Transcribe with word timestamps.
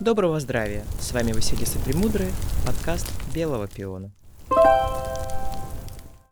Доброго 0.00 0.40
здравия! 0.40 0.84
С 0.98 1.12
вами 1.12 1.32
Василиса 1.32 1.78
Премудрый, 1.80 2.28
подкаст 2.66 3.06
«Белого 3.34 3.68
пиона». 3.68 4.10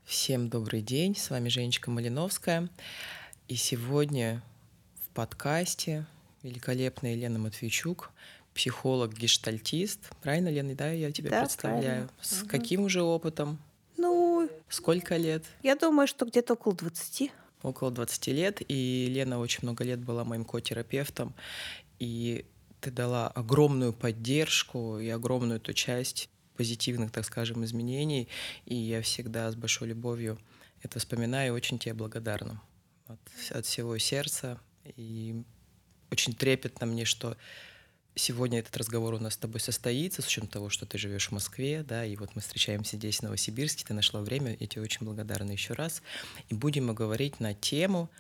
Всем 0.05 0.49
добрый 0.49 0.81
день, 0.81 1.15
с 1.17 1.29
вами 1.31 1.49
Женечка 1.49 1.91
Малиновская. 1.91 2.69
И 3.49 3.57
сегодня 3.57 4.43
в 5.05 5.09
подкасте 5.11 6.07
великолепная 6.43 7.13
Елена 7.15 7.39
Матвейчук, 7.39 8.11
психолог-гештальтист. 8.55 10.01
Правильно, 10.23 10.49
Лена, 10.49 10.75
да, 10.75 10.91
я 10.91 11.13
тебя 11.13 11.31
Да, 11.31 11.41
представляю? 11.41 11.83
правильно. 11.83 12.09
С 12.21 12.41
Мгм. 12.41 12.49
каким 12.49 12.81
уже 12.85 13.03
опытом? 13.03 13.59
Ну, 13.97 14.49
Сколько 14.69 15.17
лет? 15.17 15.45
я 15.63 15.77
думаю, 15.77 16.07
что 16.07 16.25
где-то 16.25 16.55
около 16.55 16.75
20. 16.75 17.31
Около 17.63 17.91
20 17.91 18.29
лет, 18.33 18.63
и 18.67 19.07
Лена 19.11 19.39
очень 19.41 19.61
много 19.63 19.85
лет 19.85 19.99
была 20.01 20.25
моим 20.25 20.45
котерапевтом, 20.45 21.35
и 21.99 22.47
ты 22.81 22.91
дала 22.91 23.29
огромную 23.29 23.93
поддержку 23.93 24.99
и 24.99 25.09
огромную 25.09 25.59
эту 25.59 25.73
часть 25.73 26.29
позитивных, 26.57 27.13
так 27.13 27.25
скажем, 27.25 27.65
изменений, 27.65 28.29
и 28.67 28.75
я 28.75 29.01
всегда 29.03 29.51
с 29.51 29.55
большой 29.55 29.89
любовью 29.89 30.39
это 30.83 30.99
вспоминаю 30.99 31.53
и 31.53 31.57
очень 31.57 31.79
тебе 31.79 31.95
благодарна 31.95 32.61
от, 33.07 33.21
от 33.51 33.67
всего 33.67 33.97
сердца, 33.99 34.61
и 34.85 35.43
очень 36.11 36.35
трепетно 36.35 36.87
мне, 36.87 37.05
что 37.05 37.37
сегодня 38.15 38.61
этот 38.61 38.77
разговор 38.77 39.15
у 39.15 39.19
нас 39.19 39.35
с 39.35 39.39
тобой 39.39 39.61
состоится, 39.61 40.23
с 40.23 40.27
учетом 40.27 40.49
того, 40.49 40.69
что 40.69 40.87
ты 40.87 40.99
живешь 40.99 41.29
в 41.29 41.33
Москве, 41.33 41.83
да, 41.83 42.05
и 42.05 42.17
вот 42.17 42.35
мы 42.35 42.43
встречаемся 42.43 42.97
здесь, 42.97 43.19
в 43.19 43.23
Новосибирске, 43.23 43.85
ты 43.85 43.95
нашла 43.95 44.21
время, 44.21 44.57
я 44.59 44.67
тебе 44.67 44.83
очень 44.83 45.07
благодарна 45.07 45.53
еще 45.53 45.75
раз. 45.75 46.03
И 46.49 46.55
будем 46.55 46.87
мы 46.87 46.95
говорить 46.95 47.41
на 47.41 47.55
тему 47.55 48.11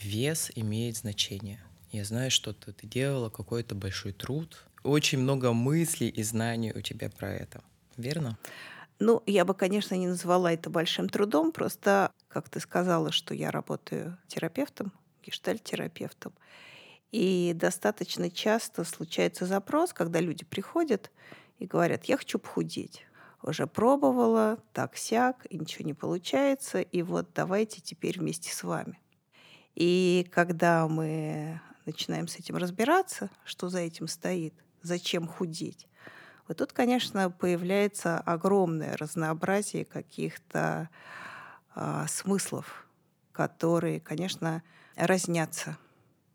«Вес 0.00 0.50
имеет 0.54 0.96
значение». 0.96 1.62
Я 1.92 2.04
знаю, 2.04 2.30
что 2.30 2.54
ты, 2.54 2.72
ты 2.72 2.86
делала 2.86 3.28
какой-то 3.28 3.74
большой 3.74 4.12
труд, 4.12 4.64
очень 4.82 5.18
много 5.18 5.52
мыслей 5.52 6.08
и 6.08 6.22
знаний 6.22 6.72
у 6.74 6.80
тебя 6.80 7.10
про 7.10 7.30
это. 7.30 7.62
Верно? 7.98 8.38
Ну, 8.98 9.22
я 9.26 9.44
бы, 9.44 9.52
конечно, 9.52 9.94
не 9.94 10.06
назвала 10.06 10.52
это 10.52 10.70
большим 10.70 11.10
трудом, 11.10 11.52
просто, 11.52 12.10
как 12.28 12.48
ты 12.48 12.60
сказала, 12.60 13.12
что 13.12 13.34
я 13.34 13.50
работаю 13.50 14.16
терапевтом, 14.26 14.92
гештальт-терапевтом, 15.22 16.32
и 17.10 17.52
достаточно 17.54 18.30
часто 18.30 18.84
случается 18.84 19.44
запрос, 19.44 19.92
когда 19.92 20.18
люди 20.18 20.46
приходят 20.46 21.10
и 21.58 21.66
говорят, 21.66 22.04
я 22.06 22.16
хочу 22.16 22.38
похудеть. 22.38 23.04
Уже 23.42 23.66
пробовала, 23.66 24.58
так-сяк, 24.72 25.46
и 25.50 25.58
ничего 25.58 25.84
не 25.84 25.94
получается, 25.94 26.80
и 26.80 27.02
вот 27.02 27.28
давайте 27.34 27.82
теперь 27.82 28.18
вместе 28.18 28.50
с 28.50 28.62
вами. 28.62 28.98
И 29.74 30.26
когда 30.30 30.88
мы 30.88 31.60
начинаем 31.86 32.28
с 32.28 32.36
этим 32.36 32.56
разбираться, 32.56 33.30
что 33.44 33.68
за 33.68 33.80
этим 33.80 34.08
стоит, 34.08 34.54
зачем 34.82 35.26
худеть, 35.26 35.86
вот 36.48 36.58
тут, 36.58 36.72
конечно, 36.72 37.30
появляется 37.30 38.18
огромное 38.18 38.96
разнообразие 38.96 39.84
каких-то 39.84 40.88
а, 41.74 42.06
смыслов, 42.08 42.86
которые, 43.32 44.00
конечно, 44.00 44.62
разнятся 44.96 45.78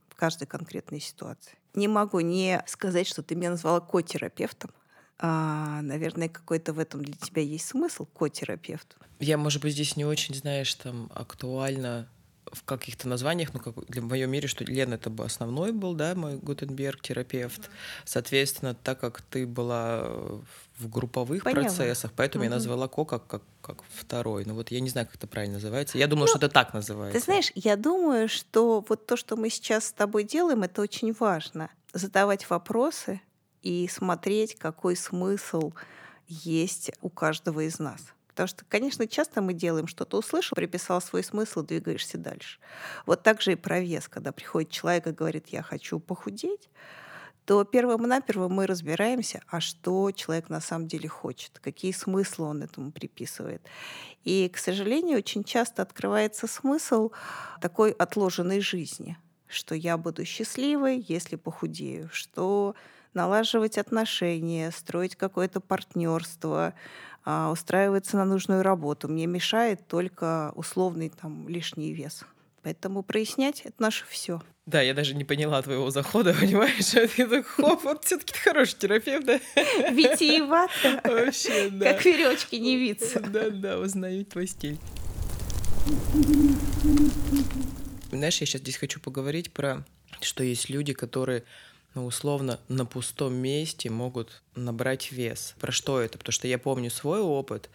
в 0.09 0.15
каждой 0.15 0.47
конкретной 0.47 0.99
ситуации. 0.99 1.57
Не 1.73 1.87
могу 1.87 2.21
не 2.21 2.63
сказать, 2.65 3.07
что 3.07 3.21
ты 3.21 3.35
меня 3.35 3.51
назвала 3.51 3.81
котерапевтом. 3.81 4.71
А, 5.19 5.81
наверное, 5.81 6.29
какой-то 6.29 6.73
в 6.73 6.79
этом 6.79 7.03
для 7.03 7.15
тебя 7.15 7.41
есть 7.41 7.67
смысл, 7.67 8.05
котерапевт. 8.05 8.97
Я, 9.19 9.37
может 9.37 9.61
быть, 9.61 9.73
здесь 9.73 9.97
не 9.97 10.05
очень, 10.05 10.35
знаешь, 10.35 10.73
там 10.75 11.11
актуально 11.13 12.07
в 12.51 12.63
каких-то 12.63 13.07
названиях, 13.07 13.53
ну, 13.53 13.59
как 13.59 13.73
для 13.87 14.01
в 14.01 14.05
моем 14.05 14.29
мире, 14.31 14.47
что 14.47 14.63
Лена 14.63 14.95
это 14.95 15.09
бы 15.09 15.25
основной 15.25 15.71
был, 15.71 15.93
да, 15.93 16.15
мой 16.15 16.37
Гутенберг 16.37 17.01
терапевт. 17.01 17.69
Соответственно, 18.05 18.73
так 18.75 18.99
как 18.99 19.21
ты 19.21 19.45
была 19.45 19.99
э, 20.03 20.39
в 20.77 20.89
групповых 20.89 21.43
Поняла. 21.43 21.63
процессах, 21.63 22.11
поэтому 22.15 22.43
я 22.43 22.49
Мгм. 22.49 22.57
назвала 22.57 22.87
Ко 22.87 23.05
как, 23.05 23.27
как, 23.27 23.41
как 23.61 23.77
второй. 23.89 24.45
Ну 24.45 24.53
вот 24.53 24.71
я 24.71 24.79
не 24.79 24.89
знаю, 24.89 25.07
как 25.07 25.15
это 25.15 25.27
правильно 25.27 25.55
называется. 25.55 25.97
Я 25.97 26.07
думала, 26.07 26.27
что 26.27 26.37
это 26.37 26.49
так 26.49 26.73
называется. 26.73 27.19
Ты 27.19 27.25
знаешь, 27.25 27.51
я 27.55 27.75
думаю, 27.75 28.29
что 28.29 28.83
вот 28.87 29.05
то, 29.05 29.17
что 29.17 29.35
мы 29.35 29.49
сейчас 29.49 29.87
с 29.87 29.91
тобой 29.91 30.23
делаем, 30.23 30.63
это 30.63 30.81
очень 30.81 31.13
важно. 31.13 31.69
Задавать 31.93 32.49
вопросы 32.49 33.21
и 33.63 33.87
смотреть, 33.87 34.55
какой 34.55 34.95
смысл 34.95 35.73
есть 36.27 36.91
у 37.01 37.09
каждого 37.09 37.61
из 37.61 37.79
нас. 37.79 38.01
Потому 38.37 38.49
что, 38.49 38.65
конечно, 38.65 39.07
часто 39.07 39.41
мы 39.41 39.53
делаем 39.53 39.87
что-то, 39.87 40.19
услышал, 40.19 40.53
приписал 40.53 41.01
свой 41.01 41.23
смысл, 41.23 41.63
двигаешься 41.63 42.19
дальше. 42.19 42.59
Вот 43.07 43.23
так 43.23 43.41
же 43.41 43.53
и 43.53 43.55
про 43.55 43.79
вес. 43.79 44.07
Когда 44.07 44.31
приходит 44.31 44.69
человек 44.69 45.07
и 45.07 45.11
говорит, 45.11 45.47
я 45.47 45.63
хочу 45.63 45.99
похудеть, 45.99 46.69
то 47.45 47.63
первым-наперво 47.63 48.47
мы 48.47 48.67
разбираемся, 48.67 49.41
а 49.47 49.59
что 49.59 50.11
человек 50.11 50.49
на 50.49 50.61
самом 50.61 50.87
деле 50.87 51.09
хочет, 51.09 51.57
какие 51.57 51.91
смыслы 51.91 52.45
он 52.45 52.61
этому 52.61 52.91
приписывает. 52.91 53.63
И, 54.23 54.47
к 54.53 54.59
сожалению, 54.59 55.17
очень 55.17 55.43
часто 55.43 55.81
открывается 55.81 56.45
смысл 56.45 57.09
такой 57.59 57.89
отложенной 57.89 58.59
жизни, 58.59 59.17
что 59.47 59.73
я 59.73 59.97
буду 59.97 60.23
счастливой, 60.25 61.03
если 61.07 61.37
похудею, 61.37 62.07
что 62.11 62.75
налаживать 63.17 63.77
отношения, 63.77 64.71
строить 64.71 65.15
какое-то 65.15 65.59
партнерство, 65.59 66.73
а, 67.25 67.51
устраиваться 67.51 68.15
на 68.15 68.25
нужную 68.25 68.61
работу 68.63 69.09
мне 69.09 69.25
мешает 69.25 69.85
только 69.87 70.53
условный 70.55 71.09
там 71.09 71.49
лишний 71.49 71.93
вес. 71.93 72.23
Поэтому 72.63 73.01
прояснять 73.01 73.61
это 73.61 73.81
наше 73.81 74.05
все. 74.07 74.41
Да, 74.65 74.81
я 74.81 74.93
даже 74.93 75.15
не 75.15 75.23
поняла 75.23 75.61
твоего 75.61 75.89
захода, 75.89 76.33
понимаешь? 76.39 76.93
Я 77.17 77.27
так, 77.27 77.47
хоп, 77.47 77.83
вот 77.83 78.05
все 78.05 78.17
таки 78.17 78.33
ты 78.33 78.39
хороший 78.39 78.77
терапевт, 78.77 79.25
да? 79.25 79.39
Витиевато, 79.91 81.01
Вообще, 81.03 81.69
да. 81.69 81.93
как 81.93 82.05
веревочки 82.05 82.55
не 82.55 82.77
виться. 82.77 83.19
Да, 83.19 83.49
да, 83.49 83.79
узнаю 83.79 84.25
твой 84.25 84.47
стиль. 84.47 84.77
Знаешь, 88.11 88.39
я 88.41 88.45
сейчас 88.45 88.61
здесь 88.61 88.77
хочу 88.77 88.99
поговорить 88.99 89.51
про, 89.51 89.85
что 90.21 90.43
есть 90.43 90.69
люди, 90.69 90.93
которые, 90.93 91.43
ну, 91.97 92.05
условно, 92.05 92.59
на 92.67 92.85
пустом 92.85 93.33
месте 93.33 93.89
могут 93.89 94.43
набрать 94.57 95.11
вес. 95.11 95.55
Про 95.59 95.71
что 95.71 96.01
это? 96.01 96.17
Потому 96.17 96.33
что 96.33 96.47
я 96.47 96.57
помню 96.57 96.89
свой 96.89 97.19
опыт, 97.19 97.69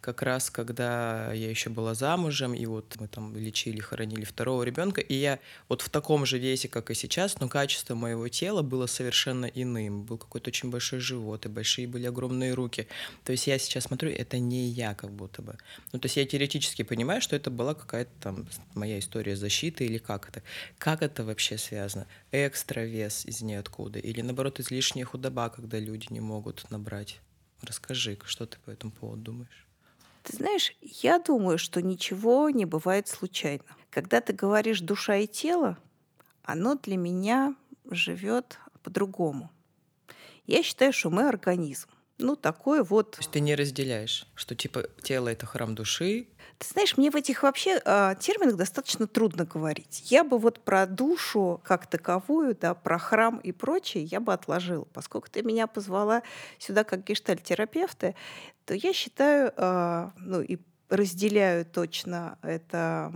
как 0.00 0.22
раз 0.22 0.50
когда 0.50 1.32
я 1.32 1.50
еще 1.50 1.70
была 1.70 1.94
замужем, 1.94 2.54
и 2.54 2.64
вот 2.66 2.96
мы 2.98 3.08
там 3.08 3.36
лечили, 3.36 3.80
хоронили 3.80 4.24
второго 4.24 4.62
ребенка, 4.62 5.00
и 5.00 5.14
я 5.14 5.38
вот 5.68 5.82
в 5.82 5.88
таком 5.88 6.26
же 6.26 6.38
весе, 6.38 6.68
как 6.68 6.90
и 6.90 6.94
сейчас, 6.94 7.40
но 7.40 7.48
качество 7.48 7.94
моего 7.94 8.28
тела 8.28 8.62
было 8.62 8.86
совершенно 8.86 9.46
иным. 9.46 10.02
Был 10.02 10.18
какой-то 10.18 10.48
очень 10.50 10.70
большой 10.70 11.00
живот, 11.00 11.46
и 11.46 11.48
большие 11.48 11.86
были 11.86 12.06
огромные 12.06 12.54
руки. 12.54 12.86
То 13.24 13.32
есть 13.32 13.46
я 13.46 13.58
сейчас 13.58 13.84
смотрю, 13.84 14.10
это 14.10 14.38
не 14.38 14.66
я 14.68 14.94
как 14.94 15.10
будто 15.10 15.42
бы. 15.42 15.56
Ну, 15.92 15.98
то 15.98 16.06
есть 16.06 16.16
я 16.16 16.26
теоретически 16.26 16.82
понимаю, 16.82 17.20
что 17.20 17.36
это 17.36 17.50
была 17.50 17.74
какая-то 17.74 18.10
там 18.20 18.48
моя 18.74 18.98
история 18.98 19.36
защиты 19.36 19.84
или 19.84 19.98
как 19.98 20.28
это. 20.28 20.42
Как 20.78 21.02
это 21.02 21.24
вообще 21.24 21.58
связано? 21.58 22.06
Экстра 22.32 22.80
вес 22.80 23.24
из 23.24 23.42
ниоткуда? 23.42 23.98
Или 23.98 24.20
наоборот 24.20 24.60
излишняя 24.60 25.04
худоба, 25.04 25.48
когда 25.48 25.78
люди 25.78 26.06
не 26.10 26.20
могут 26.26 26.70
набрать? 26.70 27.20
Расскажи, 27.62 28.18
что 28.24 28.46
ты 28.46 28.58
по 28.58 28.70
этому 28.70 28.92
поводу 28.92 29.22
думаешь? 29.22 29.66
Ты 30.24 30.36
знаешь, 30.36 30.72
я 30.82 31.18
думаю, 31.18 31.56
что 31.56 31.80
ничего 31.80 32.50
не 32.50 32.64
бывает 32.64 33.08
случайно. 33.08 33.64
Когда 33.90 34.20
ты 34.20 34.32
говоришь 34.32 34.80
душа 34.80 35.16
и 35.16 35.26
тело, 35.26 35.78
оно 36.42 36.74
для 36.74 36.96
меня 36.96 37.54
живет 37.90 38.58
по-другому. 38.82 39.50
Я 40.46 40.62
считаю, 40.62 40.92
что 40.92 41.10
мы 41.10 41.28
организм. 41.28 41.88
Ну, 42.18 42.34
такой 42.34 42.82
вот. 42.82 43.12
То 43.12 43.18
есть 43.18 43.30
ты 43.30 43.40
не 43.40 43.54
разделяешь, 43.54 44.26
что 44.34 44.54
типа 44.54 44.84
тело— 45.02 45.28
это 45.30 45.44
храм 45.44 45.74
души, 45.74 46.28
Ты 46.58 46.66
знаешь, 46.66 46.96
мне 46.96 47.10
в 47.10 47.16
этих 47.16 47.42
вообще 47.42 47.78
а, 47.84 48.14
терминах 48.14 48.56
достаточно 48.56 49.06
трудно 49.06 49.44
говорить. 49.44 50.10
Я 50.10 50.24
бы 50.24 50.38
вот 50.38 50.60
про 50.60 50.86
душу 50.86 51.60
как 51.62 51.86
таковую, 51.86 52.56
да, 52.58 52.74
про 52.74 52.98
храм 52.98 53.36
и 53.38 53.52
прочее 53.52 54.04
я 54.04 54.20
бы 54.20 54.32
отложила. 54.32 54.86
Поскольку 54.94 55.28
ты 55.30 55.42
меня 55.42 55.66
позвала 55.66 56.22
сюда 56.58 56.84
как 56.84 57.04
гештальт-терапевта, 57.04 58.14
то 58.64 58.72
я 58.72 58.94
считаю, 58.94 59.52
а, 59.56 60.12
ну 60.16 60.40
и 60.40 60.58
разделяю 60.88 61.66
точно 61.66 62.38
это 62.40 63.12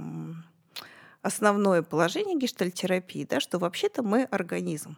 основное 1.22 1.82
положение 1.82 2.38
гештальтерапии, 2.38 3.24
да, 3.24 3.40
что 3.40 3.58
вообще-то 3.58 4.02
мы 4.02 4.24
организм. 4.24 4.96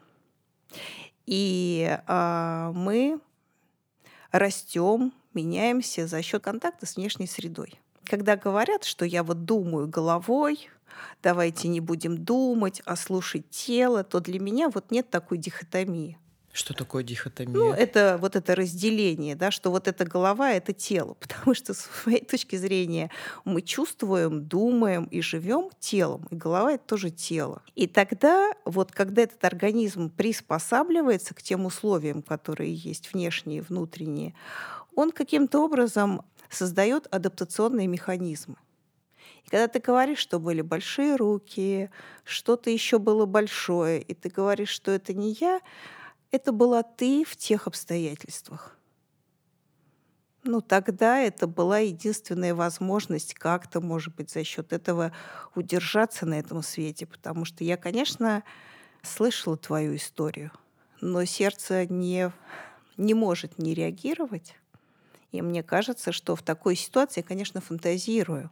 И 1.26 1.96
а, 2.06 2.72
мы 2.72 3.20
растем, 4.32 5.12
меняемся 5.34 6.06
за 6.06 6.22
счет 6.22 6.42
контакта 6.42 6.86
с 6.86 6.96
внешней 6.96 7.26
средой. 7.26 7.78
Когда 8.04 8.36
говорят, 8.36 8.84
что 8.84 9.04
я 9.04 9.22
вот 9.22 9.44
думаю 9.44 9.86
головой, 9.86 10.68
давайте 11.22 11.68
не 11.68 11.80
будем 11.80 12.18
думать, 12.18 12.82
а 12.84 12.96
слушать 12.96 13.48
тело, 13.50 14.02
то 14.02 14.20
для 14.20 14.40
меня 14.40 14.68
вот 14.68 14.90
нет 14.90 15.08
такой 15.10 15.38
дихотомии. 15.38 16.18
Что 16.52 16.74
такое 16.74 17.02
дихотомия? 17.02 17.54
Ну, 17.54 17.72
это 17.72 18.18
вот 18.20 18.36
это 18.36 18.54
разделение, 18.54 19.34
да, 19.34 19.50
что 19.50 19.70
вот 19.70 19.88
эта 19.88 20.04
голова— 20.04 20.52
это 20.52 20.74
тело, 20.74 21.14
потому 21.20 21.54
что 21.54 21.72
с 21.72 21.88
моей 22.04 22.24
точки 22.24 22.56
зрения 22.56 23.10
мы 23.46 23.62
чувствуем, 23.62 24.44
думаем 24.44 25.04
и 25.04 25.22
живем 25.22 25.70
телом, 25.80 26.26
и 26.30 26.36
голова— 26.36 26.72
это 26.74 26.84
тоже 26.84 27.10
тело. 27.10 27.62
И 27.74 27.86
тогда 27.86 28.52
вот 28.66 28.92
когда 28.92 29.22
этот 29.22 29.42
организм 29.44 30.10
приспосабливается 30.10 31.34
к 31.34 31.42
тем 31.42 31.64
условиям, 31.64 32.20
которые 32.20 32.74
есть 32.74 33.14
внешние 33.14 33.58
и 33.58 33.62
внутренние, 33.62 34.34
он 34.94 35.10
каким-то 35.10 35.60
образом 35.60 36.22
создает 36.50 37.06
адаптационные 37.10 37.86
механизмы. 37.86 38.56
И 39.46 39.48
когда 39.48 39.68
ты 39.68 39.80
говоришь, 39.80 40.18
что 40.18 40.38
были 40.38 40.60
большие 40.60 41.16
руки, 41.16 41.90
что-то 42.24 42.68
еще 42.68 42.98
было 42.98 43.24
большое, 43.24 44.02
и 44.02 44.12
ты 44.12 44.28
говоришь, 44.28 44.68
что 44.68 44.90
это 44.90 45.14
не 45.14 45.36
я, 45.40 45.60
это 46.32 46.50
была 46.50 46.82
ты 46.82 47.24
в 47.24 47.36
тех 47.36 47.66
обстоятельствах. 47.66 48.76
Ну, 50.44 50.60
тогда 50.60 51.20
это 51.20 51.46
была 51.46 51.78
единственная 51.78 52.54
возможность 52.54 53.34
как-то, 53.34 53.80
может 53.80 54.16
быть, 54.16 54.30
за 54.30 54.42
счет 54.42 54.72
этого 54.72 55.12
удержаться 55.54 56.26
на 56.26 56.34
этом 56.34 56.62
свете. 56.62 57.06
Потому 57.06 57.44
что 57.44 57.62
я, 57.62 57.76
конечно, 57.76 58.42
слышала 59.02 59.56
твою 59.56 59.94
историю, 59.94 60.50
но 61.00 61.24
сердце 61.24 61.86
не, 61.86 62.32
не 62.96 63.14
может 63.14 63.58
не 63.58 63.72
реагировать. 63.74 64.56
И 65.30 65.40
мне 65.42 65.62
кажется, 65.62 66.10
что 66.10 66.34
в 66.34 66.42
такой 66.42 66.74
ситуации 66.74 67.20
я, 67.20 67.24
конечно, 67.24 67.60
фантазирую. 67.60 68.50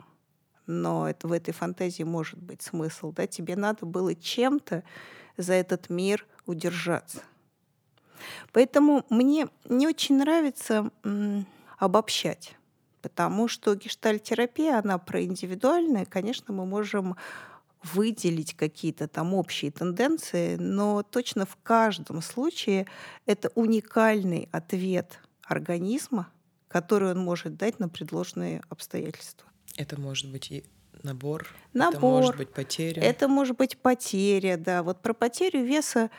Но 0.67 1.09
это, 1.09 1.27
в 1.27 1.33
этой 1.33 1.53
фантазии 1.53 2.05
может 2.05 2.39
быть 2.39 2.63
смысл. 2.63 3.11
Да? 3.11 3.27
Тебе 3.27 3.57
надо 3.57 3.85
было 3.85 4.15
чем-то 4.15 4.85
за 5.37 5.55
этот 5.55 5.91
мир 5.91 6.25
удержаться. 6.47 7.23
Поэтому 8.53 9.05
мне 9.11 9.49
не 9.69 9.87
очень 9.87 10.19
нравится 10.19 10.91
обобщать, 11.79 12.57
потому 13.03 13.49
что 13.49 13.75
гештальтерапия, 13.75 14.79
она 14.79 14.99
про 14.99 15.23
индивидуальное. 15.23 16.05
Конечно, 16.05 16.53
мы 16.53 16.67
можем 16.67 17.17
выделить 17.83 18.55
какие-то 18.55 19.09
там 19.09 19.35
общие 19.35 19.71
тенденции, 19.71 20.57
но 20.57 21.03
точно 21.03 21.47
в 21.47 21.57
каждом 21.63 22.21
случае 22.21 22.87
это 23.27 23.51
уникальный 23.55 24.49
ответ 24.53 25.21
организма, 25.45 26.29
который 26.69 27.13
он 27.13 27.19
может 27.19 27.57
дать 27.57 27.79
на 27.79 27.89
предложенные 27.89 28.63
обстоятельства. 28.69 29.49
Это 29.77 29.99
может 29.99 30.31
быть 30.31 30.51
и 30.51 30.65
набор, 31.03 31.49
набор. 31.73 31.95
это 31.95 32.01
может 32.01 32.37
быть 32.37 32.51
потеря. 32.51 33.03
Это 33.03 33.29
может 33.29 33.57
быть 33.57 33.79
потеря, 33.79 34.57
да. 34.57 34.83
Вот 34.83 35.01
про 35.01 35.15
потерю 35.15 35.65
веса 35.65 36.11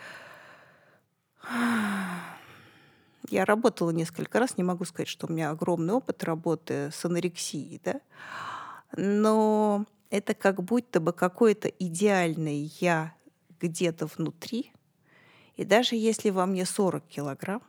я 3.30 3.46
работала 3.46 3.92
несколько 3.92 4.40
раз, 4.40 4.58
не 4.58 4.64
могу 4.64 4.86
сказать, 4.86 5.08
что 5.08 5.28
у 5.28 5.32
меня 5.32 5.50
огромный 5.50 5.94
опыт 5.94 6.24
работы 6.24 6.92
с 6.92 7.06
анорексией, 7.06 7.82
да, 7.84 8.02
но 8.96 9.86
это 10.10 10.34
как 10.34 10.64
будто 10.64 11.00
бы 11.00 11.14
какое-то 11.14 11.68
идеальное 11.68 12.70
я 12.80 13.14
где-то 13.60 14.08
внутри, 14.08 14.72
и 15.56 15.64
даже 15.64 15.96
если 15.96 16.30
во 16.30 16.46
мне 16.46 16.66
40 16.66 17.06
килограмм, 17.06 17.62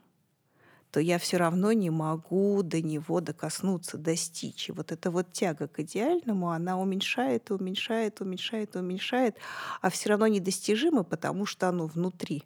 то 0.93 1.01
я 1.01 1.19
все 1.19 1.39
равно 1.39 1.73
не 1.73 1.89
могу 1.89 2.63
до 2.63 2.83
него 2.83 3.23
докоснуться, 3.23 3.97
достичь. 3.97 4.69
И 4.69 4.73
вот 4.73 4.93
эта 4.93 5.11
вот 5.11 5.33
тяга 5.33 5.67
к 5.67 5.81
идеальному, 5.81 6.51
она 6.51 6.79
уменьшает, 6.79 7.51
уменьшает, 7.51 8.21
уменьшает, 8.21 8.77
уменьшает, 8.77 9.37
а 9.81 9.89
все 9.89 10.11
равно 10.11 10.27
недостижимо, 10.27 11.03
потому 11.03 11.47
что 11.47 11.71
оно 11.71 11.87
внутри. 11.87 12.45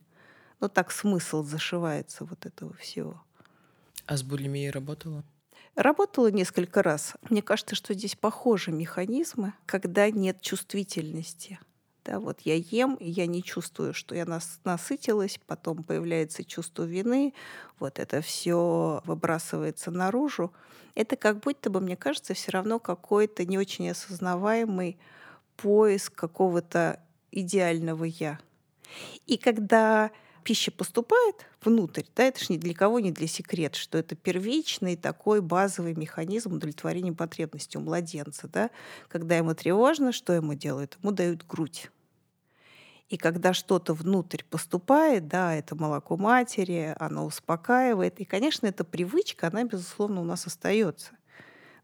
Ну 0.60 0.68
так 0.68 0.90
смысл 0.90 1.42
зашивается 1.42 2.24
вот 2.24 2.46
этого 2.46 2.74
всего. 2.74 3.22
А 4.06 4.16
с 4.16 4.22
булимией 4.22 4.70
работала? 4.70 5.24
Работала 5.74 6.30
несколько 6.30 6.82
раз. 6.82 7.14
Мне 7.28 7.42
кажется, 7.42 7.74
что 7.74 7.92
здесь 7.92 8.16
похожи 8.16 8.72
механизмы, 8.72 9.52
когда 9.66 10.10
нет 10.10 10.40
чувствительности. 10.40 11.58
Да, 12.06 12.20
вот 12.20 12.40
я 12.42 12.54
ем, 12.54 12.94
и 12.94 13.10
я 13.10 13.26
не 13.26 13.42
чувствую, 13.42 13.92
что 13.92 14.14
я 14.14 14.24
нас, 14.26 14.60
насытилась, 14.64 15.40
потом 15.44 15.82
появляется 15.82 16.44
чувство 16.44 16.84
вины, 16.84 17.34
вот 17.80 17.98
это 17.98 18.22
все 18.22 19.02
выбрасывается 19.04 19.90
наружу. 19.90 20.52
Это 20.94 21.16
как 21.16 21.40
будто 21.40 21.68
бы, 21.68 21.80
мне 21.80 21.96
кажется, 21.96 22.32
все 22.32 22.52
равно 22.52 22.78
какой-то 22.78 23.44
не 23.44 23.58
очень 23.58 23.90
осознаваемый 23.90 24.98
поиск 25.56 26.14
какого-то 26.14 27.00
идеального 27.32 28.04
я. 28.04 28.38
И 29.26 29.36
когда 29.36 30.12
пища 30.46 30.70
поступает 30.70 31.44
внутрь, 31.60 32.04
да, 32.14 32.22
это 32.22 32.38
же 32.38 32.52
ни 32.52 32.56
для 32.56 32.72
кого 32.72 33.00
не 33.00 33.10
для 33.10 33.26
секрет, 33.26 33.74
что 33.74 33.98
это 33.98 34.14
первичный 34.14 34.94
такой 34.94 35.40
базовый 35.40 35.94
механизм 35.94 36.52
удовлетворения 36.52 37.12
потребностей 37.12 37.78
у 37.78 37.80
младенца. 37.80 38.46
Да? 38.46 38.70
Когда 39.08 39.36
ему 39.36 39.54
тревожно, 39.54 40.12
что 40.12 40.32
ему 40.32 40.54
делают? 40.54 40.98
Ему 41.02 41.10
дают 41.10 41.44
грудь. 41.44 41.90
И 43.08 43.16
когда 43.16 43.54
что-то 43.54 43.92
внутрь 43.92 44.44
поступает, 44.48 45.26
да, 45.26 45.52
это 45.52 45.74
молоко 45.74 46.16
матери, 46.16 46.94
оно 47.00 47.26
успокаивает. 47.26 48.20
И, 48.20 48.24
конечно, 48.24 48.68
эта 48.68 48.84
привычка, 48.84 49.48
она, 49.48 49.64
безусловно, 49.64 50.20
у 50.20 50.24
нас 50.24 50.46
остается 50.46 51.10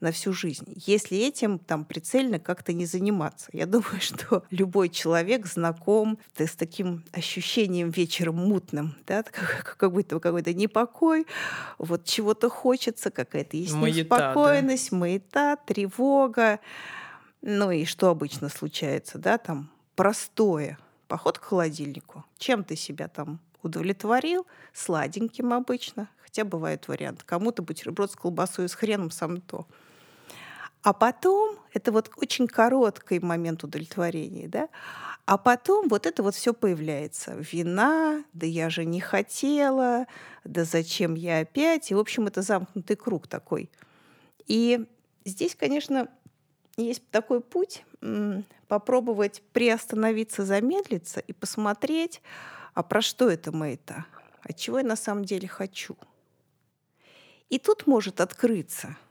на 0.03 0.11
всю 0.11 0.33
жизнь, 0.33 0.67
если 0.85 1.17
этим 1.17 1.59
там 1.59 1.85
прицельно 1.85 2.39
как-то 2.39 2.73
не 2.73 2.87
заниматься. 2.87 3.49
Я 3.53 3.67
думаю, 3.67 4.01
что 4.01 4.43
любой 4.51 4.89
человек 4.89 5.47
знаком 5.47 6.19
с 6.37 6.55
таким 6.57 7.05
ощущением 7.13 7.91
вечером 7.91 8.37
мутным, 8.37 8.97
да, 9.07 9.23
как, 9.23 9.77
как 9.79 9.93
будто 9.93 10.19
какой-то 10.19 10.53
непокой, 10.53 11.27
вот 11.79 12.05
чего-то 12.05 12.51
хочется, 12.51 13.11
какая-то 13.11 13.57
есть 13.57 13.75
неспокойность, 13.75 14.91
да. 14.91 14.97
маята, 14.97 15.57
тревога. 15.65 16.59
Ну 17.41 17.71
и 17.71 17.85
что 17.85 18.09
обычно 18.09 18.49
случается, 18.49 19.19
да, 19.19 19.39
там 19.39 19.71
простое. 19.95 20.79
Поход 21.09 21.39
к 21.39 21.45
холодильнику. 21.45 22.25
Чем 22.39 22.65
ты 22.65 22.75
себя 22.75 23.07
там 23.07 23.39
удовлетворил? 23.63 24.47
Сладеньким 24.73 25.53
обычно. 25.53 26.09
Хотя 26.23 26.45
бывают 26.45 26.89
варианты. 26.89 27.23
Кому-то 27.27 27.63
бутерброд 27.63 28.11
с 28.11 28.17
колбасой 28.17 28.65
и 28.65 28.69
с 28.69 28.75
хреном 28.75 29.11
сам 29.11 29.41
то. 29.41 29.67
А 30.83 30.93
потом, 30.93 31.59
это 31.73 31.93
вот 31.93 32.11
очень 32.17 32.49
короткий 32.49 33.21
момент 33.21 33.63
удовлетворения, 33.63 34.49
да, 34.49 34.69
а 35.27 35.39
потом 35.39 35.89
вот 35.89 36.07
это 36.07 36.25
вот 36.25 36.35
все 36.35 36.53
появляется. 36.53 37.35
Вина, 37.35 38.25
да 38.33 38.47
я 38.47 38.69
же 38.69 38.85
не 38.85 39.01
хотела, 39.01 40.07
да 40.43 40.65
зачем 40.65 41.15
я 41.15 41.39
опять. 41.41 41.93
И, 41.93 41.95
в 41.95 42.01
общем, 42.01 42.27
это 42.27 42.43
замкнутый 42.43 42.97
круг 42.97 43.29
такой. 43.29 43.71
И 44.49 44.85
здесь, 45.25 45.55
конечно, 45.55 46.09
есть 46.77 47.09
такой 47.11 47.41
путь 47.41 47.85
попробовать 48.67 49.43
приостановиться, 49.53 50.45
замедлиться 50.45 51.21
и 51.21 51.33
посмотреть, 51.33 52.21
а 52.75 52.83
про 52.83 53.03
что 53.03 53.31
это 53.31 53.53
мы 53.53 53.75
это, 53.75 54.05
а 54.43 54.53
чего 54.53 54.79
я 54.79 54.85
на 54.85 54.97
самом 54.97 55.25
деле 55.25 55.47
хочу. 55.47 55.97
И 57.51 57.61
тут 57.61 57.87
может 57.87 58.21
открыться– 58.21 58.97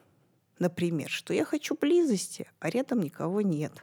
Например, 0.62 1.10
что 1.10 1.34
я 1.34 1.44
хочу 1.44 1.74
близости, 1.74 2.48
а 2.60 2.70
рядом 2.70 3.02
никого 3.02 3.42
нет. 3.42 3.74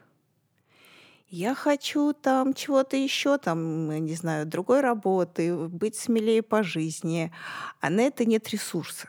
Я 1.29 1.57
хочу 1.57 2.13
там 2.13 2.55
чего-то 2.55 2.97
еще, 2.97 3.37
там, 3.37 3.91
не 4.05 4.15
знаю, 4.15 4.47
другой 4.47 4.81
работы, 4.81 5.57
быть 5.57 5.97
смелее 5.97 6.41
по 6.41 6.63
жизни, 6.63 7.33
а 7.81 7.91
на 7.91 8.03
это 8.03 8.25
нет 8.25 8.49
ресурса. 8.51 9.09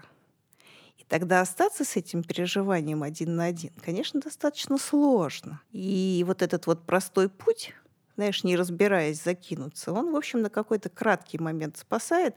И 0.98 1.04
тогда 1.04 1.42
остаться 1.42 1.86
с 1.86 1.96
этим 1.96 2.24
переживанием 2.24 3.04
один 3.04 3.36
на 3.36 3.46
один, 3.46 3.72
конечно, 3.86 4.20
достаточно 4.20 4.80
сложно. 4.80 5.62
И 5.72 6.24
вот 6.26 6.42
этот 6.42 6.66
вот 6.66 6.88
простой 6.88 7.30
путь 7.30 7.76
знаешь, 8.20 8.44
не 8.44 8.58
разбираясь, 8.58 9.24
закинуться. 9.24 9.94
Он, 9.94 10.12
в 10.12 10.16
общем, 10.18 10.42
на 10.42 10.50
какой-то 10.50 10.90
краткий 10.90 11.38
момент 11.38 11.78
спасает, 11.78 12.36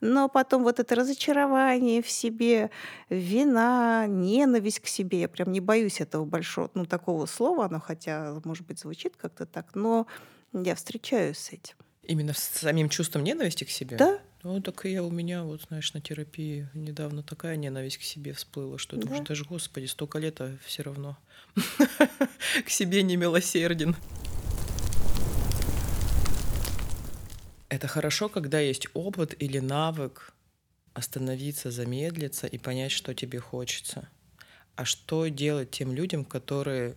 но 0.00 0.28
потом 0.28 0.62
вот 0.62 0.78
это 0.78 0.94
разочарование 0.94 2.02
в 2.02 2.08
себе, 2.08 2.70
вина, 3.10 4.06
ненависть 4.06 4.78
к 4.78 4.86
себе, 4.86 5.22
я 5.22 5.28
прям 5.28 5.50
не 5.50 5.58
боюсь 5.58 6.00
этого 6.00 6.24
большого, 6.24 6.70
ну, 6.74 6.86
такого 6.86 7.26
слова, 7.26 7.64
оно 7.64 7.80
хотя, 7.80 8.40
может 8.44 8.64
быть, 8.64 8.78
звучит 8.78 9.16
как-то 9.16 9.44
так, 9.44 9.74
но 9.74 10.06
я 10.52 10.76
встречаюсь 10.76 11.38
с 11.38 11.52
этим. 11.52 11.74
Именно 12.04 12.32
с 12.32 12.38
самим 12.38 12.88
чувством 12.88 13.24
ненависти 13.24 13.64
к 13.64 13.70
себе? 13.70 13.96
Да. 13.96 14.20
Ну, 14.44 14.60
так 14.62 14.86
и 14.86 14.92
я 14.92 15.02
у 15.02 15.10
меня, 15.10 15.42
вот, 15.42 15.62
знаешь, 15.62 15.92
на 15.94 16.00
терапии 16.00 16.68
недавно 16.74 17.24
такая 17.24 17.56
ненависть 17.56 17.98
к 17.98 18.02
себе 18.02 18.34
всплыла, 18.34 18.78
что 18.78 18.94
да. 18.94 19.02
думаешь, 19.02 19.26
даже, 19.26 19.44
господи, 19.44 19.86
столько 19.86 20.20
лет, 20.20 20.40
а 20.40 20.56
все 20.64 20.84
равно 20.84 21.18
к 22.64 22.70
себе 22.70 23.02
не 23.02 23.16
милосерден. 23.16 23.96
Это 27.74 27.88
хорошо, 27.88 28.28
когда 28.28 28.60
есть 28.60 28.86
опыт 28.94 29.34
или 29.42 29.58
навык 29.58 30.32
остановиться, 30.92 31.72
замедлиться 31.72 32.46
и 32.46 32.56
понять, 32.56 32.92
что 32.92 33.14
тебе 33.14 33.40
хочется. 33.40 34.08
А 34.76 34.84
что 34.84 35.26
делать 35.26 35.72
тем 35.72 35.92
людям, 35.92 36.24
которые 36.24 36.94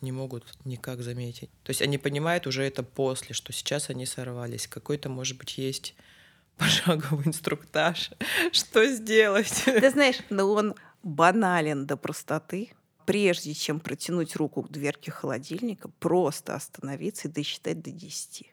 не 0.00 0.12
могут 0.12 0.44
никак 0.64 1.02
заметить? 1.02 1.50
То 1.64 1.70
есть 1.70 1.82
они 1.82 1.98
понимают 1.98 2.46
уже 2.46 2.62
это 2.62 2.84
после, 2.84 3.34
что 3.34 3.52
сейчас 3.52 3.90
они 3.90 4.06
сорвались. 4.06 4.68
Какой-то, 4.68 5.08
может 5.08 5.36
быть, 5.36 5.58
есть 5.58 5.96
пошаговый 6.56 7.26
инструктаж, 7.26 8.12
что 8.52 8.86
сделать. 8.86 9.64
Ты 9.64 9.90
знаешь, 9.90 10.20
но 10.30 10.48
он 10.52 10.76
банален 11.02 11.86
до 11.86 11.96
простоты. 11.96 12.70
Прежде 13.04 13.52
чем 13.52 13.80
протянуть 13.80 14.36
руку 14.36 14.62
к 14.62 14.70
дверке 14.70 15.10
холодильника, 15.10 15.88
просто 15.98 16.54
остановиться 16.54 17.26
и 17.26 17.32
досчитать 17.32 17.82
до 17.82 17.90
десяти. 17.90 18.52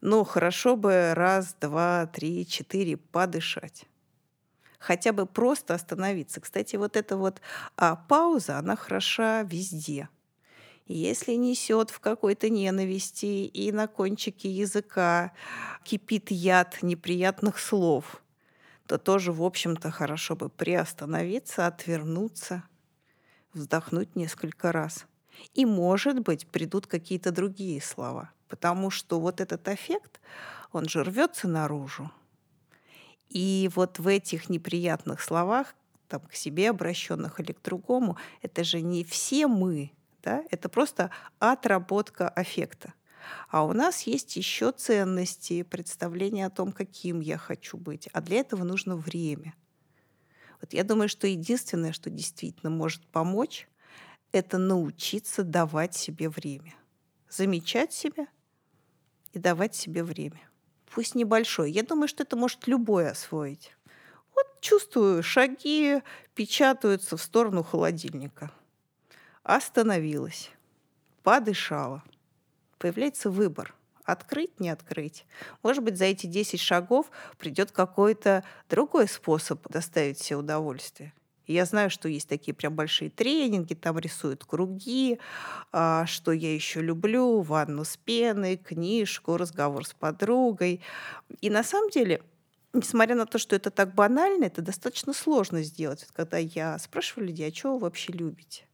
Ну, 0.00 0.24
хорошо 0.24 0.76
бы 0.76 1.12
раз, 1.14 1.56
два, 1.60 2.06
три, 2.06 2.46
четыре 2.46 2.96
подышать. 2.96 3.84
Хотя 4.78 5.12
бы 5.12 5.26
просто 5.26 5.74
остановиться. 5.74 6.40
Кстати, 6.40 6.76
вот 6.76 6.96
эта 6.96 7.16
вот 7.16 7.40
а, 7.76 7.94
пауза, 7.96 8.58
она 8.58 8.74
хороша 8.74 9.42
везде. 9.42 10.08
Если 10.86 11.34
несет 11.34 11.90
в 11.90 12.00
какой-то 12.00 12.50
ненависти 12.50 13.46
и 13.46 13.70
на 13.70 13.86
кончике 13.86 14.50
языка 14.50 15.32
кипит 15.84 16.30
яд 16.30 16.82
неприятных 16.82 17.60
слов, 17.60 18.22
то 18.86 18.98
тоже, 18.98 19.32
в 19.32 19.42
общем-то, 19.42 19.90
хорошо 19.90 20.34
бы 20.34 20.48
приостановиться, 20.48 21.66
отвернуться, 21.66 22.64
вздохнуть 23.54 24.16
несколько 24.16 24.72
раз. 24.72 25.06
И, 25.54 25.64
может 25.64 26.20
быть, 26.20 26.46
придут 26.46 26.86
какие-то 26.86 27.30
другие 27.30 27.80
слова, 27.80 28.32
потому 28.52 28.90
что 28.90 29.18
вот 29.18 29.40
этот 29.40 29.66
эффект, 29.66 30.20
он 30.72 30.86
же 30.86 31.02
рвется 31.02 31.48
наружу. 31.48 32.10
И 33.30 33.70
вот 33.74 33.98
в 33.98 34.06
этих 34.06 34.50
неприятных 34.50 35.22
словах, 35.22 35.74
там, 36.06 36.20
к 36.20 36.34
себе 36.34 36.68
обращенных 36.68 37.40
или 37.40 37.52
к 37.52 37.62
другому, 37.62 38.18
это 38.42 38.62
же 38.62 38.82
не 38.82 39.04
все 39.04 39.46
мы, 39.46 39.90
да? 40.22 40.44
это 40.50 40.68
просто 40.68 41.10
отработка 41.38 42.28
аффекта. 42.28 42.92
А 43.48 43.64
у 43.64 43.72
нас 43.72 44.02
есть 44.02 44.36
еще 44.36 44.70
ценности, 44.70 45.62
представления 45.62 46.44
о 46.44 46.50
том, 46.50 46.72
каким 46.72 47.20
я 47.20 47.38
хочу 47.38 47.78
быть. 47.78 48.10
А 48.12 48.20
для 48.20 48.40
этого 48.40 48.64
нужно 48.64 48.96
время. 48.96 49.54
Вот 50.60 50.74
я 50.74 50.84
думаю, 50.84 51.08
что 51.08 51.26
единственное, 51.26 51.92
что 51.94 52.10
действительно 52.10 52.68
может 52.68 53.06
помочь, 53.06 53.66
это 54.30 54.58
научиться 54.58 55.42
давать 55.42 55.94
себе 55.94 56.28
время. 56.28 56.74
Замечать 57.30 57.94
себя 57.94 58.26
и 59.32 59.38
давать 59.38 59.74
себе 59.74 60.04
время. 60.04 60.40
Пусть 60.90 61.14
небольшое. 61.14 61.72
Я 61.72 61.82
думаю, 61.82 62.08
что 62.08 62.22
это 62.22 62.36
может 62.36 62.66
любой 62.66 63.08
освоить. 63.08 63.74
Вот 64.34 64.46
чувствую, 64.60 65.22
шаги 65.22 66.02
печатаются 66.34 67.16
в 67.16 67.22
сторону 67.22 67.62
холодильника– 67.62 68.50
Остановилась, 69.42 70.50
подышала. 71.24 72.04
Появляется 72.78 73.28
выбор– 73.28 73.74
открыть, 74.04 74.60
не 74.60 74.70
открыть. 74.70 75.26
Может 75.64 75.82
быть, 75.82 75.98
за 75.98 76.04
эти 76.04 76.26
10 76.26 76.60
шагов 76.60 77.10
придет 77.38 77.72
какой-то 77.72 78.44
другой 78.68 79.08
способ 79.08 79.68
доставить 79.68 80.20
себе 80.20 80.36
удовольствие. 80.36 81.12
Я 81.52 81.64
знаю, 81.64 81.90
что 81.90 82.08
есть 82.08 82.28
такие 82.28 82.54
прям 82.54 82.74
большие 82.74 83.10
тренинги, 83.10 83.74
там 83.74 83.98
рисуют 83.98 84.44
круги, 84.44 85.18
а, 85.72 86.06
что 86.06 86.32
я 86.32 86.54
еще 86.54 86.80
люблю, 86.80 87.40
ванну 87.40 87.84
с 87.84 87.96
пеной, 87.96 88.56
книжку, 88.56 89.36
разговор 89.36 89.86
с 89.86 89.94
подругой. 89.94 90.80
И 91.40 91.50
на 91.50 91.62
самом 91.62 91.90
деле 91.90 92.22
несмотря 92.72 93.14
на 93.14 93.26
то, 93.26 93.38
что 93.38 93.54
это 93.54 93.70
так 93.70 93.94
банально, 93.94 94.44
это 94.44 94.62
достаточно 94.62 95.12
сложно 95.12 95.62
сделать. 95.62 96.06
Когда 96.14 96.38
я 96.38 96.78
спрашиваю 96.78 97.28
людей, 97.28 97.50
а 97.50 97.54
что 97.54 97.74
вы 97.74 97.80
вообще 97.80 98.12
любите? 98.12 98.64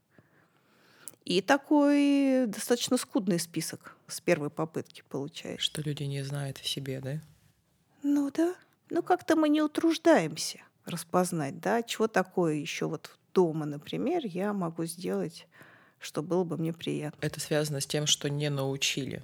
И 1.25 1.43
такой 1.43 2.47
достаточно 2.47 2.97
скудный 2.97 3.39
список 3.39 3.97
с 4.07 4.21
первой 4.21 4.51
попытки 4.51 5.03
получается. 5.09 5.63
Что 5.63 5.83
люди 5.83 6.05
не 6.05 6.23
знают 6.23 6.59
о 6.59 6.65
себе, 6.65 7.01
да? 7.01 7.21
Ну 8.03 8.31
да. 8.31 8.55
Ну 8.89 9.03
как-то 9.03 9.37
мы 9.37 9.49
не 9.49 9.61
утруждаемся 9.61 10.61
распознать, 10.89 11.61
да, 11.61 11.83
чего 11.83 12.09
такое 12.09 12.55
еще 12.55 12.87
вот 12.87 13.17
дома, 13.35 13.67
например, 13.67 14.23
я 14.25 14.53
могу 14.53 14.85
сделать, 14.85 15.47
что 15.99 16.23
было 16.23 16.45
бы 16.45 16.57
мне 16.57 16.73
приятно. 16.73 17.19
Это 17.21 17.41
связано 17.41 17.81
с 17.81 17.87
тем, 17.87 18.07
что 18.07 18.29
не 18.29 18.51
научили 18.51 19.23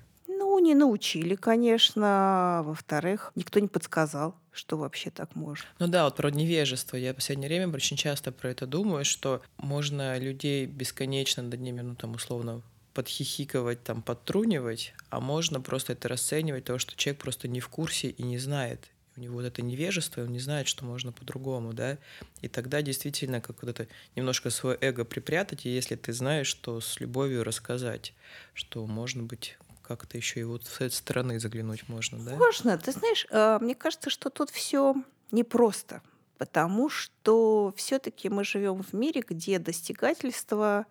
не 0.64 0.74
научили, 0.74 1.36
конечно. 1.36 2.62
Во-вторых, 2.64 3.32
никто 3.36 3.60
не 3.60 3.68
подсказал, 3.68 4.34
что 4.50 4.76
вообще 4.76 5.10
так 5.10 5.36
можно. 5.36 5.66
Ну 5.78 5.86
да, 5.86 6.04
вот 6.04 6.16
про 6.16 6.30
невежество. 6.30 6.96
Я 6.96 7.12
в 7.12 7.16
последнее 7.16 7.48
время 7.48 7.72
очень 7.72 7.96
часто 7.96 8.32
про 8.32 8.50
это 8.50 8.66
думаю, 8.66 9.04
что 9.04 9.42
можно 9.58 10.18
людей 10.18 10.66
бесконечно 10.66 11.42
над 11.42 11.60
ними, 11.60 11.82
ну 11.82 11.94
там 11.94 12.14
условно, 12.14 12.62
подхихиковать, 12.94 13.84
там, 13.84 14.02
подтрунивать, 14.02 14.94
а 15.10 15.20
можно 15.20 15.60
просто 15.60 15.92
это 15.92 16.08
расценивать, 16.08 16.64
то, 16.64 16.78
что 16.78 16.96
человек 16.96 17.20
просто 17.20 17.46
не 17.48 17.60
в 17.60 17.68
курсе 17.68 18.08
и 18.08 18.22
не 18.22 18.38
знает. 18.38 18.88
У 19.16 19.20
него 19.20 19.34
вот 19.34 19.44
это 19.44 19.62
невежество, 19.62 20.20
и 20.20 20.24
он 20.24 20.32
не 20.32 20.40
знает, 20.40 20.66
что 20.66 20.84
можно 20.84 21.12
по-другому, 21.12 21.72
да. 21.72 21.98
И 22.42 22.48
тогда 22.48 22.82
действительно 22.82 23.40
как 23.40 23.62
вот 23.62 23.70
это 23.70 23.88
немножко 24.16 24.50
свое 24.50 24.76
эго 24.80 25.04
припрятать, 25.04 25.66
и 25.66 25.70
если 25.70 25.94
ты 25.94 26.12
знаешь, 26.12 26.48
что 26.48 26.80
с 26.80 26.98
любовью 26.98 27.44
рассказать, 27.44 28.12
что 28.54 28.84
можно 28.86 29.22
быть 29.22 29.56
как-то 29.82 30.16
еще 30.16 30.40
и 30.40 30.44
вот 30.44 30.64
с 30.64 30.76
этой 30.76 30.94
стороны 30.94 31.38
заглянуть 31.38 31.88
можно, 31.88 32.18
да? 32.18 32.36
Можно. 32.36 32.76
Ты 32.78 32.92
знаешь, 32.92 33.26
а, 33.30 33.58
мне 33.60 33.74
кажется, 33.74 34.10
что 34.10 34.30
тут 34.30 34.50
все 34.50 34.96
непросто, 35.30 36.02
потому 36.38 36.88
что 36.88 37.72
все-таки 37.76 38.28
мы 38.28 38.44
живем 38.44 38.82
в 38.82 38.92
мире, 38.94 39.22
где 39.26 39.58
достигательство, 39.58 40.86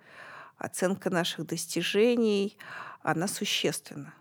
оценка 0.57 1.09
наших 1.09 1.45
достижений, 1.47 2.57
она 3.01 3.27
существенна. 3.27 4.13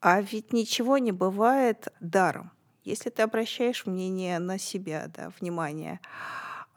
А 0.00 0.22
ведь 0.22 0.52
ничего 0.52 0.98
не 0.98 1.12
бывает 1.12 1.88
даром. 2.00 2.52
Если 2.86 3.10
ты 3.10 3.22
обращаешь 3.22 3.84
мнение 3.84 4.38
на 4.38 4.58
себя, 4.58 5.10
да, 5.12 5.32
внимание, 5.40 5.98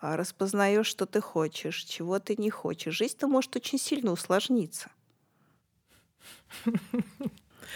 а, 0.01 0.17
распознаешь, 0.17 0.87
что 0.87 1.05
ты 1.05 1.21
хочешь, 1.21 1.83
чего 1.83 2.17
ты 2.17 2.35
не 2.35 2.49
хочешь, 2.49 2.95
жизнь-то 2.95 3.27
может 3.27 3.55
очень 3.55 3.77
сильно 3.77 4.11
усложниться. 4.11 4.89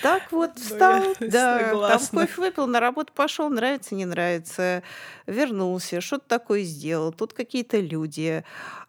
Так 0.02 0.32
вот 0.32 0.54
ну, 0.56 0.62
встал, 0.62 1.16
да, 1.20 1.90
там 1.90 2.08
кофе 2.08 2.42
выпил, 2.42 2.66
на 2.66 2.80
работу 2.80 3.14
пошел, 3.14 3.50
нравится, 3.50 3.94
не 3.94 4.06
нравится, 4.06 4.82
вернулся, 5.28 6.02
что-то 6.02 6.28
такое 6.28 6.64
сделал, 6.64 7.14
тут 7.14 7.34
какие-то 7.34 7.80
люди. 7.80 8.44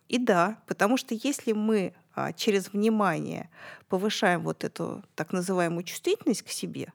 И 0.09 0.17
да, 0.17 0.57
потому 0.67 0.97
что 0.97 1.15
если 1.15 1.53
мы 1.53 1.93
а, 2.15 2.33
через 2.33 2.73
внимание 2.73 3.51
повышаем 3.91 4.43
вот 4.43 4.65
эту 4.65 5.05
так 5.15 5.33
называемую 5.33 5.85
чувствительность 5.85 6.43
к 6.43 6.49
себе, 6.49 6.95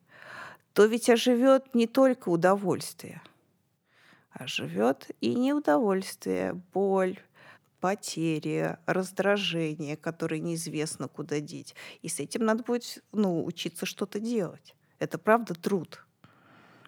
то 0.74 0.86
ведь 0.86 1.10
оживет 1.10 1.74
не 1.74 1.88
только 1.88 2.30
удовольствие, 2.30 3.22
а 4.32 4.48
живет 4.48 5.10
и 5.22 5.36
неудовольствие, 5.36 6.54
боль, 6.74 7.20
потери, 7.80 8.78
раздражение, 8.86 9.98
которое 9.98 10.40
неизвестно 10.40 11.08
куда 11.08 11.40
деть. 11.40 11.76
И 12.02 12.10
с 12.10 12.20
этим 12.20 12.46
надо 12.46 12.64
будет 12.64 13.04
ну, 13.12 13.44
учиться 13.44 13.86
что-то 13.86 14.20
делать. 14.20 14.76
Это 15.00 15.18
правда 15.18 15.56
труд. 15.56 16.06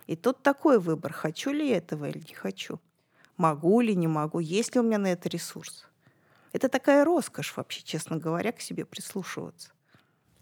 И 0.08 0.16
тут 0.16 0.44
такой 0.44 0.80
выбор, 0.80 1.14
хочу 1.14 1.52
ли 1.52 1.70
я 1.70 1.78
этого 1.78 2.10
или 2.10 2.20
не 2.20 2.34
хочу. 2.34 2.80
Могу 3.38 3.82
ли, 3.82 3.96
не 3.96 4.08
могу, 4.08 4.40
есть 4.40 4.76
ли 4.76 4.82
у 4.82 4.84
меня 4.84 4.98
на 4.98 5.08
это 5.08 5.30
ресурс. 5.30 5.88
Это 6.52 6.68
такая 6.68 7.06
роскошь 7.06 7.56
вообще, 7.56 7.82
честно 7.82 8.18
говоря, 8.18 8.52
к 8.52 8.60
себе 8.60 8.86
прислушиваться. 8.86 9.72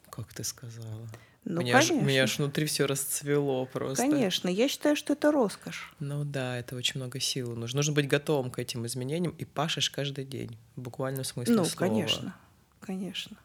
Как 0.10 0.34
ты 0.34 0.43
сказала? 0.43 1.08
Ну, 1.46 1.62
меня 1.62 1.74
конечно. 1.74 1.98
Аж, 1.98 2.03
меня 2.03 2.24
аж 2.24 2.38
внутри 2.38 2.65
все 2.65 2.86
расцвело 2.86 3.65
просто. 3.65 4.03
Конечно, 4.03 4.50
я 4.50 4.67
считаю, 4.67 4.96
что 4.96 5.13
это 5.13 5.31
роскошь. 5.31 5.93
Ну 6.00 6.24
да, 6.24 6.58
это 6.58 6.75
очень 6.75 7.00
много 7.00 7.19
сил 7.19 7.55
нужно. 7.55 7.77
Нужно 7.77 7.93
быть 7.93 8.08
готовым 8.08 8.51
к 8.51 8.60
этим 8.60 8.86
изменениям 8.86 9.34
и 9.38 9.46
пашешь 9.46 9.89
каждый 9.89 10.25
день, 10.25 10.58
в 10.75 11.24
смысле 11.24 11.55
ну, 11.55 11.65
слова. 11.65 11.91
Ну, 11.91 11.96
конечно, 11.96 12.36
конечно. 12.79 13.38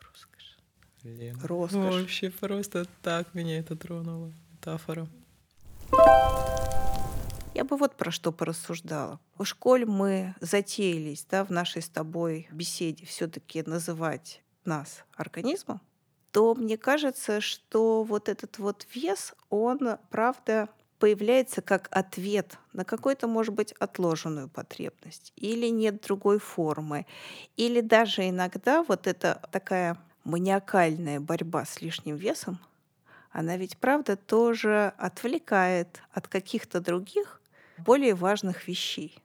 Роскошь. 0.00 0.58
Лена. 1.04 1.38
Роскошь. 1.42 2.00
Вообще 2.00 2.30
просто 2.30 2.86
так 3.02 3.34
меня 3.34 3.58
это 3.58 3.76
тронуло. 3.76 4.32
Метафора. 4.52 5.08
Я 7.54 7.64
бы 7.64 7.76
вот 7.76 7.96
про 7.96 8.10
что 8.10 8.30
порассуждала. 8.30 9.20
Уж 9.36 9.54
коль 9.54 9.84
мы 9.84 10.34
затеялись 10.40 11.26
да, 11.28 11.44
в 11.44 11.50
нашей 11.50 11.82
с 11.82 11.88
тобой 11.88 12.48
беседе 12.52 13.04
все-таки 13.04 13.62
называть 13.62 14.42
нас 14.64 15.04
организмом, 15.16 15.80
то 16.38 16.54
мне 16.54 16.76
кажется, 16.78 17.40
что 17.40 18.04
вот 18.04 18.28
этот 18.28 18.58
вот 18.58 18.86
вес, 18.94 19.34
он, 19.50 19.98
правда, 20.08 20.68
появляется 21.00 21.62
как 21.62 21.88
ответ 21.90 22.58
на 22.72 22.84
какую-то, 22.84 23.26
может 23.26 23.52
быть, 23.52 23.72
отложенную 23.72 24.48
потребность, 24.48 25.32
или 25.34 25.66
нет 25.66 26.00
другой 26.00 26.38
формы, 26.38 27.06
или 27.56 27.80
даже 27.80 28.28
иногда 28.28 28.84
вот 28.84 29.08
эта 29.08 29.42
такая 29.50 29.98
маниакальная 30.22 31.18
борьба 31.18 31.64
с 31.64 31.82
лишним 31.82 32.14
весом, 32.14 32.60
она 33.32 33.56
ведь, 33.56 33.76
правда, 33.76 34.14
тоже 34.14 34.92
отвлекает 34.96 36.02
от 36.12 36.28
каких-то 36.28 36.80
других 36.80 37.42
более 37.78 38.14
важных 38.14 38.68
вещей. 38.68 39.20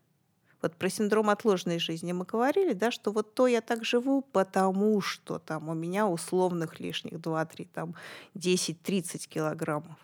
Вот 0.64 0.78
про 0.78 0.90
синдром 0.90 1.30
отложенной 1.30 1.78
жизни 1.78 2.14
мы 2.14 2.24
говорили, 2.24 2.72
да, 2.72 2.90
что 2.90 3.12
вот 3.12 3.36
то 3.36 3.48
я 3.48 3.60
так 3.60 3.84
живу, 3.84 4.22
потому 4.22 5.02
что 5.02 5.38
там 5.38 5.68
у 5.68 5.74
меня 5.74 6.08
условных 6.08 6.80
лишних 6.80 7.16
2-3, 7.16 7.68
там 7.74 7.96
10-30 8.36 9.28
килограммов. 9.28 9.98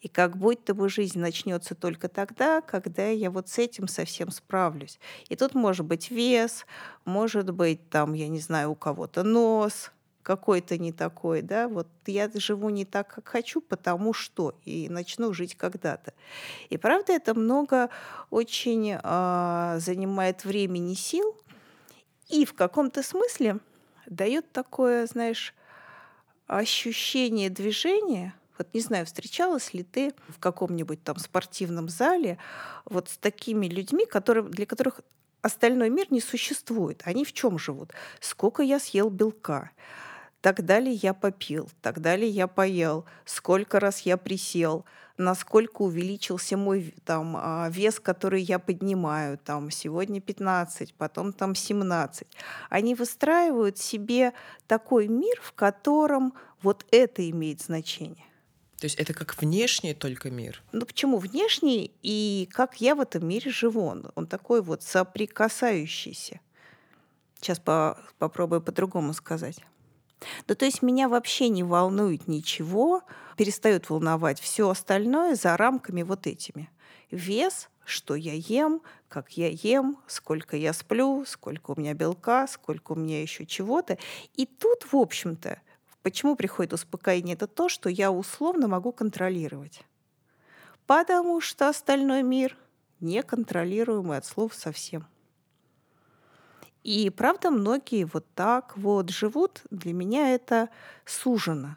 И 0.00 0.08
как 0.08 0.38
будто 0.38 0.72
бы 0.72 0.88
жизнь 0.88 1.18
начнется 1.18 1.74
только 1.74 2.08
тогда, 2.08 2.62
когда 2.62 3.06
я 3.06 3.30
вот 3.30 3.50
с 3.50 3.58
этим 3.58 3.86
совсем 3.86 4.30
справлюсь. 4.30 4.98
И 5.28 5.36
тут 5.36 5.54
может 5.54 5.84
быть 5.84 6.10
вес, 6.10 6.64
может 7.04 7.50
быть 7.50 7.90
там, 7.90 8.14
я 8.14 8.28
не 8.28 8.40
знаю, 8.40 8.70
у 8.70 8.74
кого-то 8.74 9.24
нос, 9.24 9.92
какой-то 10.28 10.76
не 10.76 10.92
такой, 10.92 11.40
да, 11.40 11.68
вот 11.68 11.88
я 12.04 12.30
живу 12.34 12.68
не 12.68 12.84
так, 12.84 13.08
как 13.08 13.28
хочу, 13.28 13.62
потому 13.62 14.12
что, 14.12 14.54
и 14.66 14.90
начну 14.90 15.32
жить 15.32 15.54
когда-то. 15.54 16.12
И 16.68 16.76
правда, 16.76 17.14
это 17.14 17.32
много 17.34 17.88
очень 18.28 18.98
э, 19.02 19.78
занимает 19.80 20.44
времени, 20.44 20.92
сил, 20.92 21.34
и 22.28 22.44
в 22.44 22.52
каком-то 22.52 23.02
смысле 23.02 23.56
дает 24.04 24.52
такое, 24.52 25.06
знаешь, 25.06 25.54
ощущение 26.46 27.48
движения. 27.48 28.34
Вот 28.58 28.68
не 28.74 28.82
знаю, 28.82 29.06
встречалась 29.06 29.72
ли 29.72 29.82
ты 29.82 30.12
в 30.28 30.38
каком-нибудь 30.38 31.02
там 31.02 31.16
спортивном 31.16 31.88
зале 31.88 32.36
вот 32.84 33.08
с 33.08 33.16
такими 33.16 33.66
людьми, 33.66 34.04
которые, 34.04 34.44
для 34.44 34.66
которых 34.66 35.00
остальной 35.40 35.88
мир 35.88 36.08
не 36.10 36.20
существует. 36.20 37.00
Они 37.06 37.24
в 37.24 37.32
чем 37.32 37.58
живут? 37.58 37.92
Сколько 38.20 38.62
я 38.62 38.78
съел 38.78 39.08
белка? 39.08 39.70
Тогда 40.40 40.78
ли 40.78 40.92
я 40.92 41.14
попил, 41.14 41.68
тогда 41.82 42.14
ли 42.14 42.28
я 42.28 42.46
поел, 42.46 43.04
сколько 43.24 43.80
раз 43.80 44.00
я 44.00 44.16
присел, 44.16 44.84
насколько 45.16 45.82
увеличился 45.82 46.56
мой 46.56 46.94
там, 47.04 47.36
а, 47.36 47.68
вес, 47.70 47.98
который 47.98 48.42
я 48.42 48.60
поднимаю, 48.60 49.36
там, 49.36 49.72
сегодня 49.72 50.20
15, 50.20 50.94
потом 50.94 51.32
там 51.32 51.56
17. 51.56 52.28
Они 52.70 52.94
выстраивают 52.94 53.78
себе 53.78 54.32
такой 54.68 55.08
мир, 55.08 55.40
в 55.42 55.52
котором 55.52 56.34
вот 56.62 56.86
это 56.92 57.28
имеет 57.28 57.60
значение. 57.60 58.24
То 58.78 58.84
есть 58.84 58.94
это 58.94 59.12
как 59.12 59.36
внешний 59.42 59.92
только 59.92 60.30
мир? 60.30 60.62
Ну 60.70 60.86
почему 60.86 61.18
внешний 61.18 61.92
и 62.02 62.48
как 62.52 62.80
я 62.80 62.94
в 62.94 63.00
этом 63.00 63.26
мире 63.26 63.50
живу? 63.50 63.84
Он, 63.86 64.12
он 64.14 64.28
такой 64.28 64.62
вот 64.62 64.84
соприкасающийся. 64.84 66.38
Сейчас 67.40 67.58
по 67.58 67.98
попробую 68.20 68.60
по-другому 68.60 69.14
сказать. 69.14 69.64
Ну, 70.46 70.54
то 70.54 70.64
есть 70.64 70.82
меня 70.82 71.08
вообще 71.08 71.48
не 71.48 71.62
волнует 71.62 72.28
ничего, 72.28 73.02
перестает 73.36 73.88
волновать 73.88 74.40
все 74.40 74.68
остальное 74.68 75.34
за 75.34 75.56
рамками 75.56 76.02
вот 76.02 76.26
этими. 76.26 76.70
Вес, 77.10 77.68
что 77.84 78.14
я 78.14 78.34
ем, 78.34 78.82
как 79.08 79.30
я 79.36 79.48
ем, 79.48 79.98
сколько 80.06 80.56
я 80.56 80.72
сплю, 80.72 81.24
сколько 81.26 81.70
у 81.70 81.80
меня 81.80 81.94
белка, 81.94 82.46
сколько 82.46 82.92
у 82.92 82.96
меня 82.96 83.22
еще 83.22 83.46
чего-то. 83.46 83.98
И 84.34 84.44
тут, 84.44 84.92
в 84.92 84.96
общем-то, 84.96 85.60
почему 86.02 86.36
приходит 86.36 86.72
успокоение, 86.72 87.34
это 87.34 87.46
то, 87.46 87.68
что 87.68 87.88
я 87.88 88.10
условно 88.10 88.68
могу 88.68 88.92
контролировать. 88.92 89.82
Потому 90.86 91.40
что 91.40 91.68
остальной 91.68 92.22
мир 92.22 92.56
неконтролируемый 93.00 94.18
от 94.18 94.24
слов 94.24 94.54
совсем. 94.54 95.06
И 96.88 97.10
правда, 97.10 97.50
многие 97.50 98.04
вот 98.04 98.24
так 98.34 98.74
вот 98.78 99.10
живут. 99.10 99.60
Для 99.70 99.92
меня 99.92 100.34
это 100.34 100.70
сужено. 101.04 101.76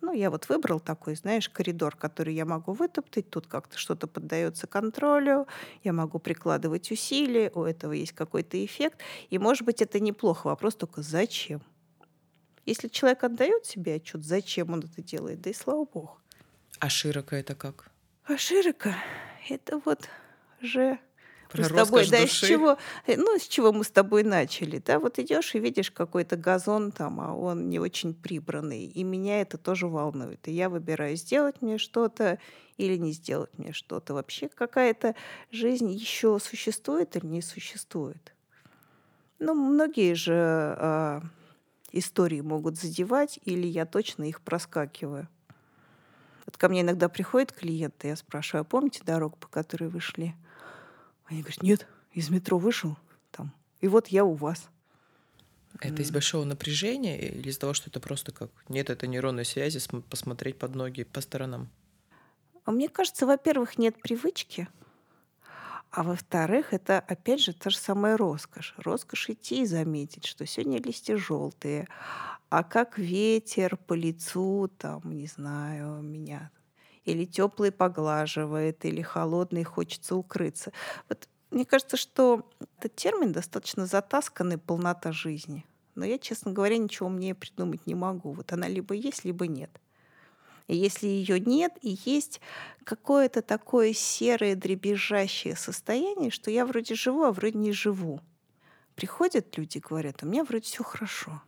Ну, 0.00 0.12
я 0.12 0.30
вот 0.30 0.48
выбрал 0.48 0.80
такой, 0.80 1.14
знаешь, 1.14 1.50
коридор, 1.50 1.94
который 1.94 2.32
я 2.32 2.46
могу 2.46 2.72
вытоптать. 2.72 3.28
Тут 3.28 3.46
как-то 3.46 3.76
что-то 3.76 4.06
поддается 4.06 4.66
контролю. 4.66 5.46
Я 5.82 5.92
могу 5.92 6.18
прикладывать 6.18 6.90
усилия. 6.90 7.50
У 7.54 7.64
этого 7.64 7.92
есть 7.92 8.12
какой-то 8.12 8.64
эффект. 8.64 9.02
И, 9.28 9.38
может 9.38 9.66
быть, 9.66 9.82
это 9.82 10.00
неплохо. 10.00 10.46
Вопрос 10.46 10.74
только 10.74 11.02
зачем? 11.02 11.60
Если 12.64 12.88
человек 12.88 13.24
отдает 13.24 13.66
себе 13.66 13.96
отчет, 13.96 14.24
зачем 14.24 14.72
он 14.72 14.78
это 14.78 15.02
делает, 15.02 15.42
да 15.42 15.50
и 15.50 15.52
слава 15.52 15.84
богу. 15.84 16.16
А 16.78 16.88
широко 16.88 17.36
это 17.36 17.54
как? 17.54 17.90
А 18.24 18.38
широко 18.38 18.88
это 19.50 19.82
вот 19.84 20.08
же 20.62 20.98
про 21.62 21.64
с 21.64 21.68
тобой, 21.68 22.08
да, 22.08 22.20
души. 22.20 22.46
с 22.46 22.48
чего, 22.48 22.78
э, 23.06 23.16
ну, 23.16 23.38
с 23.38 23.46
чего 23.46 23.72
мы 23.72 23.84
с 23.84 23.90
тобой 23.90 24.22
начали, 24.22 24.82
да, 24.84 24.98
вот 24.98 25.18
идешь 25.18 25.54
и 25.54 25.58
видишь 25.58 25.90
какой-то 25.90 26.36
газон 26.36 26.92
там, 26.92 27.20
а 27.20 27.34
он 27.34 27.68
не 27.68 27.78
очень 27.78 28.14
прибранный, 28.14 28.84
и 28.84 29.04
меня 29.04 29.40
это 29.40 29.58
тоже 29.58 29.86
волнует, 29.86 30.46
и 30.48 30.52
я 30.52 30.68
выбираю 30.68 31.16
сделать 31.16 31.62
мне 31.62 31.78
что-то 31.78 32.38
или 32.76 32.96
не 32.96 33.12
сделать 33.12 33.56
мне 33.58 33.72
что-то. 33.72 34.14
Вообще 34.14 34.48
какая-то 34.48 35.14
жизнь 35.50 35.90
еще 35.90 36.38
существует 36.40 37.16
или 37.16 37.26
не 37.26 37.42
существует? 37.42 38.34
Ну, 39.38 39.54
многие 39.54 40.14
же 40.14 40.76
э, 40.78 41.20
истории 41.92 42.40
могут 42.40 42.78
задевать, 42.78 43.38
или 43.44 43.66
я 43.66 43.86
точно 43.86 44.24
их 44.24 44.40
проскакиваю. 44.40 45.28
Вот 46.46 46.56
ко 46.56 46.68
мне 46.68 46.82
иногда 46.82 47.08
приходят 47.08 47.52
клиенты, 47.52 48.08
я 48.08 48.16
спрашиваю, 48.16 48.62
а 48.62 48.64
помните 48.64 49.02
дорогу, 49.04 49.36
по 49.36 49.48
которой 49.48 49.88
вы 49.88 50.00
шли? 50.00 50.34
Они 51.26 51.40
говорят, 51.40 51.62
нет, 51.62 51.86
из 52.12 52.30
метро 52.30 52.58
вышел 52.58 52.96
там, 53.30 53.52
и 53.80 53.88
вот 53.88 54.08
я 54.08 54.24
у 54.24 54.34
вас. 54.34 54.68
Это 55.80 56.02
из 56.02 56.10
большого 56.10 56.44
напряжения 56.44 57.18
или 57.18 57.48
из 57.48 57.58
того, 57.58 57.74
что 57.74 57.90
это 57.90 57.98
просто 57.98 58.32
как 58.32 58.50
нет 58.68 58.90
этой 58.90 59.08
нейронной 59.08 59.44
связи, 59.44 59.80
посмотреть 60.08 60.58
под 60.58 60.74
ноги 60.74 61.02
по 61.02 61.20
сторонам? 61.20 61.68
А 62.64 62.70
мне 62.70 62.88
кажется, 62.88 63.26
во-первых, 63.26 63.76
нет 63.76 64.00
привычки, 64.00 64.68
а 65.90 66.02
во-вторых, 66.02 66.72
это 66.72 66.98
опять 66.98 67.40
же 67.40 67.52
та 67.52 67.70
же 67.70 67.76
самая 67.76 68.16
роскошь. 68.16 68.74
Роскошь 68.78 69.30
идти 69.30 69.62
и 69.62 69.66
заметить, 69.66 70.26
что 70.26 70.44
сегодня 70.44 70.82
листья 70.82 71.16
желтые, 71.16 71.86
а 72.50 72.64
как 72.64 72.98
ветер 72.98 73.76
по 73.76 73.92
лицу, 73.92 74.70
там, 74.78 75.02
не 75.12 75.26
знаю, 75.26 76.02
меня 76.02 76.50
или 77.04 77.24
теплый 77.24 77.70
поглаживает, 77.72 78.84
или 78.84 79.02
холодный 79.02 79.64
хочется 79.64 80.16
укрыться. 80.16 80.72
Вот 81.08 81.28
мне 81.50 81.64
кажется, 81.64 81.96
что 81.96 82.50
этот 82.78 82.96
термин 82.96 83.32
достаточно 83.32 83.86
затасканный 83.86 84.58
полнота 84.58 85.12
жизни. 85.12 85.64
Но 85.94 86.04
я, 86.04 86.18
честно 86.18 86.52
говоря, 86.52 86.76
ничего 86.76 87.08
мне 87.08 87.34
придумать 87.34 87.86
не 87.86 87.94
могу. 87.94 88.32
Вот 88.32 88.52
она 88.52 88.66
либо 88.66 88.94
есть, 88.94 89.24
либо 89.24 89.46
нет. 89.46 89.70
И 90.66 90.74
если 90.74 91.06
ее 91.06 91.38
нет, 91.38 91.72
и 91.82 91.98
есть 92.04 92.40
какое-то 92.84 93.42
такое 93.42 93.92
серое 93.92 94.56
дребезжащее 94.56 95.56
состояние, 95.56 96.30
что 96.30 96.50
я 96.50 96.64
вроде 96.64 96.94
живу, 96.94 97.24
а 97.24 97.32
вроде 97.32 97.58
не 97.58 97.72
живу. 97.72 98.20
Приходят 98.94 99.56
люди, 99.58 99.78
говорят, 99.78 100.22
у 100.22 100.26
меня 100.26 100.44
вроде 100.44 100.64
все 100.64 100.82
хорошо, 100.82 101.42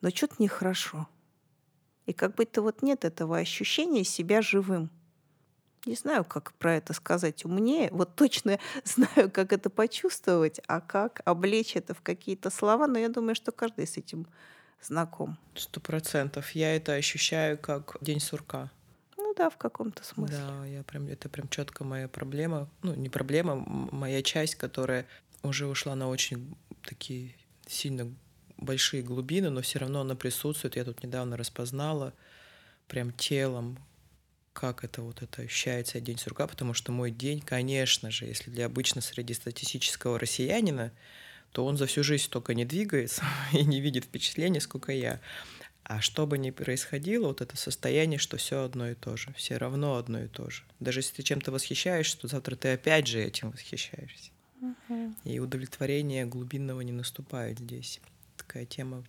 но 0.00 0.10
что-то 0.10 0.36
нехорошо. 0.38 1.06
И 2.08 2.14
как 2.14 2.36
будто 2.36 2.62
вот 2.62 2.80
нет 2.80 3.04
этого 3.04 3.36
ощущения 3.36 4.02
себя 4.02 4.40
живым. 4.40 4.88
Не 5.84 5.94
знаю, 5.94 6.24
как 6.24 6.54
про 6.54 6.76
это 6.76 6.94
сказать 6.94 7.44
умнее. 7.44 7.90
Вот 7.92 8.16
точно 8.16 8.58
знаю, 8.84 9.30
как 9.30 9.52
это 9.52 9.68
почувствовать, 9.68 10.58
а 10.66 10.80
как 10.80 11.20
облечь 11.26 11.76
это 11.76 11.92
в 11.92 12.00
какие-то 12.00 12.48
слова. 12.48 12.86
Но 12.86 12.98
я 12.98 13.10
думаю, 13.10 13.34
что 13.34 13.52
каждый 13.52 13.86
с 13.86 13.98
этим 13.98 14.26
знаком. 14.80 15.36
Сто 15.54 15.80
процентов. 15.80 16.52
Я 16.52 16.74
это 16.74 16.94
ощущаю 16.94 17.58
как 17.58 17.98
день 18.00 18.20
сурка. 18.20 18.70
Ну 19.18 19.34
да, 19.34 19.50
в 19.50 19.58
каком-то 19.58 20.02
смысле. 20.02 20.38
Да, 20.38 20.64
я 20.64 20.82
прям 20.84 21.08
это 21.08 21.28
прям 21.28 21.46
четко 21.50 21.84
моя 21.84 22.08
проблема. 22.08 22.70
Ну, 22.80 22.94
не 22.94 23.10
проблема, 23.10 23.54
моя 23.54 24.22
часть, 24.22 24.54
которая 24.54 25.04
уже 25.42 25.66
ушла 25.66 25.94
на 25.94 26.08
очень 26.08 26.56
такие 26.82 27.34
сильно 27.66 28.10
большие 28.58 29.02
глубины, 29.02 29.50
но 29.50 29.62
все 29.62 29.78
равно 29.78 30.02
она 30.02 30.14
присутствует. 30.14 30.76
Я 30.76 30.84
тут 30.84 31.02
недавно 31.02 31.36
распознала 31.36 32.12
прям 32.88 33.12
телом, 33.12 33.78
как 34.52 34.82
это 34.84 35.02
вот 35.02 35.22
это 35.22 35.42
ощущается 35.42 36.00
день 36.00 36.18
сурка, 36.18 36.46
потому 36.46 36.74
что 36.74 36.90
мой 36.90 37.10
день, 37.10 37.40
конечно 37.40 38.10
же, 38.10 38.24
если 38.24 38.50
для 38.50 38.66
обычно 38.66 39.00
среднестатистического 39.00 40.18
россиянина, 40.18 40.92
то 41.52 41.64
он 41.64 41.76
за 41.76 41.86
всю 41.86 42.02
жизнь 42.02 42.28
только 42.28 42.54
не 42.54 42.64
двигается 42.64 43.22
и 43.52 43.64
не 43.64 43.80
видит 43.80 44.04
впечатления, 44.04 44.60
сколько 44.60 44.92
я. 44.92 45.20
А 45.84 46.02
что 46.02 46.26
бы 46.26 46.36
ни 46.36 46.50
происходило, 46.50 47.28
вот 47.28 47.40
это 47.40 47.56
состояние, 47.56 48.18
что 48.18 48.36
все 48.36 48.64
одно 48.64 48.90
и 48.90 48.94
то 48.94 49.16
же, 49.16 49.32
все 49.34 49.56
равно 49.56 49.96
одно 49.96 50.22
и 50.22 50.28
то 50.28 50.50
же. 50.50 50.64
Даже 50.80 51.00
если 51.00 51.14
ты 51.14 51.22
чем-то 51.22 51.50
восхищаешься, 51.50 52.18
то 52.18 52.28
завтра 52.28 52.56
ты 52.56 52.72
опять 52.72 53.06
же 53.06 53.22
этим 53.22 53.52
восхищаешься. 53.52 54.30
Uh-huh. 54.60 55.14
И 55.24 55.38
удовлетворение 55.38 56.26
глубинного 56.26 56.82
не 56.82 56.92
наступает 56.92 57.60
здесь 57.60 58.00
такая 58.48 58.64
тема 58.64 59.04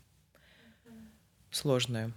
сложная. 1.49 2.11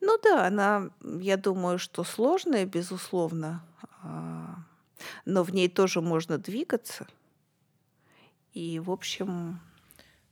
Ну 0.00 0.18
да, 0.22 0.46
она, 0.46 0.90
я 1.02 1.36
думаю, 1.36 1.78
что 1.78 2.02
сложная, 2.02 2.64
безусловно, 2.64 3.62
а, 4.02 4.56
но 5.26 5.42
в 5.42 5.52
ней 5.52 5.68
тоже 5.68 6.00
можно 6.00 6.38
двигаться. 6.38 7.06
И, 8.54 8.78
в 8.78 8.90
общем... 8.90 9.60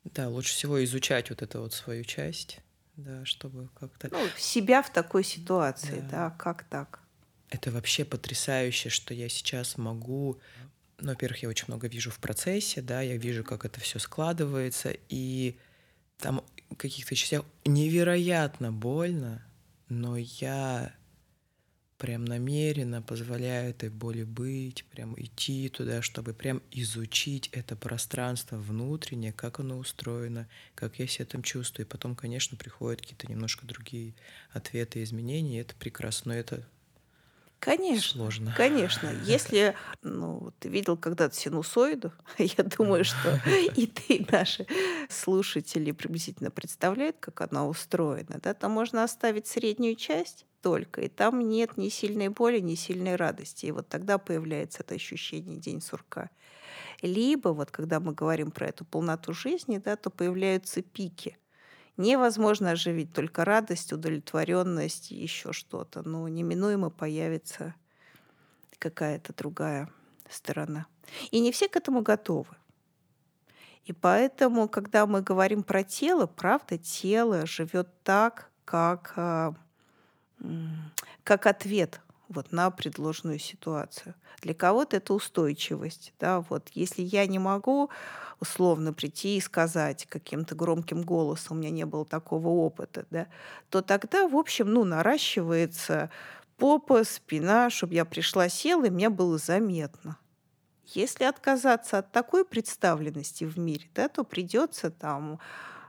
Да, 0.04 0.28
лучше 0.28 0.52
всего 0.54 0.82
изучать 0.82 1.28
вот 1.28 1.42
эту 1.42 1.60
вот 1.60 1.74
свою 1.74 2.04
часть, 2.04 2.60
да, 2.96 3.26
чтобы 3.26 3.68
как-то... 3.78 4.08
Ну, 4.10 4.26
себя 4.38 4.82
в 4.82 4.90
такой 4.90 5.22
ситуации, 5.22 6.00
да, 6.00 6.30
да 6.30 6.30
как 6.30 6.64
так? 6.64 7.00
Это 7.50 7.70
вообще 7.70 8.06
потрясающе, 8.06 8.88
что 8.88 9.12
я 9.12 9.28
сейчас 9.28 9.76
могу 9.76 10.40
ну, 11.00 11.10
во-первых, 11.10 11.42
я 11.42 11.48
очень 11.48 11.66
много 11.68 11.86
вижу 11.86 12.10
в 12.10 12.18
процессе, 12.18 12.82
да, 12.82 13.02
я 13.02 13.16
вижу, 13.16 13.44
как 13.44 13.64
это 13.64 13.78
все 13.78 14.00
складывается, 14.00 14.96
и 15.08 15.56
там 16.18 16.44
каких-то 16.78 17.14
частях 17.14 17.44
невероятно 17.64 18.72
больно, 18.72 19.44
но 19.88 20.16
я 20.16 20.94
прям 21.98 22.24
намеренно 22.24 23.02
позволяю 23.02 23.70
этой 23.70 23.88
боли 23.88 24.22
быть, 24.22 24.84
прям 24.84 25.20
идти 25.20 25.68
туда, 25.68 26.00
чтобы 26.00 26.32
прям 26.32 26.62
изучить 26.70 27.48
это 27.52 27.74
пространство 27.74 28.56
внутреннее, 28.56 29.32
как 29.32 29.58
оно 29.58 29.78
устроено, 29.78 30.48
как 30.76 31.00
я 31.00 31.08
себя 31.08 31.26
там 31.26 31.42
чувствую. 31.42 31.86
И 31.86 31.88
потом, 31.88 32.14
конечно, 32.14 32.56
приходят 32.56 33.00
какие-то 33.00 33.26
немножко 33.28 33.66
другие 33.66 34.14
ответы 34.52 35.02
изменения, 35.02 35.58
и 35.58 35.62
это 35.62 35.74
прекрасно, 35.74 36.32
но 36.32 36.38
это 36.38 36.68
Конечно, 37.60 38.12
сложно. 38.12 38.54
конечно. 38.56 39.10
Если 39.24 39.74
ну, 40.02 40.52
ты 40.60 40.68
видел 40.68 40.96
когда-то 40.96 41.34
синусоиду, 41.34 42.12
я 42.38 42.64
думаю, 42.78 43.04
что 43.04 43.40
и 43.74 43.86
ты, 43.86 44.14
и 44.14 44.26
наши 44.30 44.66
слушатели 45.08 45.92
приблизительно 45.92 46.50
представляют, 46.50 47.16
как 47.20 47.40
она 47.40 47.66
устроена. 47.66 48.38
Да? 48.42 48.54
Там 48.54 48.72
можно 48.72 49.02
оставить 49.04 49.46
среднюю 49.46 49.96
часть 49.96 50.46
только, 50.62 51.00
и 51.02 51.08
там 51.08 51.48
нет 51.48 51.76
ни 51.76 51.88
сильной 51.88 52.28
боли, 52.28 52.60
ни 52.60 52.74
сильной 52.74 53.16
радости. 53.16 53.66
И 53.66 53.72
вот 53.72 53.88
тогда 53.88 54.18
появляется 54.18 54.82
это 54.82 54.94
ощущение 54.94 55.58
день 55.58 55.80
сурка. 55.80 56.30
Либо 57.02 57.50
вот 57.50 57.70
когда 57.70 58.00
мы 58.00 58.12
говорим 58.12 58.50
про 58.50 58.68
эту 58.68 58.84
полноту 58.84 59.32
жизни, 59.32 59.78
да, 59.78 59.96
то 59.96 60.10
появляются 60.10 60.82
пики– 60.82 61.36
невозможно 61.98 62.70
оживить 62.70 63.12
только 63.12 63.44
радость, 63.44 63.92
удовлетворенность, 63.92 65.10
еще 65.10 65.52
что-то. 65.52 66.02
Но 66.08 66.26
неминуемо 66.28 66.90
появится 66.90 67.74
какая-то 68.78 69.34
другая 69.34 69.90
сторона. 70.30 70.86
И 71.30 71.40
не 71.40 71.52
все 71.52 71.68
к 71.68 71.76
этому 71.76 72.00
готовы. 72.00 72.56
И 73.84 73.92
поэтому, 73.92 74.68
когда 74.68 75.06
мы 75.06 75.22
говорим 75.22 75.62
про 75.62 75.82
тело, 75.82 76.26
правда, 76.26 76.78
тело 76.78 77.46
живет 77.46 77.88
так, 78.02 78.50
как, 78.64 79.14
а, 79.16 79.54
как 81.24 81.46
ответ 81.46 82.00
вот 82.28 82.52
на 82.52 82.70
предложенную 82.70 83.38
ситуацию. 83.38 84.14
Для 84.40 84.54
кого-то 84.54 84.96
это 84.96 85.14
устойчивость. 85.14 86.12
Да? 86.20 86.40
Вот 86.40 86.68
если 86.74 87.02
я 87.02 87.26
не 87.26 87.38
могу 87.38 87.90
условно 88.40 88.92
прийти 88.92 89.36
и 89.36 89.40
сказать 89.40 90.06
каким-то 90.08 90.54
громким 90.54 91.02
голосом, 91.02 91.56
у 91.56 91.60
меня 91.60 91.70
не 91.70 91.84
было 91.84 92.04
такого 92.04 92.48
опыта, 92.48 93.04
да, 93.10 93.26
то 93.68 93.82
тогда, 93.82 94.28
в 94.28 94.36
общем, 94.36 94.72
ну, 94.72 94.84
наращивается 94.84 96.10
попа, 96.56 97.04
спина, 97.04 97.70
чтобы 97.70 97.94
я 97.94 98.04
пришла, 98.04 98.48
села, 98.48 98.84
и 98.84 98.90
мне 98.90 99.08
было 99.08 99.38
заметно. 99.38 100.18
Если 100.86 101.24
отказаться 101.24 101.98
от 101.98 102.12
такой 102.12 102.44
представленности 102.44 103.44
в 103.44 103.58
мире, 103.58 103.88
да, 103.94 104.08
то 104.08 104.24
придется 104.24 104.90
там 104.90 105.38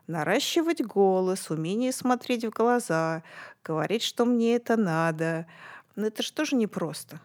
наращивать 0.08 0.82
голос, 0.82 1.50
умение 1.50 1.94
смотреть 1.94 2.44
в 2.44 2.50
глаза, 2.50 3.24
говорить, 3.64 4.04
что 4.04 4.26
мне 4.26 4.56
это 4.56 4.76
надо. 4.76 5.46
Но 6.00 6.08
это 6.08 6.24
же 6.24 6.32
тоже 6.32 6.56
непросто. 6.56 7.20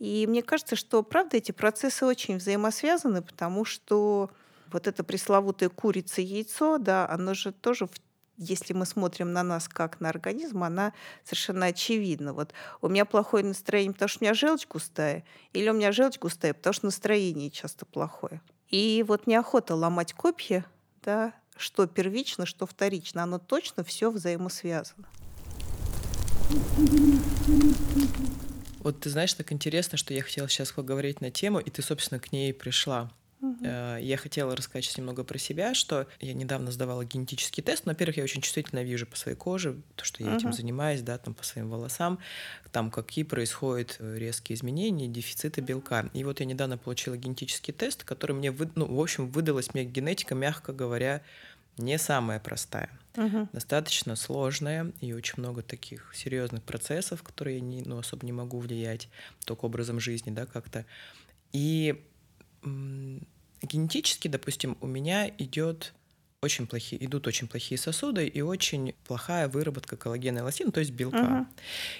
И 0.00 0.26
мне 0.26 0.42
кажется, 0.42 0.74
что, 0.74 1.04
правда, 1.04 1.36
эти 1.36 1.52
процессы 1.52 2.04
очень 2.04 2.38
взаимосвязаны, 2.38 3.22
потому 3.22 3.64
что 3.64 4.30
вот 4.72 4.88
это 4.88 5.04
пресловутое 5.04 5.68
курица-яйцо, 5.68 6.78
да, 6.78 7.08
оно 7.08 7.34
же 7.34 7.52
тоже 7.52 7.88
если 8.36 8.72
мы 8.72 8.84
смотрим 8.84 9.32
на 9.32 9.42
нас 9.42 9.68
как 9.68 10.00
на 10.00 10.08
организм, 10.08 10.64
она 10.64 10.92
совершенно 11.22 11.66
очевидна. 11.66 12.32
Вот 12.32 12.52
у 12.80 12.88
меня 12.88 13.04
плохое 13.04 13.44
настроение, 13.44 13.92
потому 13.92 14.08
что 14.08 14.18
у 14.20 14.24
меня 14.24 14.34
желчь 14.34 14.66
густая, 14.66 15.24
или 15.52 15.68
у 15.68 15.74
меня 15.74 15.92
желчь 15.92 16.18
густая, 16.18 16.54
потому 16.54 16.72
что 16.72 16.86
настроение 16.86 17.50
часто 17.50 17.84
плохое. 17.84 18.40
И 18.70 19.04
вот 19.06 19.26
неохота 19.26 19.76
ломать 19.76 20.14
копья, 20.14 20.64
да, 21.04 21.34
что 21.56 21.86
первично, 21.86 22.46
что 22.46 22.66
вторично. 22.66 23.22
Оно 23.22 23.38
точно 23.38 23.84
все 23.84 24.10
взаимосвязано. 24.10 25.06
Вот 28.82 29.00
ты 29.00 29.10
знаешь, 29.10 29.34
так 29.34 29.52
интересно, 29.52 29.98
что 29.98 30.14
я 30.14 30.22
хотела 30.22 30.48
сейчас 30.48 30.72
поговорить 30.72 31.20
на 31.20 31.30
тему, 31.30 31.58
и 31.58 31.70
ты, 31.70 31.82
собственно, 31.82 32.18
к 32.18 32.32
ней 32.32 32.54
пришла. 32.54 33.10
Uh-huh. 33.42 34.02
Я 34.02 34.16
хотела 34.18 34.54
рассказать 34.54 34.84
сейчас 34.84 34.98
немного 34.98 35.24
про 35.24 35.38
себя, 35.38 35.72
что 35.72 36.06
я 36.20 36.34
недавно 36.34 36.70
сдавала 36.70 37.04
генетический 37.06 37.62
тест. 37.62 37.86
Но, 37.86 37.92
во-первых, 37.92 38.18
я 38.18 38.24
очень 38.24 38.42
чувствительно 38.42 38.82
вижу 38.82 39.06
по 39.06 39.16
своей 39.16 39.36
коже, 39.36 39.80
то, 39.96 40.04
что 40.04 40.22
я 40.22 40.30
uh-huh. 40.30 40.36
этим 40.36 40.52
занимаюсь, 40.52 41.00
да, 41.00 41.16
там 41.16 41.32
по 41.32 41.42
своим 41.42 41.70
волосам, 41.70 42.18
там 42.70 42.90
какие 42.90 43.24
происходят 43.24 43.96
э, 43.98 44.18
резкие 44.18 44.56
изменения, 44.56 45.08
дефициты 45.08 45.62
белка. 45.62 46.10
И 46.12 46.22
вот 46.22 46.40
я 46.40 46.46
недавно 46.46 46.76
получила 46.76 47.16
генетический 47.16 47.72
тест, 47.72 48.04
который 48.04 48.32
мне, 48.32 48.50
вы, 48.50 48.70
ну, 48.74 48.84
в 48.84 49.00
общем, 49.00 49.30
выдалась 49.30 49.72
мне 49.72 49.84
генетика, 49.84 50.34
мягко 50.34 50.74
говоря, 50.74 51.22
не 51.78 51.96
самая 51.96 52.40
простая, 52.40 52.90
угу. 53.16 53.48
достаточно 53.52 54.16
сложная 54.16 54.92
и 55.00 55.12
очень 55.12 55.34
много 55.38 55.62
таких 55.62 56.12
серьезных 56.14 56.62
процессов, 56.62 57.22
которые 57.22 57.56
я 57.56 57.60
не, 57.60 57.82
ну, 57.82 57.98
особо 57.98 58.24
не 58.26 58.32
могу 58.32 58.58
влиять, 58.58 59.08
только 59.44 59.64
образом 59.64 60.00
жизни, 60.00 60.30
да, 60.30 60.46
как-то. 60.46 60.86
И 61.52 62.02
генетически, 63.62 64.28
допустим, 64.28 64.76
у 64.80 64.86
меня 64.86 65.28
идет 65.28 65.94
очень 66.42 66.66
плохие, 66.66 67.04
идут 67.04 67.26
очень 67.26 67.48
плохие 67.48 67.78
сосуды 67.78 68.26
и 68.26 68.40
очень 68.40 68.94
плохая 69.06 69.46
выработка 69.46 69.98
коллагена 69.98 70.38
и 70.38 70.40
эластина, 70.40 70.72
то 70.72 70.80
есть 70.80 70.92
белка. 70.92 71.18
Uh-huh. 71.18 71.46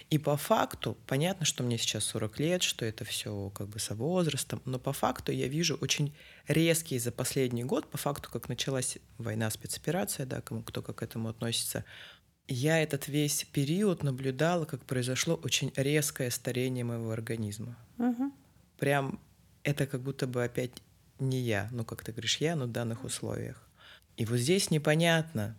И 0.09 0.17
по 0.17 0.39
факту, 0.39 0.97
понятно, 1.07 1.45
что 1.45 1.63
мне 1.63 1.77
сейчас 1.77 2.05
40 2.05 2.41
лет, 2.41 2.63
что 2.63 2.87
это 2.87 3.05
все 3.05 3.51
как 3.55 3.69
бы 3.69 3.79
со 3.79 3.95
возрастом, 3.95 4.63
но 4.65 4.79
по 4.79 4.95
факту 4.95 5.31
я 5.31 5.47
вижу 5.47 5.77
очень 5.83 6.15
резкие 6.49 7.01
за 7.01 7.13
последний 7.13 7.65
год, 7.65 7.91
по 7.91 7.99
факту, 7.99 8.31
как 8.33 8.49
началась 8.49 8.97
война, 9.19 9.51
спецоперация, 9.51 10.25
да, 10.25 10.41
кому 10.41 10.63
кто 10.63 10.81
как 10.81 10.97
к 10.97 11.03
этому 11.03 11.29
относится, 11.29 11.85
я 12.49 12.83
этот 12.83 13.09
весь 13.09 13.45
период 13.45 14.03
наблюдала, 14.03 14.65
как 14.65 14.83
произошло 14.87 15.35
очень 15.35 15.71
резкое 15.77 16.31
старение 16.31 16.85
моего 16.85 17.11
организма. 17.11 17.77
Uh-huh. 17.99 18.33
Прям 18.79 19.21
это 19.65 19.87
как 19.87 20.01
будто 20.01 20.27
бы 20.27 20.43
опять 20.43 20.73
не 21.19 21.41
я, 21.41 21.69
ну 21.73 21.85
как 21.85 22.03
ты 22.03 22.13
говоришь, 22.13 22.39
я, 22.39 22.57
но 22.57 22.65
в 22.65 22.73
данных 22.73 23.05
условиях. 23.05 23.70
И 24.17 24.25
вот 24.25 24.39
здесь 24.39 24.71
непонятно, 24.71 25.57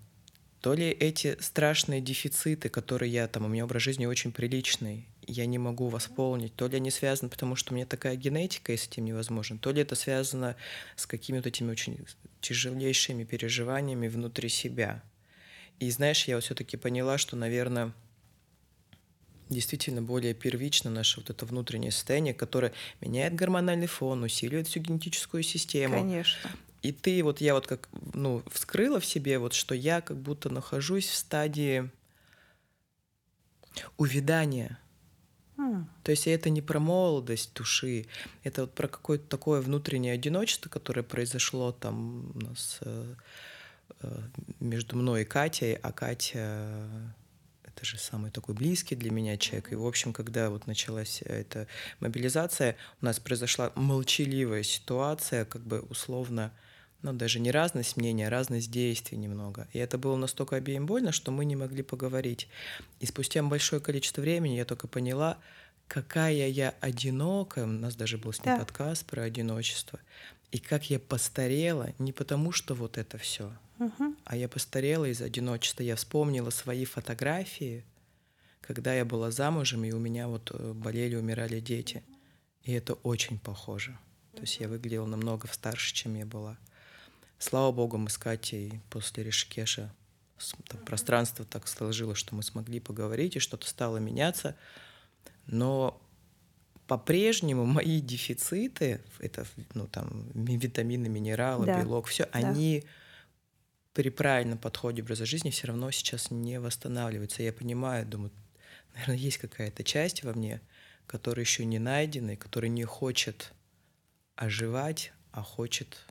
то 0.61 0.75
ли 0.75 0.89
эти 0.89 1.37
страшные 1.41 2.01
дефициты, 2.01 2.69
которые 2.69 3.11
я 3.11 3.27
там, 3.27 3.45
у 3.45 3.47
меня 3.47 3.65
образ 3.65 3.81
жизни 3.81 4.05
очень 4.05 4.31
приличный, 4.31 5.07
я 5.25 5.45
не 5.45 5.57
могу 5.57 5.87
восполнить, 5.87 6.55
то 6.55 6.67
ли 6.67 6.77
они 6.77 6.91
связаны, 6.91 7.29
потому 7.29 7.55
что 7.55 7.73
у 7.73 7.75
меня 7.75 7.85
такая 7.85 8.15
генетика, 8.15 8.71
и 8.71 8.77
с 8.77 8.87
этим 8.87 9.05
невозможно, 9.05 9.57
то 9.57 9.71
ли 9.71 9.81
это 9.81 9.95
связано 9.95 10.55
с 10.95 11.07
какими-то 11.07 11.49
этими 11.49 11.71
очень 11.71 12.05
тяжелейшими 12.41 13.23
переживаниями 13.23 14.07
внутри 14.07 14.49
себя. 14.49 15.03
И 15.79 15.89
знаешь, 15.89 16.25
я 16.25 16.35
вот 16.35 16.43
все-таки 16.43 16.77
поняла, 16.77 17.17
что, 17.17 17.35
наверное, 17.35 17.93
действительно 19.49 20.01
более 20.01 20.33
первично 20.33 20.89
наше 20.91 21.19
вот 21.19 21.29
это 21.29 21.45
внутреннее 21.45 21.91
состояние, 21.91 22.33
которое 22.33 22.71
меняет 22.99 23.35
гормональный 23.35 23.87
фон, 23.87 24.23
усиливает 24.23 24.67
всю 24.67 24.79
генетическую 24.79 25.43
систему. 25.43 25.95
Конечно. 25.95 26.51
И 26.81 26.91
ты, 26.91 27.23
вот 27.23 27.41
я 27.41 27.53
вот 27.53 27.67
как, 27.67 27.89
ну, 28.13 28.43
вскрыла 28.49 28.99
в 28.99 29.05
себе, 29.05 29.37
вот 29.37 29.53
что 29.53 29.75
я 29.75 30.01
как 30.01 30.17
будто 30.17 30.49
нахожусь 30.49 31.07
в 31.07 31.15
стадии 31.15 31.89
увядания. 33.97 34.79
Mm. 35.57 35.85
То 36.03 36.11
есть 36.11 36.27
это 36.27 36.49
не 36.49 36.61
про 36.61 36.79
молодость 36.79 37.53
души, 37.53 38.07
это 38.43 38.61
вот 38.61 38.73
про 38.73 38.87
какое-то 38.87 39.27
такое 39.27 39.61
внутреннее 39.61 40.13
одиночество, 40.13 40.69
которое 40.69 41.03
произошло 41.03 41.71
там 41.71 42.31
у 42.35 42.39
нас 42.39 42.79
э, 42.81 43.15
э, 44.01 44.21
между 44.59 44.97
мной 44.97 45.21
и 45.21 45.25
Катей, 45.25 45.75
а 45.75 45.91
Катя 45.91 46.67
это 47.63 47.85
же 47.85 47.97
самый 47.97 48.31
такой 48.31 48.53
близкий 48.55 48.95
для 48.95 49.11
меня 49.11 49.37
человек. 49.37 49.71
И, 49.71 49.75
в 49.75 49.85
общем, 49.85 50.13
когда 50.13 50.49
вот 50.49 50.67
началась 50.67 51.21
эта 51.21 51.67
мобилизация, 51.99 52.75
у 53.01 53.05
нас 53.05 53.19
произошла 53.19 53.71
молчаливая 53.75 54.63
ситуация, 54.63 55.45
как 55.45 55.61
бы 55.61 55.79
условно 55.81 56.51
ну, 57.01 57.13
даже 57.13 57.39
не 57.39 57.51
разность 57.51 57.97
мнения, 57.97 58.27
а 58.27 58.29
разность 58.29 58.71
действий 58.71 59.17
немного. 59.17 59.67
И 59.73 59.79
это 59.79 59.97
было 59.97 60.15
настолько 60.15 60.55
обеим 60.55 60.85
больно, 60.85 61.11
что 61.11 61.31
мы 61.31 61.45
не 61.45 61.55
могли 61.55 61.83
поговорить. 61.83 62.47
И 62.99 63.05
спустя 63.05 63.41
большое 63.43 63.81
количество 63.81 64.21
времени 64.21 64.55
я 64.55 64.65
только 64.65 64.87
поняла, 64.87 65.37
какая 65.87 66.47
я 66.47 66.75
одинокая. 66.79 67.65
У 67.65 67.67
нас 67.67 67.95
даже 67.95 68.17
был 68.17 68.33
с 68.33 68.43
ним 68.43 68.55
да. 68.55 68.59
подкаст 68.59 69.05
про 69.05 69.23
одиночество. 69.23 69.99
И 70.51 70.59
как 70.59 70.89
я 70.89 70.99
постарела 70.99 71.93
не 71.97 72.11
потому, 72.11 72.51
что 72.51 72.75
вот 72.75 72.97
это 72.97 73.17
все, 73.17 73.51
угу. 73.79 74.15
а 74.25 74.35
я 74.35 74.47
постарела 74.47 75.05
из 75.05 75.21
одиночества. 75.21 75.83
Я 75.83 75.95
вспомнила 75.95 76.49
свои 76.49 76.85
фотографии, 76.85 77.83
когда 78.61 78.93
я 78.93 79.05
была 79.05 79.31
замужем, 79.31 79.83
и 79.85 79.91
у 79.91 79.99
меня 79.99 80.27
вот 80.27 80.51
э, 80.53 80.73
болели, 80.73 81.15
умирали 81.15 81.59
дети. 81.59 82.03
И 82.63 82.73
это 82.73 82.93
очень 82.93 83.39
похоже. 83.39 83.97
То 84.33 84.41
есть 84.41 84.59
я 84.59 84.67
выглядела 84.67 85.05
намного 85.05 85.47
старше, 85.47 85.93
чем 85.93 86.15
я 86.15 86.25
была. 86.25 86.57
Слава 87.41 87.71
богу, 87.71 87.97
мы 87.97 88.11
с 88.11 88.19
Катей 88.19 88.81
после 88.91 89.23
Ришкеша 89.23 89.91
там, 90.67 90.85
пространство 90.85 91.43
так 91.43 91.67
сложилось, 91.67 92.19
что 92.19 92.35
мы 92.35 92.43
смогли 92.43 92.79
поговорить, 92.79 93.35
и 93.35 93.39
что-то 93.39 93.67
стало 93.67 93.97
меняться. 93.97 94.55
Но 95.47 95.99
по-прежнему 96.85 97.65
мои 97.65 97.99
дефициты, 97.99 99.01
это 99.17 99.47
ну, 99.73 99.87
там, 99.87 100.29
витамины, 100.35 101.09
минералы, 101.09 101.65
да. 101.65 101.81
белок, 101.81 102.05
все, 102.05 102.25
да. 102.25 102.29
они 102.33 102.83
при 103.93 104.09
правильном 104.09 104.59
подходе 104.59 105.01
образа 105.01 105.25
жизни 105.25 105.49
все 105.49 105.65
равно 105.65 105.89
сейчас 105.89 106.29
не 106.29 106.59
восстанавливаются. 106.59 107.41
Я 107.41 107.53
понимаю, 107.53 108.05
думаю, 108.05 108.31
наверное, 108.93 109.17
есть 109.17 109.39
какая-то 109.39 109.83
часть 109.83 110.23
во 110.23 110.33
мне, 110.33 110.61
которая 111.07 111.43
еще 111.43 111.65
не 111.65 111.79
найдена, 111.79 112.31
и 112.31 112.35
которая 112.35 112.69
не 112.69 112.83
хочет 112.83 113.51
оживать, 114.35 115.11
а 115.31 115.41
хочет 115.41 116.05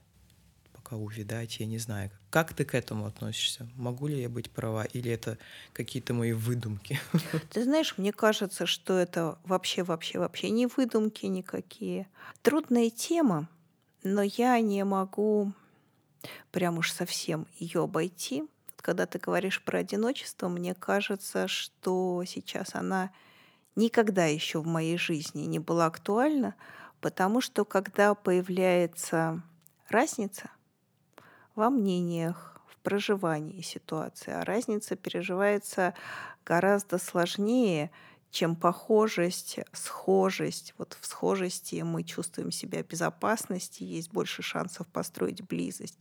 пока 0.90 0.96
увидать, 0.96 1.61
я 1.61 1.66
не 1.66 1.79
знаю. 1.79 2.11
Как 2.31 2.53
ты 2.53 2.64
к 2.64 2.74
этому 2.74 3.07
относишься? 3.07 3.66
Могу 3.76 4.09
ли 4.09 4.20
я 4.20 4.29
быть 4.29 4.50
права, 4.50 4.85
или 4.85 5.11
это 5.11 5.38
какие-то 5.72 6.14
мои 6.14 6.33
выдумки? 6.33 7.00
Ты 7.50 7.64
знаешь, 7.64 7.94
мне 7.96 8.12
кажется, 8.12 8.66
что 8.66 8.98
это 8.98 9.38
вообще, 9.44 9.83
вообще, 9.83 10.18
вообще 10.18 10.50
не 10.50 10.66
выдумки 10.66 11.26
никакие. 11.26 12.09
Трудная 12.42 12.90
тема, 12.90 13.48
но 14.03 14.22
я 14.22 14.61
не 14.61 14.85
могу 14.85 15.53
прям 16.50 16.79
уж 16.79 16.92
совсем 16.92 17.46
ее 17.59 17.83
обойти. 17.83 18.44
Когда 18.76 19.07
ты 19.07 19.18
говоришь 19.18 19.62
про 19.62 19.81
одиночество, 19.81 20.48
мне 20.48 20.74
кажется, 20.74 21.48
что 21.48 22.24
сейчас 22.26 22.74
она 22.74 23.11
никогда 23.76 24.24
еще 24.24 24.61
в 24.61 24.66
моей 24.66 24.96
жизни 24.96 25.42
не 25.42 25.59
была 25.59 25.87
актуальна, 25.87 26.55
потому 27.00 27.40
что 27.40 27.64
когда 27.64 28.14
появляется 28.14 29.42
разница 29.88 30.50
во 31.61 31.68
мнениях, 31.68 32.59
в 32.66 32.77
проживании 32.79 33.61
ситуации, 33.61 34.33
а 34.33 34.46
разница 34.46 34.96
переживается 34.96 35.92
гораздо 36.46 36.96
сложнее, 36.96 37.90
чем 38.31 38.57
похожесть, 38.57 39.59
схожесть. 39.75 40.73
Вот 40.79 40.96
в 40.99 41.07
схожести 41.07 41.83
мы 41.83 42.03
чувствуем 42.03 42.51
себя 42.51 42.83
в 42.83 42.87
безопасности, 42.87 43.83
есть 43.83 44.11
больше 44.11 44.40
шансов 44.40 44.87
построить 44.87 45.42
близость. 45.42 45.99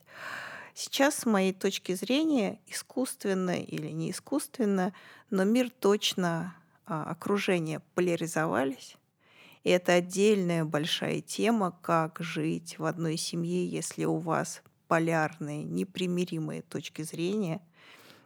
Сейчас, 0.73 1.15
с 1.15 1.25
моей 1.25 1.51
точки 1.51 1.93
зрения, 1.93 2.61
искусственно 2.65 3.61
или 3.61 3.89
не 3.89 4.11
искусственно, 4.11 4.93
но 5.29 5.43
мир 5.43 5.69
точно, 5.69 6.55
а, 6.85 7.03
окружение 7.03 7.81
поляризовались. 7.95 8.95
И 9.65 9.71
это 9.71 9.91
отдельная 9.91 10.63
большая 10.63 11.19
тема, 11.19 11.77
как 11.81 12.21
жить 12.21 12.79
в 12.79 12.85
одной 12.85 13.17
семье, 13.17 13.67
если 13.67 14.05
у 14.05 14.15
вас 14.15 14.61
полярные, 14.89 15.63
непримиримые 15.63 16.63
точки 16.63 17.03
зрения– 17.03 17.61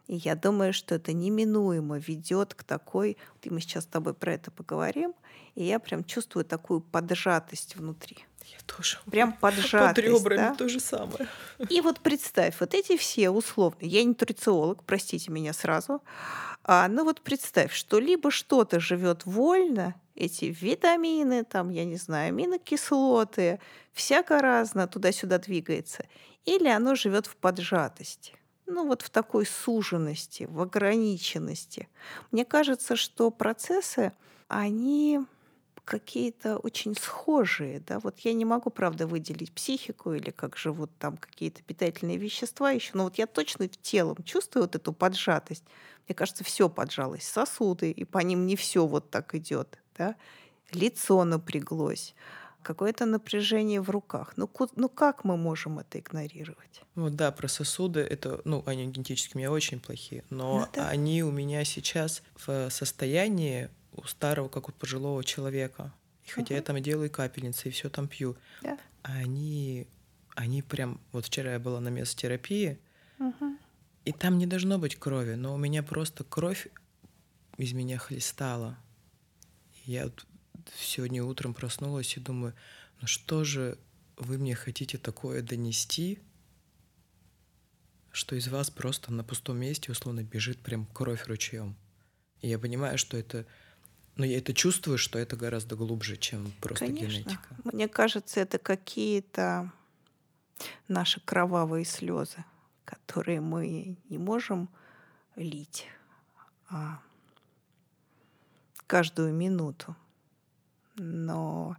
и 0.08 0.15
я 0.17 0.36
думаю, 0.36 0.73
что 0.73 0.95
это 0.95 1.13
неминуемо 1.13 1.97
ведет 1.97 2.54
к 2.54 2.63
такой, 2.63 3.17
и 3.41 3.49
мы 3.49 3.62
сейчас 3.62 3.86
с 3.86 3.88
тобой 3.88 4.13
про 4.13 4.34
это 4.34 4.52
поговорим, 4.52 5.13
и 5.56 5.63
я 5.63 5.80
прям 5.80 6.04
чувствую 6.04 6.43
такую 6.43 6.82
поджатость 6.82 7.76
внутри. 7.76 8.17
Я 8.45 8.58
тоже. 8.65 8.97
Прям 9.10 9.34
поджатость. 9.39 9.95
Под 9.95 9.97
ребрами 9.99 10.38
да? 10.38 10.56
то 10.56 10.67
же 10.67 10.80
самое. 10.82 11.28
И 11.69 11.80
вот 11.80 12.02
представь, 12.02 12.60
вот 12.60 12.73
эти 12.73 12.97
все 12.97 13.30
условно, 13.30 13.78
я 13.80 14.02
не 14.02 14.10
нутрициолог, 14.10 14.84
простите 14.84 15.32
меня 15.32 15.54
сразу, 15.54 16.02
а, 16.65 16.88
ну 16.89 17.06
вот 17.06 17.21
представь, 17.21 17.73
что 17.73 17.99
либо 17.99 18.30
что-то 18.30 18.80
живет 18.80 19.26
вольно, 19.26 19.95
эти 20.15 20.45
витамины, 20.45 21.43
там, 21.43 21.69
я 21.69 21.86
не 21.86 21.95
знаю, 21.95 22.30
аминокислоты, 22.30 23.60
всяко 23.93 24.39
разно 24.39 24.88
туда-сюда 24.88 25.39
двигается, 25.39 26.06
или 26.45 26.67
оно 26.67 26.95
живет 26.95 27.27
в 27.27 27.36
поджатости 27.36 28.36
ну 28.65 28.88
вот 28.88 29.01
в 29.01 29.10
такой 29.10 29.45
суженности, 29.45 30.47
в 30.49 30.62
ограниченности. 30.62 31.89
Мне 32.32 32.45
кажется, 32.45 32.95
что 32.95 33.29
процессы, 33.29 34.13
они 34.47 35.19
какие-то 35.86 36.58
очень 36.58 36.95
схожие, 36.95 37.82
да, 37.82 37.99
вот 37.99 38.19
я 38.19 38.34
не 38.34 38.45
могу, 38.45 38.69
правда, 38.69 39.06
выделить 39.06 39.51
психику 39.51 40.13
или 40.13 40.29
как 40.29 40.56
живут 40.56 40.91
там 40.97 41.17
какие-то 41.17 41.62
питательные 41.62 42.17
вещества 42.17 42.71
еще, 42.71 42.91
но 42.93 43.03
вот 43.03 43.17
я 43.17 43.27
точно 43.27 43.67
телом 43.67 44.23
чувствую 44.23 44.63
вот 44.63 44.75
эту 44.75 44.93
поджатость. 44.93 45.65
Мне 46.08 46.15
кажется, 46.15 46.43
все 46.45 46.69
поджалось, 46.69 47.27
сосуды, 47.27 47.91
и 47.91 48.06
по 48.06 48.19
ним 48.19 48.47
не 48.47 48.56
все 48.56 48.86
вот 48.88 49.10
так 49.10 49.36
идет, 49.36 49.77
да, 49.97 50.15
лицо 50.71 51.23
напряглось, 51.25 52.15
какое-то 52.63 53.06
напряжение 53.06 53.82
в 53.82 53.89
руках. 53.89 54.34
Ну, 54.38 54.49
ну 54.76 54.89
как 54.89 55.23
мы 55.23 55.38
можем 55.38 55.80
это 55.80 55.99
игнорировать? 55.99 56.82
Ну 56.95 57.10
да, 57.10 57.32
про 57.32 57.47
сосуды, 57.47 57.99
это, 57.99 58.41
ну, 58.45 58.63
они 58.65 58.88
генетически 58.88 59.36
у 59.36 59.38
меня 59.39 59.52
очень 59.52 59.80
плохие, 59.80 60.23
но 60.30 60.60
ну, 60.60 60.67
да. 60.73 60.89
они 60.89 61.23
у 61.23 61.32
меня 61.32 61.63
сейчас 61.65 62.23
в 62.45 62.69
состоянии 62.69 63.69
у 63.93 64.04
старого, 64.04 64.49
как 64.49 64.69
у 64.69 64.71
пожилого 64.71 65.23
человека. 65.23 65.93
И 66.26 66.30
хотя 66.30 66.54
угу. 66.54 66.56
я 66.56 66.62
там 66.62 66.82
делаю 66.82 67.12
капельницы 67.12 67.67
и 67.67 67.71
все 67.71 67.89
там 67.89 68.08
пью, 68.08 68.36
да. 68.62 68.78
они, 69.04 69.88
они 70.36 70.62
прям... 70.62 70.99
Вот 71.12 71.26
вчера 71.26 71.54
я 71.54 71.60
была 71.60 71.80
на 71.80 71.89
месотерапии, 71.89 72.80
угу. 73.19 73.58
и 74.06 74.12
там 74.12 74.38
не 74.38 74.47
должно 74.47 74.80
быть 74.80 74.95
крови, 74.95 75.36
но 75.36 75.54
у 75.54 75.58
меня 75.58 75.84
просто 75.84 76.23
кровь 76.23 76.69
из 77.58 77.73
меня 77.73 77.97
хлестала. 77.97 78.78
Я 79.86 80.10
сегодня 80.76 81.23
утром 81.23 81.54
проснулась 81.54 82.17
и 82.17 82.19
думаю, 82.19 82.54
ну 83.02 83.08
что 83.08 83.43
же 83.43 83.78
вы 84.17 84.38
мне 84.38 84.56
хотите 84.56 84.97
такое 84.97 85.41
донести, 85.41 86.19
что 88.12 88.36
из 88.36 88.47
вас 88.47 88.69
просто 88.69 89.12
на 89.12 89.23
пустом 89.23 89.58
месте 89.58 89.91
условно 89.91 90.23
бежит 90.23 90.60
прям 90.60 90.86
кровь 90.86 91.28
ручьем. 91.28 91.76
И 92.41 92.49
я 92.49 92.60
понимаю, 92.60 92.97
что 92.97 93.17
это 93.17 93.45
но 94.15 94.26
я 94.26 94.38
это 94.38 94.54
чувствую, 94.54 94.99
что 94.99 95.17
это 95.17 95.36
гораздо 95.36 95.76
глубже, 95.76 96.17
чем 96.17 96.54
просто 96.62 96.86
Конечно. 96.86 97.08
генетика. 97.08 97.56
Мне 97.63 97.88
кажется, 97.88 98.41
это 98.41 98.60
какие-то 98.60 99.71
наши 100.88 101.19
кровавые 101.19 101.84
слезы, 101.84 102.45
которые 102.86 103.41
мы 103.41 103.97
не 104.10 104.19
можем 104.19 104.69
лить 105.36 105.88
а 106.73 106.99
каждую 108.88 109.34
минуту 109.34 109.95
но 110.95 111.75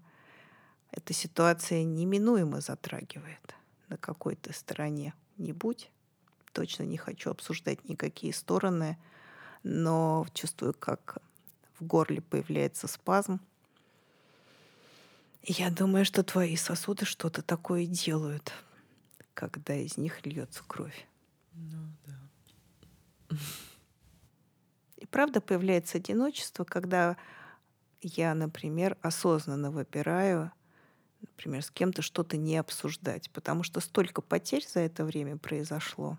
эта 0.91 1.13
ситуация 1.13 1.83
неминуемо 1.83 2.61
затрагивает 2.61 3.55
на 3.89 3.97
какой-то 3.97 4.53
стороне. 4.53 5.15
Не 5.37 5.53
будь. 5.53 5.91
Точно 6.53 6.85
не 6.85 6.97
хочу 6.97 7.31
обсуждать 7.31 7.89
никакие 7.89 8.33
стороны, 8.33 8.97
но 9.65 10.27
чувствую, 10.35 10.73
как 10.73 11.19
в 11.79 11.85
горле 11.85 12.21
появляется 12.21 12.87
спазм. 12.87 13.41
Я 15.43 15.71
думаю, 15.71 16.05
что 16.05 16.23
твои 16.23 16.57
сосуды 16.57 17.05
что-то 17.05 17.43
такое 17.43 17.87
делают, 17.87 18.53
когда 19.35 19.75
из 19.75 19.97
них 19.97 20.25
льется 20.25 20.63
кровь. 20.67 21.07
Ну 21.55 21.89
да. 22.07 23.37
И 24.99 25.07
правда 25.07 25.41
появляется 25.41 25.99
одиночество, 25.99 26.65
когда 26.65 27.17
я, 28.05 28.35
например, 28.35 28.97
осознанно 29.03 29.71
выбираю, 29.71 30.53
например, 31.21 31.63
с 31.63 31.71
кем-то 31.71 32.03
что-то 32.03 32.37
не 32.37 32.57
обсуждать, 32.57 33.31
потому 33.31 33.63
что 33.63 33.81
столько 33.81 34.21
потерь 34.21 34.67
за 34.67 34.81
это 34.81 35.05
время 35.05 35.37
произошло, 35.37 36.19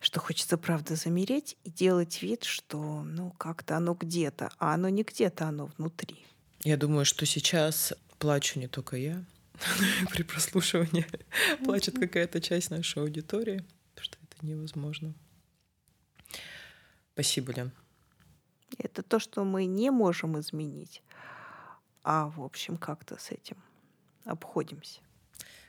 что 0.00 0.20
хочется, 0.20 0.58
правда, 0.58 0.96
замереть 0.96 1.56
и 1.64 1.70
делать 1.70 2.22
вид, 2.22 2.44
что, 2.44 3.02
ну, 3.02 3.30
как-то 3.32 3.76
оно 3.76 3.94
где-то, 3.94 4.50
а 4.58 4.74
оно 4.74 4.88
не 4.88 5.02
где-то, 5.02 5.46
оно 5.46 5.66
внутри. 5.78 6.24
Я 6.62 6.76
думаю, 6.76 7.04
что 7.04 7.26
сейчас 7.26 7.94
плачу 8.18 8.58
не 8.58 8.68
только 8.68 8.96
я, 8.96 9.24
при 10.10 10.22
прослушивании 10.22 11.06
плачет 11.64 11.98
какая-то 11.98 12.40
часть 12.40 12.70
нашей 12.70 13.02
аудитории, 13.02 13.64
потому 13.94 14.04
что 14.04 14.18
это 14.22 14.46
невозможно. 14.46 15.14
Спасибо, 17.14 17.52
Лен. 17.52 17.72
Это 18.78 19.02
то, 19.02 19.18
что 19.18 19.44
мы 19.44 19.66
не 19.66 19.90
можем 19.90 20.38
изменить, 20.38 21.02
а, 22.02 22.28
в 22.28 22.42
общем, 22.42 22.76
как-то 22.76 23.16
с 23.18 23.30
этим 23.30 23.56
обходимся. 24.24 25.00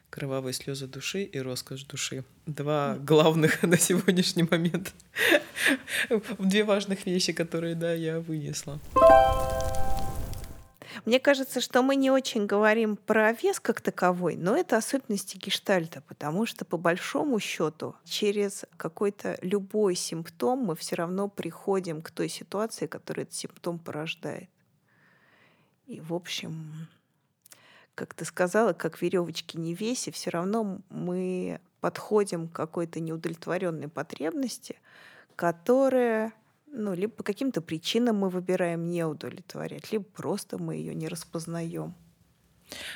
Кровавые 0.10 0.54
слезы 0.54 0.88
души 0.88 1.24
и 1.24 1.40
роскошь 1.40 1.84
души. 1.84 2.24
Два 2.46 2.96
главных 2.96 3.64
на 3.64 3.78
сегодняшний 3.78 4.44
момент. 4.44 4.94
Две 6.40 6.64
важных 6.64 7.06
вещи, 7.06 7.34
которые, 7.34 7.76
да, 7.76 7.94
я 7.94 8.20
вынесла. 8.20 8.80
Мне 11.06 11.20
кажется, 11.20 11.62
что 11.62 11.84
мы 11.84 11.96
не 11.96 12.10
очень 12.10 12.48
говорим 12.48 12.98
про 12.98 13.32
вес 13.32 13.60
как 13.60 13.80
таковой, 13.80 14.36
но 14.36 14.58
это 14.58 14.76
особенности 14.76 15.38
гештальта, 15.38 16.02
потому 16.02 16.48
что 16.48 16.66
по 16.66 16.78
большому 16.78 17.40
счету 17.40 17.96
через 18.04 18.66
какой-то 18.76 19.38
любой 19.42 19.94
симптом 19.94 20.60
мы 20.60 20.76
все 20.76 20.96
равно 20.96 21.30
приходим 21.30 22.02
к 22.02 22.10
той 22.10 22.28
ситуации, 22.28 22.88
которую 22.88 23.24
этот 23.24 23.36
симптом 23.36 23.78
порождает. 23.78 24.50
И, 25.86 26.02
в 26.02 26.12
общем, 26.12 26.88
как 27.94 28.16
ты 28.16 28.26
сказала, 28.26 28.74
как 28.74 29.00
веревочки 29.00 29.58
не 29.58 29.76
веси, 29.76 30.12
все 30.12 30.32
равно 30.32 30.80
мы 30.90 31.62
подходим 31.82 32.48
к 32.48 32.54
какой-то 32.54 33.00
неудовлетворенной 33.00 33.90
потребности, 33.90 34.78
которая 35.36 36.34
Ну, 36.78 36.94
либо 36.94 37.14
по 37.14 37.24
каким-то 37.24 37.62
причинам 37.62 38.18
мы 38.18 38.30
выбираем 38.30 38.90
не 38.90 39.06
удовлетворять, 39.06 39.92
либо 39.94 40.04
просто 40.04 40.58
мы 40.58 40.76
ее 40.76 40.94
не 40.94 41.08
распознаем. 41.08 41.96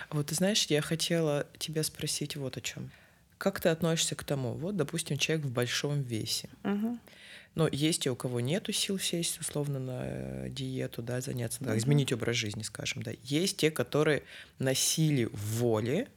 Вот 0.10 0.28
ты 0.28 0.36
знаешь, 0.36 0.66
я 0.66 0.82
хотела 0.82 1.48
тебя 1.58 1.84
спросить 1.84 2.36
вот 2.36 2.58
о 2.58 2.62
чем. 2.62 2.92
Как 3.38 3.62
ты 3.62 3.70
относишься 3.70 4.16
к 4.16 4.24
тому? 4.26 4.54
Вот, 4.54 4.76
допустим, 4.76 5.18
человек 5.18 5.46
в 5.46 5.52
большом 5.52 6.02
весе. 6.02 6.50
Угу. 6.66 7.00
Но 7.56 7.70
есть 7.72 8.06
и 8.06 8.10
у 8.10 8.16
кого 8.18 8.42
нету 8.42 8.74
сил 8.74 9.00
сесть 9.00 9.40
условно 9.40 9.80
на 9.80 10.02
э, 10.04 10.50
диету, 10.50 11.02
да, 11.02 11.22
заняться, 11.22 11.64
да, 11.64 11.78
изменить 11.78 12.12
образ 12.12 12.36
жизни, 12.36 12.64
скажем, 12.64 13.02
да. 13.02 13.12
Есть 13.24 13.58
те, 13.58 13.72
которые 13.72 14.24
на 14.60 14.74
силе 14.74 15.30
воли 15.32 16.10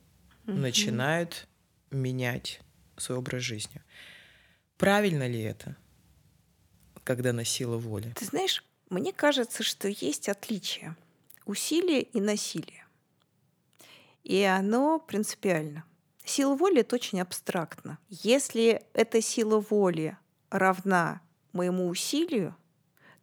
угу. 0.47 0.57
начинают 0.57 1.47
менять 1.93 2.61
свой 2.97 3.19
образ 3.19 3.43
жизни. 3.43 3.83
Правильно 4.79 5.29
ли 5.29 5.41
это? 5.41 5.77
Когда 7.05 7.33
на 7.33 7.45
сила 7.45 7.77
воли? 7.77 8.13
Ты 8.17 8.25
знаешь, 8.25 8.65
мне 8.91 9.13
кажется, 9.13 9.63
что 9.63 9.89
есть 9.89 10.29
отличие 10.29 10.97
усилия 11.45 12.03
и 12.03 12.21
насилия. 12.21 12.87
И 14.23 14.43
оно 14.43 14.99
принципиально. 15.01 15.85
Сила 16.25 16.55
воли— 16.55 16.81
это 16.83 16.95
очень 16.95 17.21
абстрактно. 17.21 17.99
Если 18.09 18.83
эта 18.93 19.21
сила 19.21 19.59
воли 19.59 20.17
равна 20.51 21.21
моему 21.53 21.89
усилию, 21.89 22.55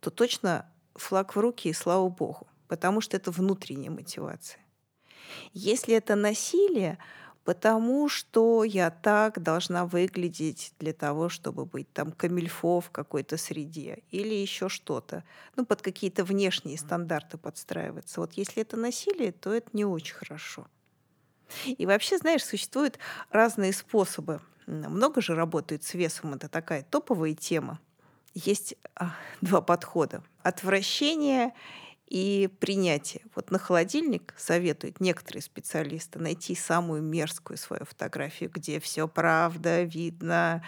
то 0.01 0.09
точно 0.09 0.69
флаг 0.95 1.35
в 1.35 1.39
руки 1.39 1.69
и 1.69 1.73
слава 1.73 2.09
богу, 2.09 2.47
потому 2.67 2.99
что 2.99 3.15
это 3.15 3.31
внутренняя 3.31 3.89
мотивация. 3.89 4.61
Если 5.53 5.93
это 5.93 6.15
насилие, 6.15 6.97
потому 7.43 8.09
что 8.09 8.63
я 8.63 8.89
так 8.91 9.41
должна 9.41 9.85
выглядеть 9.85 10.73
для 10.79 10.93
того, 10.93 11.29
чтобы 11.29 11.65
быть 11.65 11.91
там 11.93 12.11
камильфо 12.11 12.79
в 12.81 12.91
какой-то 12.91 13.37
среде 13.37 14.03
или 14.11 14.33
еще 14.33 14.69
что-то. 14.69 15.23
Ну, 15.55 15.65
под 15.65 15.81
какие-то 15.81 16.23
внешние 16.23 16.77
стандарты 16.77 17.37
подстраиваться. 17.37 18.21
Вот 18.21 18.33
если 18.33 18.61
это 18.61 18.77
насилие, 18.77 19.31
то 19.31 19.53
это 19.53 19.69
не 19.73 19.85
очень 19.85 20.15
хорошо. 20.15 20.67
И 21.65 21.85
вообще, 21.85 22.17
знаешь, 22.17 22.45
существуют 22.45 22.99
разные 23.31 23.73
способы. 23.73 24.41
Много 24.67 25.21
же 25.21 25.33
работают 25.33 25.83
с 25.83 25.93
весом, 25.95 26.35
это 26.35 26.47
такая 26.47 26.83
топовая 26.83 27.33
тема. 27.33 27.79
Есть 28.35 28.75
а, 28.95 29.15
два 29.41 29.61
подхода. 29.61 30.23
Отвращение 30.43 31.53
и 32.09 32.49
принятие. 32.59 33.21
Вот 33.35 33.51
на 33.51 33.59
холодильник 33.59 34.33
советуют 34.35 34.99
некоторые 34.99 35.43
специалисты 35.43 36.17
найти 36.17 36.55
самую 36.55 37.03
мерзкую 37.03 37.57
свою 37.57 37.85
фотографию, 37.85 38.49
где 38.51 38.79
все 38.79 39.07
правда, 39.07 39.83
видно, 39.83 40.65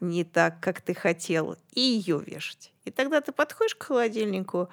не 0.00 0.22
так, 0.24 0.60
как 0.60 0.80
ты 0.80 0.94
хотел, 0.94 1.56
и 1.72 1.80
ее 1.80 2.22
вешать. 2.24 2.72
И 2.84 2.92
тогда 2.92 3.20
ты 3.20 3.32
подходишь 3.32 3.74
к 3.74 3.82
холодильнику, 3.82 4.68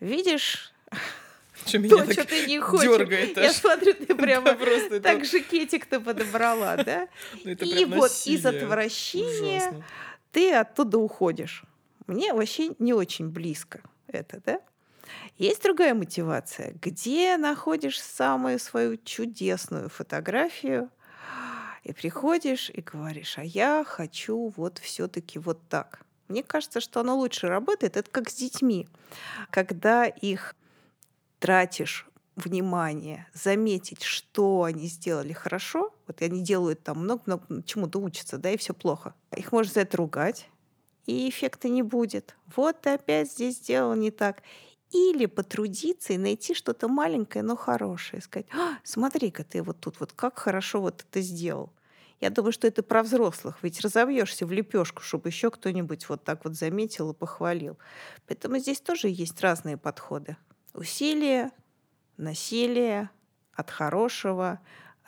видишь 0.00 0.72
что 1.66 1.78
меня 1.78 2.04
то, 2.04 2.12
что 2.12 2.24
ты 2.24 2.46
не 2.46 2.58
хочешь. 2.58 2.88
Дергает 2.88 3.36
Я 3.36 3.52
смотрю, 3.52 3.92
ты 3.92 4.14
прямо 4.14 4.54
просто 4.54 5.00
так 5.00 5.26
жакетик-то 5.26 6.00
подобрала, 6.00 6.76
да? 6.76 7.08
Ну, 7.44 7.50
и 7.52 7.84
вот 7.84 8.12
из 8.24 8.46
отвращения 8.46 9.84
ты 10.32 10.54
оттуда 10.54 10.96
уходишь. 10.96 11.64
Мне 12.06 12.32
вообще 12.32 12.70
не 12.78 12.94
очень 12.94 13.28
близко 13.28 13.82
это, 14.06 14.40
да? 14.44 14.60
Есть 15.38 15.62
другая 15.62 15.94
мотивация, 15.94 16.74
где 16.80 17.36
находишь 17.36 18.00
самую 18.00 18.58
свою 18.58 18.96
чудесную 18.96 19.88
фотографию 19.88 20.90
и 21.84 21.92
приходишь 21.92 22.70
и 22.70 22.80
говоришь, 22.80 23.38
а 23.38 23.44
я 23.44 23.84
хочу 23.86 24.52
вот 24.56 24.78
все-таки 24.78 25.38
вот 25.38 25.60
так. 25.68 26.00
Мне 26.28 26.42
кажется, 26.42 26.80
что 26.80 27.00
оно 27.00 27.16
лучше 27.16 27.46
работает. 27.46 27.96
Это 27.96 28.10
как 28.10 28.28
с 28.28 28.34
детьми, 28.34 28.88
когда 29.50 30.06
их 30.06 30.56
тратишь 31.38 32.08
внимание, 32.34 33.26
заметить, 33.32 34.02
что 34.02 34.64
они 34.64 34.86
сделали 34.86 35.32
хорошо. 35.32 35.94
Вот 36.06 36.20
они 36.22 36.42
делают 36.42 36.82
там 36.82 36.98
много-много 36.98 37.62
чему-то 37.62 37.98
учатся, 37.98 38.38
да, 38.38 38.50
и 38.50 38.56
все 38.56 38.74
плохо. 38.74 39.14
Их 39.34 39.52
можно 39.52 39.72
за 39.72 39.80
это 39.80 39.96
ругать, 39.96 40.48
и 41.06 41.28
эффекта 41.28 41.68
не 41.68 41.82
будет. 41.82 42.36
Вот 42.54 42.82
ты 42.82 42.90
опять 42.90 43.30
здесь 43.30 43.56
сделал 43.56 43.94
не 43.94 44.10
так. 44.10 44.42
Или 44.96 45.26
потрудиться 45.26 46.14
и 46.14 46.18
найти 46.18 46.54
что-то 46.54 46.88
маленькое, 46.88 47.44
но 47.44 47.56
хорошее. 47.56 48.22
Сказать, 48.22 48.46
а, 48.52 48.78
смотри-ка 48.82 49.44
ты 49.44 49.62
вот 49.62 49.78
тут 49.80 50.00
вот 50.00 50.12
как 50.12 50.38
хорошо 50.38 50.80
вот 50.80 51.04
это 51.08 51.20
сделал. 51.20 51.70
Я 52.20 52.30
думаю, 52.30 52.52
что 52.52 52.66
это 52.66 52.82
про 52.82 53.02
взрослых, 53.02 53.58
ведь 53.62 53.80
разовьешься 53.82 54.46
в 54.46 54.52
лепешку, 54.52 55.02
чтобы 55.02 55.28
еще 55.28 55.50
кто-нибудь 55.50 56.08
вот 56.08 56.24
так 56.24 56.44
вот 56.44 56.54
заметил 56.54 57.10
и 57.10 57.14
похвалил. 57.14 57.76
Поэтому 58.26 58.58
здесь 58.58 58.80
тоже 58.80 59.08
есть 59.08 59.40
разные 59.42 59.76
подходы. 59.76 60.38
Усилие, 60.72 61.50
насилие 62.16 63.10
от 63.52 63.70
хорошего, 63.70 64.60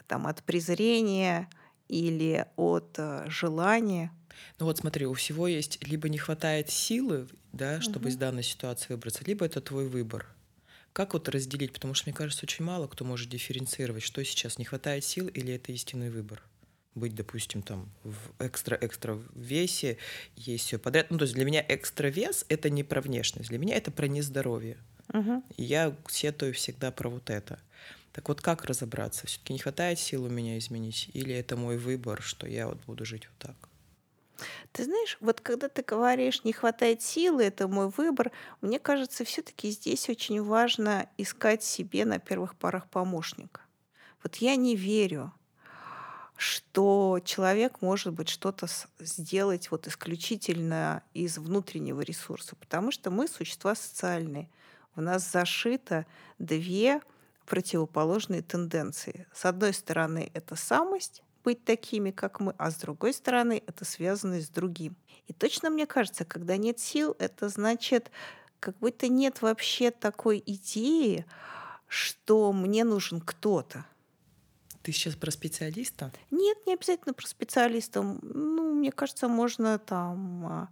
там, 0.06 0.26
от 0.26 0.42
презрения 0.42 1.48
или 1.88 2.46
от 2.56 2.94
э, 2.98 3.24
желания. 3.28 4.12
Ну 4.58 4.66
вот 4.66 4.78
смотри, 4.78 5.06
у 5.06 5.14
всего 5.14 5.46
есть 5.48 5.78
либо 5.86 6.08
не 6.08 6.18
хватает 6.18 6.70
силы, 6.70 7.28
да, 7.52 7.80
чтобы 7.80 8.06
угу. 8.06 8.08
из 8.10 8.16
данной 8.16 8.42
ситуации 8.42 8.86
выбраться, 8.90 9.24
либо 9.24 9.44
это 9.44 9.60
твой 9.60 9.88
выбор. 9.88 10.26
Как 10.92 11.12
вот 11.12 11.28
разделить? 11.28 11.72
Потому 11.72 11.94
что, 11.94 12.08
мне 12.08 12.16
кажется, 12.16 12.44
очень 12.44 12.64
мало 12.64 12.88
кто 12.88 13.04
может 13.04 13.28
дифференцировать, 13.28 14.02
что 14.02 14.24
сейчас 14.24 14.58
не 14.58 14.64
хватает 14.64 15.04
сил 15.04 15.28
или 15.28 15.54
это 15.54 15.70
истинный 15.72 16.10
выбор. 16.10 16.42
Быть, 16.94 17.14
допустим, 17.14 17.62
там 17.62 17.88
в 18.02 18.44
экстра-экстра 18.44 19.20
весе, 19.34 19.98
есть 20.34 20.66
все 20.66 20.78
подряд. 20.78 21.10
Ну, 21.10 21.18
то 21.18 21.22
есть 21.22 21.34
для 21.34 21.44
меня 21.44 21.64
экстра 21.68 22.08
вес 22.08 22.44
это 22.48 22.70
не 22.70 22.82
про 22.82 23.00
внешность, 23.00 23.50
для 23.50 23.58
меня 23.58 23.76
это 23.76 23.92
про 23.92 24.08
нездоровье. 24.08 24.78
Угу. 25.12 25.44
И 25.56 25.62
я 25.62 25.96
сетую 26.08 26.54
всегда 26.54 26.90
про 26.90 27.08
вот 27.08 27.30
это. 27.30 27.60
Так 28.12 28.28
вот, 28.28 28.40
как 28.40 28.64
разобраться? 28.64 29.26
Все-таки 29.28 29.52
не 29.52 29.60
хватает 29.60 30.00
сил 30.00 30.24
у 30.24 30.28
меня 30.28 30.58
изменить? 30.58 31.08
Или 31.12 31.34
это 31.34 31.56
мой 31.56 31.78
выбор, 31.78 32.20
что 32.20 32.48
я 32.48 32.66
вот 32.66 32.78
буду 32.84 33.04
жить 33.04 33.28
вот 33.28 33.38
так? 33.38 33.67
Ты 34.72 34.84
знаешь, 34.84 35.16
вот 35.20 35.40
когда 35.40 35.68
ты 35.68 35.82
говоришь, 35.82 36.44
не 36.44 36.52
хватает 36.52 37.02
силы, 37.02 37.44
это 37.44 37.68
мой 37.68 37.88
выбор, 37.88 38.30
мне 38.60 38.78
кажется, 38.78 39.24
все-таки 39.24 39.70
здесь 39.70 40.08
очень 40.08 40.42
важно 40.42 41.08
искать 41.16 41.62
себе 41.64 42.04
на 42.04 42.18
первых 42.18 42.54
порах 42.54 42.88
помощника. 42.88 43.62
Вот 44.22 44.36
я 44.36 44.56
не 44.56 44.76
верю, 44.76 45.32
что 46.36 47.20
человек 47.24 47.82
может 47.82 48.12
быть 48.12 48.28
что-то 48.28 48.68
сделать 49.00 49.70
вот 49.70 49.88
исключительно 49.88 51.02
из 51.12 51.38
внутреннего 51.38 52.00
ресурса, 52.00 52.54
потому 52.56 52.92
что 52.92 53.10
мы 53.10 53.26
существа 53.26 53.74
социальные. 53.74 54.48
У 54.94 55.00
нас 55.00 55.30
зашито 55.30 56.06
две 56.38 57.00
противоположные 57.44 58.42
тенденции. 58.42 59.26
С 59.32 59.46
одной 59.46 59.72
стороны, 59.72 60.30
это 60.34 60.54
самость, 60.54 61.22
быть 61.48 61.64
такими, 61.64 62.10
как 62.10 62.40
мы, 62.40 62.54
а 62.58 62.70
с 62.70 62.74
другой 62.74 63.14
стороны, 63.14 63.62
это 63.66 63.86
связано 63.86 64.38
с 64.38 64.50
другим. 64.50 64.98
И 65.28 65.32
точно 65.32 65.70
мне 65.70 65.86
кажется, 65.86 66.26
когда 66.26 66.58
нет 66.58 66.78
сил, 66.78 67.16
это 67.18 67.48
значит, 67.48 68.10
как 68.60 68.76
будто 68.80 69.08
нет 69.08 69.40
вообще 69.40 69.90
такой 69.90 70.42
идеи, 70.44 71.24
что 71.86 72.52
мне 72.52 72.84
нужен 72.84 73.22
кто-то. 73.22 73.86
Ты 74.82 74.92
сейчас 74.92 75.14
про 75.16 75.30
специалиста? 75.30 76.12
Нет, 76.30 76.58
не 76.66 76.74
обязательно 76.74 77.14
про 77.14 77.26
специалиста. 77.26 78.02
Ну, 78.02 78.74
мне 78.74 78.92
кажется, 78.92 79.26
можно 79.26 79.78
там 79.78 80.46
а, 80.46 80.68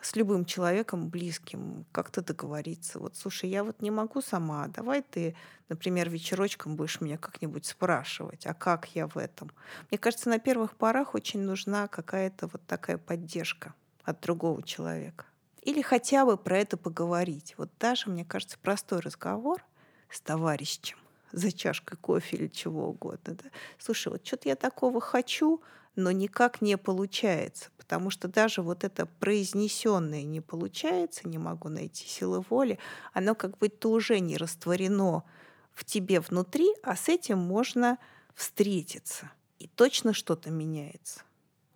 с 0.00 0.16
любым 0.16 0.44
человеком 0.44 1.08
близким 1.08 1.84
как-то 1.92 2.22
договориться. 2.22 2.98
Вот, 2.98 3.16
слушай, 3.16 3.50
я 3.50 3.64
вот 3.64 3.82
не 3.82 3.90
могу 3.90 4.20
сама, 4.20 4.66
давай 4.68 5.02
ты, 5.02 5.36
например, 5.68 6.08
вечерочком 6.08 6.76
будешь 6.76 7.00
меня 7.00 7.18
как-нибудь 7.18 7.66
спрашивать, 7.66 8.46
а 8.46 8.54
как 8.54 8.86
я 8.94 9.06
в 9.06 9.16
этом? 9.16 9.50
Мне 9.90 9.98
кажется, 9.98 10.28
на 10.30 10.38
первых 10.38 10.74
порах 10.74 11.14
очень 11.14 11.40
нужна 11.40 11.88
какая-то 11.88 12.46
вот 12.46 12.62
такая 12.66 12.98
поддержка 12.98 13.74
от 14.04 14.20
другого 14.20 14.62
человека. 14.62 15.26
Или 15.62 15.82
хотя 15.82 16.24
бы 16.24 16.36
про 16.38 16.58
это 16.58 16.76
поговорить. 16.76 17.54
Вот 17.58 17.70
даже, 17.78 18.08
мне 18.08 18.24
кажется, 18.24 18.58
простой 18.58 19.00
разговор 19.00 19.62
с 20.08 20.20
товарищем 20.20 20.96
за 21.32 21.52
чашкой 21.52 21.96
кофе 21.96 22.36
или 22.36 22.46
чего 22.48 22.88
угодно. 22.88 23.34
Да? 23.34 23.50
Слушай, 23.78 24.12
вот 24.12 24.26
что-то 24.26 24.48
я 24.48 24.56
такого 24.56 25.00
хочу, 25.00 25.62
но 25.96 26.10
никак 26.10 26.62
не 26.62 26.76
получается, 26.76 27.70
потому 27.76 28.10
что 28.10 28.28
даже 28.28 28.62
вот 28.62 28.84
это 28.84 29.06
произнесенное 29.06 30.22
не 30.22 30.40
получается, 30.40 31.28
не 31.28 31.38
могу 31.38 31.68
найти 31.68 32.06
силы 32.06 32.44
воли, 32.48 32.78
оно 33.12 33.34
как 33.34 33.58
будто 33.58 33.88
уже 33.88 34.20
не 34.20 34.36
растворено 34.36 35.24
в 35.72 35.84
тебе 35.84 36.20
внутри, 36.20 36.68
а 36.82 36.96
с 36.96 37.08
этим 37.08 37.38
можно 37.38 37.98
встретиться. 38.34 39.30
И 39.58 39.66
точно 39.66 40.12
что-то 40.14 40.50
меняется. 40.50 41.22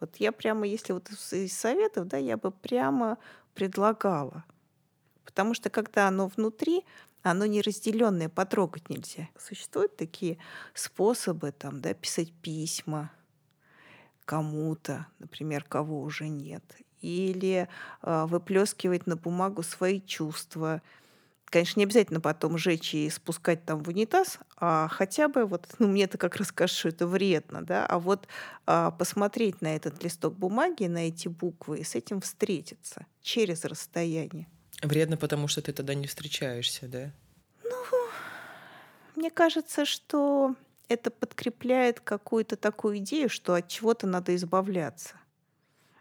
Вот 0.01 0.17
я 0.17 0.33
прямо, 0.33 0.67
если 0.67 0.93
вот 0.93 1.11
из 1.11 1.53
советов, 1.53 2.09
да, 2.09 2.17
я 2.17 2.37
бы 2.37 2.51
прямо 2.51 3.19
предлагала. 3.55 4.45
Потому 5.25 5.55
что 5.55 5.71
когда 5.71 6.09
оно 6.09 6.29
внутри, 6.29 6.85
оно 7.23 7.47
неразделенное, 7.47 8.29
потрогать 8.29 8.91
нельзя. 8.91 9.29
Существуют 9.39 9.97
такие 9.97 10.39
способы, 10.75 11.53
там, 11.53 11.81
да, 11.81 11.95
писать 11.95 12.33
письма, 12.33 13.11
кому-то, 14.25 15.07
например, 15.19 15.65
кого 15.65 16.01
уже 16.01 16.29
нет, 16.29 16.65
или 17.01 17.69
э, 18.03 18.27
выплескивать 18.27 19.07
на 19.07 19.17
бумагу 19.17 19.63
свои 19.63 20.01
чувства. 20.01 20.83
Конечно, 21.45 21.81
не 21.81 21.85
обязательно 21.85 22.21
потом 22.21 22.59
жечь 22.59 22.95
и 22.95 23.09
спускать 23.11 23.65
там 23.65 23.83
в 23.83 23.89
унитаз, 23.89 24.39
а 24.57 24.89
хотя 24.89 25.29
бы 25.29 25.45
вот, 25.45 25.69
ну, 25.79 25.87
мне 25.87 26.05
это 26.05 26.19
как 26.19 26.37
раз 26.37 26.51
кажется, 26.51 26.81
что 26.81 26.89
это 26.89 27.07
вредно, 27.07 27.63
да, 27.63 27.87
а 27.87 27.99
вот 27.99 28.27
а, 28.67 28.91
посмотреть 28.91 29.61
на 29.61 29.77
этот 29.77 30.03
листок 30.03 30.35
бумаги, 30.37 30.87
на 30.87 31.07
эти 31.07 31.29
буквы 31.29 31.79
и 31.79 31.85
с 31.85 31.95
этим 31.95 32.21
встретиться 32.21 33.07
через 33.23 33.65
расстояние. 33.65 34.49
Вредно, 34.83 35.17
потому 35.17 35.47
что 35.47 35.63
ты 35.63 35.73
тогда 35.73 35.95
не 35.95 36.07
встречаешься, 36.07 36.89
да? 36.89 37.13
Ну, 37.63 37.85
мне 39.15 39.31
кажется, 39.31 39.85
что 39.85 40.57
это 40.89 41.11
подкрепляет 41.11 42.01
какую-то 42.01 42.57
такую 42.57 42.99
идею, 42.99 43.29
что 43.29 43.55
от 43.55 43.69
чего-то 43.69 44.07
надо 44.07 44.35
избавляться. 44.35 45.15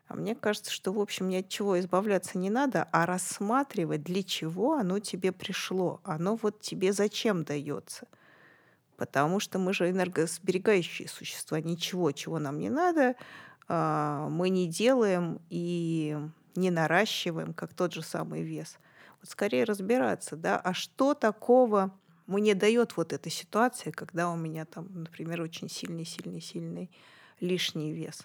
А 0.07 0.15
мне 0.15 0.35
кажется, 0.35 0.71
что, 0.71 0.91
в 0.91 0.99
общем, 0.99 1.29
ни 1.29 1.37
от 1.37 1.49
чего 1.49 1.79
избавляться 1.79 2.37
не 2.37 2.49
надо, 2.49 2.87
а 2.91 3.05
рассматривать, 3.05 4.03
для 4.03 4.21
чего 4.21 4.73
оно 4.73 4.99
тебе 4.99 5.31
пришло. 5.31 6.01
Оно 6.03 6.35
вот 6.35 6.61
тебе 6.61 6.93
зачем 6.93 7.43
дается. 7.43 8.07
Потому 8.97 9.39
что 9.39 9.57
мы 9.57 9.73
же 9.73 9.89
энергосберегающие 9.89 11.07
существа. 11.07 11.59
Ничего, 11.61 12.11
чего 12.11 12.37
нам 12.37 12.59
не 12.59 12.69
надо, 12.69 13.15
а, 13.67 14.27
мы 14.29 14.49
не 14.49 14.67
делаем 14.67 15.41
и 15.49 16.17
не 16.55 16.69
наращиваем, 16.69 17.53
как 17.53 17.73
тот 17.73 17.93
же 17.93 18.03
самый 18.03 18.43
вес. 18.43 18.77
Вот 19.21 19.29
скорее 19.31 19.63
разбираться, 19.63 20.35
да, 20.35 20.59
а 20.59 20.73
что 20.73 21.13
такого 21.13 21.91
мне 22.27 22.55
дает 22.55 22.95
вот 22.97 23.13
эта 23.13 23.29
ситуация, 23.29 23.91
когда 23.91 24.29
у 24.29 24.35
меня 24.35 24.65
там, 24.65 24.87
например, 24.93 25.41
очень 25.41 25.69
сильный, 25.69 26.05
сильный, 26.05 26.41
сильный 26.41 26.89
лишний 27.39 27.91
вес. 27.91 28.21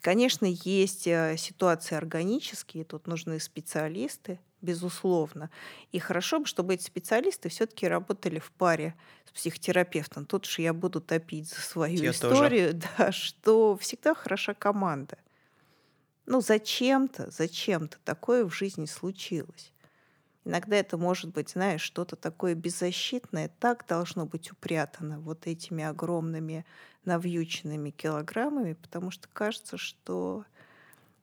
Конечно, 0.00 0.46
есть 0.46 1.06
э, 1.06 1.36
ситуации 1.36 1.96
органические, 1.96 2.84
тут 2.84 3.06
нужны 3.06 3.40
специалисты, 3.40 4.38
безусловно. 4.60 5.50
И 5.92 5.98
хорошо 5.98 6.40
бы, 6.40 6.46
чтобы 6.46 6.74
эти 6.74 6.84
специалисты 6.84 7.48
все-таки 7.48 7.86
работали 7.86 8.38
в 8.38 8.50
паре 8.52 8.94
с 9.24 9.32
психотерапевтом. 9.32 10.24
Тут 10.24 10.46
же 10.46 10.62
я 10.62 10.72
буду 10.72 11.00
топить 11.00 11.48
за 11.48 11.60
свою 11.60 12.02
я 12.02 12.10
историю, 12.10 12.74
тоже. 12.74 12.88
да, 12.98 13.12
что 13.12 13.76
всегда 13.76 14.14
хороша 14.14 14.54
команда. 14.54 15.18
Ну, 16.26 16.40
зачем-то, 16.40 17.30
зачем-то 17.30 17.98
такое 18.04 18.44
в 18.44 18.54
жизни 18.54 18.84
случилось. 18.84 19.72
Иногда 20.44 20.76
это 20.76 20.96
может 20.96 21.30
быть, 21.32 21.50
знаешь, 21.50 21.82
что-то 21.82 22.16
такое 22.16 22.54
беззащитное, 22.54 23.50
так 23.60 23.86
должно 23.86 24.24
быть 24.24 24.50
упрятано 24.50 25.20
вот 25.20 25.46
этими 25.46 25.84
огромными 25.84 26.64
навьюченными 27.04 27.90
килограммами, 27.90 28.74
потому 28.74 29.10
что 29.10 29.28
кажется, 29.28 29.76
что 29.76 30.44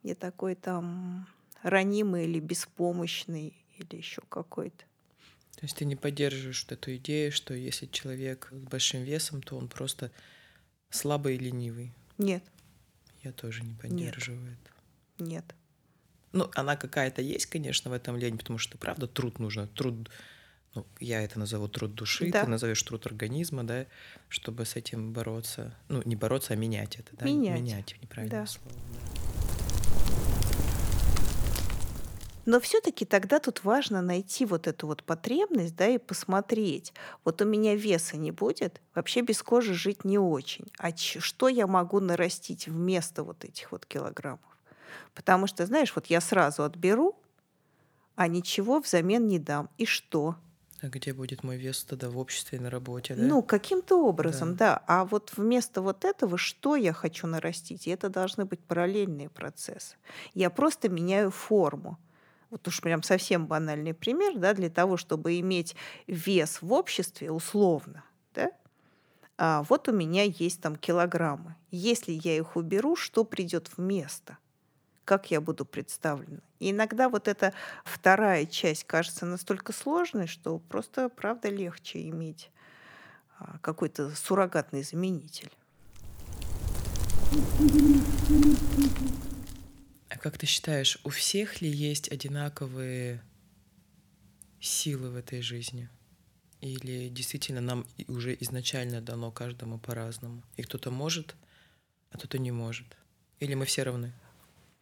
я 0.04 0.16
такой 0.16 0.56
там 0.56 1.28
ранимый 1.64 2.26
или 2.26 2.40
беспомощный 2.40 3.56
или 3.78 3.96
еще 3.96 4.22
какой-то. 4.30 4.86
То 5.56 5.64
есть 5.64 5.78
ты 5.78 5.86
не 5.86 5.96
поддерживаешь 5.96 6.66
эту 6.70 6.96
идею, 6.98 7.32
что 7.32 7.54
если 7.54 7.86
человек 7.88 8.50
с 8.52 8.56
большим 8.56 9.04
весом, 9.04 9.42
то 9.42 9.58
он 9.58 9.70
просто 9.70 10.12
слабый 10.90 11.36
и 11.36 11.40
ленивый? 11.40 11.94
Нет. 12.18 12.44
Я 13.24 13.32
тоже 13.32 13.64
не 13.64 13.74
поддерживаю 13.74 14.42
Нет. 14.42 14.60
это. 15.18 15.24
Нет. 15.24 15.56
Ну, 16.36 16.52
она 16.54 16.76
какая-то 16.76 17.22
есть, 17.22 17.46
конечно, 17.46 17.90
в 17.90 17.94
этом 17.94 18.18
лень, 18.18 18.38
потому 18.38 18.60
что, 18.60 18.78
правда, 18.78 19.08
труд 19.08 19.40
нужно. 19.40 19.68
Труд, 19.68 20.10
ну, 20.74 20.86
я 21.00 21.22
это 21.22 21.40
назову 21.40 21.70
труд 21.70 21.96
души, 21.96 22.30
да. 22.30 22.44
ты 22.44 22.50
назовешь 22.50 22.84
труд 22.84 23.06
организма, 23.06 23.64
да, 23.64 23.86
чтобы 24.28 24.66
с 24.66 24.76
этим 24.76 25.14
бороться. 25.14 25.74
Ну, 25.88 26.02
не 26.04 26.18
бороться, 26.18 26.52
а 26.54 26.58
менять 26.58 26.98
это, 26.98 27.16
да? 27.16 27.26
Менять. 27.26 27.62
Менять, 27.62 27.96
неправильное 28.02 28.42
да. 28.42 28.48
слово. 28.48 28.70
Да. 28.70 29.16
Но 32.46 32.60
все-таки 32.60 33.06
тогда 33.06 33.40
тут 33.40 33.64
важно 33.64 34.02
найти 34.02 34.46
вот 34.46 34.68
эту 34.68 34.88
вот 34.88 35.04
потребность, 35.04 35.78
да, 35.78 35.88
и 35.88 35.98
посмотреть. 35.98 36.94
Вот 37.24 37.42
у 37.42 37.46
меня 37.46 37.76
веса 37.76 38.18
не 38.18 38.32
будет, 38.32 38.82
вообще 38.94 39.22
без 39.22 39.42
кожи 39.42 39.74
жить 39.74 40.04
не 40.04 40.20
очень. 40.20 40.66
А 40.80 40.94
что 40.96 41.48
я 41.48 41.66
могу 41.66 42.02
нарастить 42.02 42.68
вместо 42.68 43.24
вот 43.24 43.46
этих 43.46 43.72
вот 43.72 43.86
килограммов? 43.86 44.55
Потому 45.14 45.48
что, 45.48 45.66
знаешь, 45.66 45.94
вот 45.96 46.08
я 46.08 46.22
сразу 46.22 46.64
отберу, 46.64 47.16
а 48.16 48.28
ничего 48.28 48.80
взамен 48.80 49.28
не 49.28 49.40
дам. 49.40 49.70
И 49.78 49.86
что? 49.86 50.36
А 50.82 50.88
где 50.88 51.14
будет 51.14 51.44
мой 51.44 51.58
вес 51.58 51.84
тогда 51.84 52.10
в 52.10 52.18
обществе 52.18 52.58
и 52.58 52.62
на 52.62 52.70
работе? 52.70 53.16
Да? 53.16 53.24
Ну, 53.24 53.42
каким-то 53.42 54.06
образом, 54.06 54.56
да. 54.56 54.76
да. 54.76 54.84
А 54.88 55.06
вот 55.06 55.34
вместо 55.36 55.82
вот 55.82 56.06
этого, 56.06 56.38
что 56.38 56.76
я 56.76 56.94
хочу 56.94 57.28
нарастить? 57.28 57.88
И 57.88 57.92
это 57.92 58.10
должны 58.10 58.46
быть 58.46 58.60
параллельные 58.60 59.30
процессы. 59.30 59.96
Я 60.34 60.50
просто 60.50 60.90
меняю 60.90 61.32
форму. 61.32 61.98
Вот 62.50 62.68
уж 62.68 62.82
прям 62.82 63.04
совсем 63.04 63.48
банальный 63.48 63.94
пример, 63.94 64.38
да, 64.38 64.54
для 64.54 64.70
того, 64.70 64.98
чтобы 64.98 65.40
иметь 65.40 65.76
вес 66.08 66.62
в 66.62 66.72
обществе 66.72 67.32
условно, 67.32 68.06
да, 68.34 68.52
а 69.38 69.64
вот 69.64 69.88
у 69.90 69.92
меня 69.92 70.24
есть 70.24 70.62
там 70.62 70.76
килограммы. 70.76 71.56
Если 71.72 72.14
я 72.14 72.38
их 72.38 72.56
уберу, 72.56 72.96
что 72.96 73.26
придет 73.26 73.70
вместо? 73.76 74.38
Как 75.06 75.32
я 75.32 75.40
буду 75.40 75.66
представлена. 75.66 76.40
И 76.60 76.72
иногда 76.72 77.10
вот 77.10 77.28
эта 77.28 77.54
вторая 77.86 78.46
часть 78.46 78.84
кажется 78.86 79.26
настолько 79.26 79.72
сложной, 79.72 80.28
что 80.28 80.58
просто, 80.58 81.10
правда, 81.10 81.50
легче 81.50 82.10
иметь 82.10 82.50
а, 83.38 83.60
какой-то 83.60 84.10
суррогатный 84.16 84.84
заменитель. 84.84 85.52
А 90.10 90.18
как 90.18 90.38
ты 90.38 90.46
считаешь, 90.46 90.98
у 91.04 91.10
всех 91.10 91.62
ли 91.62 91.70
есть 91.70 92.12
одинаковые 92.12 93.24
силы 94.60 95.12
в 95.12 95.16
этой 95.16 95.42
жизни? 95.42 95.90
Или 96.62 97.10
действительно 97.10 97.62
нам 97.62 97.86
уже 98.08 98.36
изначально 98.40 99.02
дано 99.02 99.32
каждому 99.32 99.78
по-разному? 99.78 100.42
И 100.56 100.64
кто-то 100.64 100.90
может, 100.90 101.36
а 102.10 102.18
кто-то 102.18 102.40
не 102.40 102.52
может? 102.52 102.98
Или 103.40 103.54
мы 103.54 103.66
все 103.66 103.84
равны? 103.84 104.14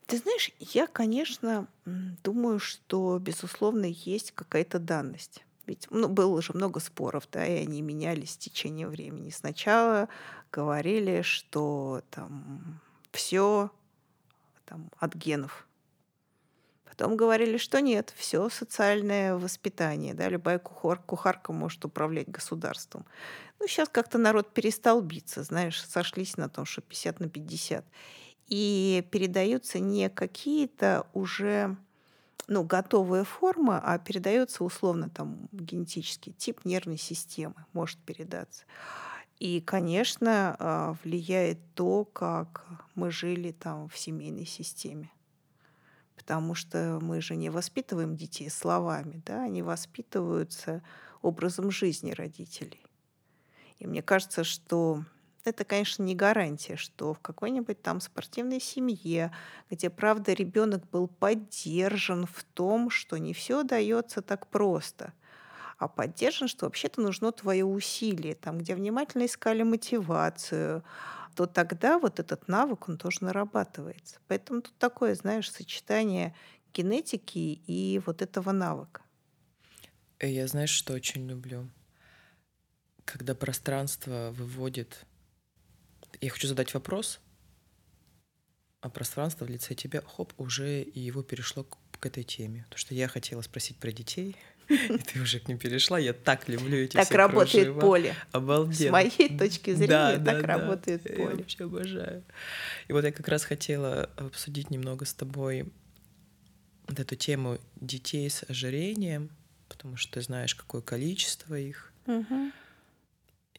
Ты 0.05 0.17
знаешь, 0.17 0.51
я, 0.59 0.87
конечно, 0.87 1.67
думаю, 1.85 2.59
что, 2.59 3.19
безусловно, 3.19 3.85
есть 3.85 4.31
какая-то 4.31 4.79
данность. 4.79 5.43
Ведь 5.65 5.87
ну, 5.89 6.09
было 6.09 6.37
уже 6.37 6.53
много 6.53 6.79
споров, 6.79 7.27
да, 7.31 7.45
и 7.45 7.63
они 7.63 7.81
менялись 7.81 8.31
с 8.31 8.37
течением 8.37 8.89
времени. 8.89 9.29
Сначала 9.29 10.09
говорили, 10.51 11.21
что 11.21 12.01
там 12.09 12.81
все 13.11 13.71
там, 14.65 14.89
от 14.97 15.15
генов. 15.15 15.67
Потом 16.83 17.17
говорили, 17.17 17.57
что 17.57 17.81
нет, 17.81 18.13
все 18.15 18.49
социальное 18.49 19.35
воспитание, 19.35 20.13
да, 20.13 20.29
любая 20.29 20.59
кухар, 20.59 20.99
кухарка 20.99 21.51
может 21.51 21.83
управлять 21.85 22.29
государством. 22.29 23.05
Ну, 23.59 23.67
сейчас 23.67 23.89
как-то 23.89 24.17
народ 24.17 24.53
перестал 24.53 25.01
биться, 25.01 25.41
знаешь, 25.43 25.83
сошлись 25.83 26.37
на 26.37 26.49
том, 26.49 26.65
что 26.65 26.81
50 26.81 27.19
на 27.19 27.29
50 27.29 27.85
и 28.47 29.05
передаются 29.11 29.79
не 29.79 30.09
какие-то 30.09 31.07
уже 31.13 31.77
ну, 32.47 32.63
готовые 32.63 33.23
формы, 33.23 33.77
а 33.77 33.97
передается 33.97 34.63
условно 34.63 35.09
там 35.09 35.47
генетический 35.51 36.33
тип 36.33 36.65
нервной 36.65 36.97
системы 36.97 37.55
может 37.73 37.99
передаться. 37.99 38.65
И, 39.39 39.61
конечно, 39.61 40.55
а, 40.59 40.95
влияет 41.03 41.59
то, 41.73 42.05
как 42.05 42.65
мы 42.95 43.11
жили 43.11 43.51
там 43.51 43.89
в 43.89 43.97
семейной 43.97 44.45
системе. 44.45 45.09
Потому 46.15 46.55
что 46.55 46.99
мы 47.01 47.21
же 47.21 47.35
не 47.35 47.49
воспитываем 47.49 48.15
детей 48.15 48.49
словами, 48.49 49.21
да, 49.25 49.43
они 49.43 49.61
воспитываются 49.61 50.81
образом 51.21 51.71
жизни 51.71 52.11
родителей. 52.11 52.85
И 53.79 53.87
мне 53.87 54.01
кажется, 54.01 54.43
что 54.43 55.03
это, 55.45 55.65
конечно, 55.65 56.03
не 56.03 56.15
гарантия, 56.15 56.75
что 56.75 57.13
в 57.13 57.19
какой-нибудь 57.19 57.81
там 57.81 57.99
спортивной 57.99 58.59
семье, 58.59 59.31
где, 59.69 59.89
правда, 59.89 60.33
ребенок 60.33 60.89
был 60.89 61.07
поддержан 61.07 62.25
в 62.25 62.43
том, 62.43 62.89
что 62.89 63.17
не 63.17 63.33
все 63.33 63.63
дается 63.63 64.21
так 64.21 64.47
просто, 64.47 65.13
а 65.77 65.87
поддержан, 65.87 66.47
что 66.47 66.65
вообще-то 66.65 67.01
нужно 67.01 67.31
твое 67.31 67.65
усилие, 67.65 68.35
там, 68.35 68.59
где 68.59 68.75
внимательно 68.75 69.25
искали 69.25 69.63
мотивацию, 69.63 70.83
то 71.35 71.45
тогда 71.45 71.99
вот 71.99 72.19
этот 72.19 72.47
навык, 72.47 72.87
он 72.87 72.97
тоже 72.97 73.19
нарабатывается. 73.21 74.19
Поэтому 74.27 74.61
тут 74.61 74.77
такое, 74.77 75.15
знаешь, 75.15 75.51
сочетание 75.51 76.35
генетики 76.73 77.37
и 77.67 78.01
вот 78.05 78.21
этого 78.21 78.51
навыка. 78.51 79.01
Э, 80.19 80.29
я 80.29 80.47
знаешь, 80.47 80.69
что 80.69 80.93
очень 80.93 81.27
люблю? 81.27 81.69
Когда 83.05 83.35
пространство 83.35 84.31
выводит 84.31 85.05
я 86.23 86.29
хочу 86.29 86.47
задать 86.47 86.73
вопрос, 86.73 87.19
а 88.81 88.89
пространство 88.89 89.45
в 89.45 89.49
лице 89.49 89.75
тебя, 89.75 90.01
хоп, 90.01 90.33
уже 90.37 90.81
и 90.81 90.99
его 90.99 91.23
перешло 91.23 91.63
к, 91.63 91.77
к 91.99 92.05
этой 92.05 92.23
теме. 92.23 92.65
То, 92.69 92.77
что 92.77 92.93
я 92.93 93.07
хотела 93.07 93.41
спросить 93.41 93.77
про 93.77 93.91
детей, 93.91 94.35
и 94.69 94.97
ты 94.97 95.21
уже 95.21 95.39
к 95.39 95.47
ним 95.47 95.57
перешла. 95.57 95.99
Я 95.99 96.13
так 96.13 96.47
люблю 96.47 96.77
эти 96.77 96.93
Так 96.95 97.11
работает 97.11 97.65
кружева. 97.65 97.79
поле. 97.79 98.15
Обалденно. 98.31 98.89
С 98.89 98.91
моей 98.91 99.37
точки 99.37 99.73
зрения, 99.73 100.17
да, 100.17 100.33
так 100.33 100.41
да, 100.41 100.47
работает 100.47 101.03
да. 101.03 101.09
поле. 101.09 101.29
Я 101.31 101.35
вообще 101.35 101.63
обожаю. 101.65 102.23
И 102.87 102.93
вот 102.93 103.03
я 103.03 103.11
как 103.11 103.27
раз 103.27 103.43
хотела 103.43 104.09
обсудить 104.17 104.69
немного 104.69 105.05
с 105.05 105.13
тобой 105.13 105.71
вот 106.87 106.99
эту 106.99 107.15
тему 107.15 107.59
детей 107.75 108.29
с 108.29 108.43
ожирением, 108.47 109.29
потому 109.69 109.97
что 109.97 110.13
ты 110.13 110.21
знаешь, 110.21 110.55
какое 110.55 110.81
количество 110.81 111.55
их. 111.57 111.91
Мгм. 112.05 112.53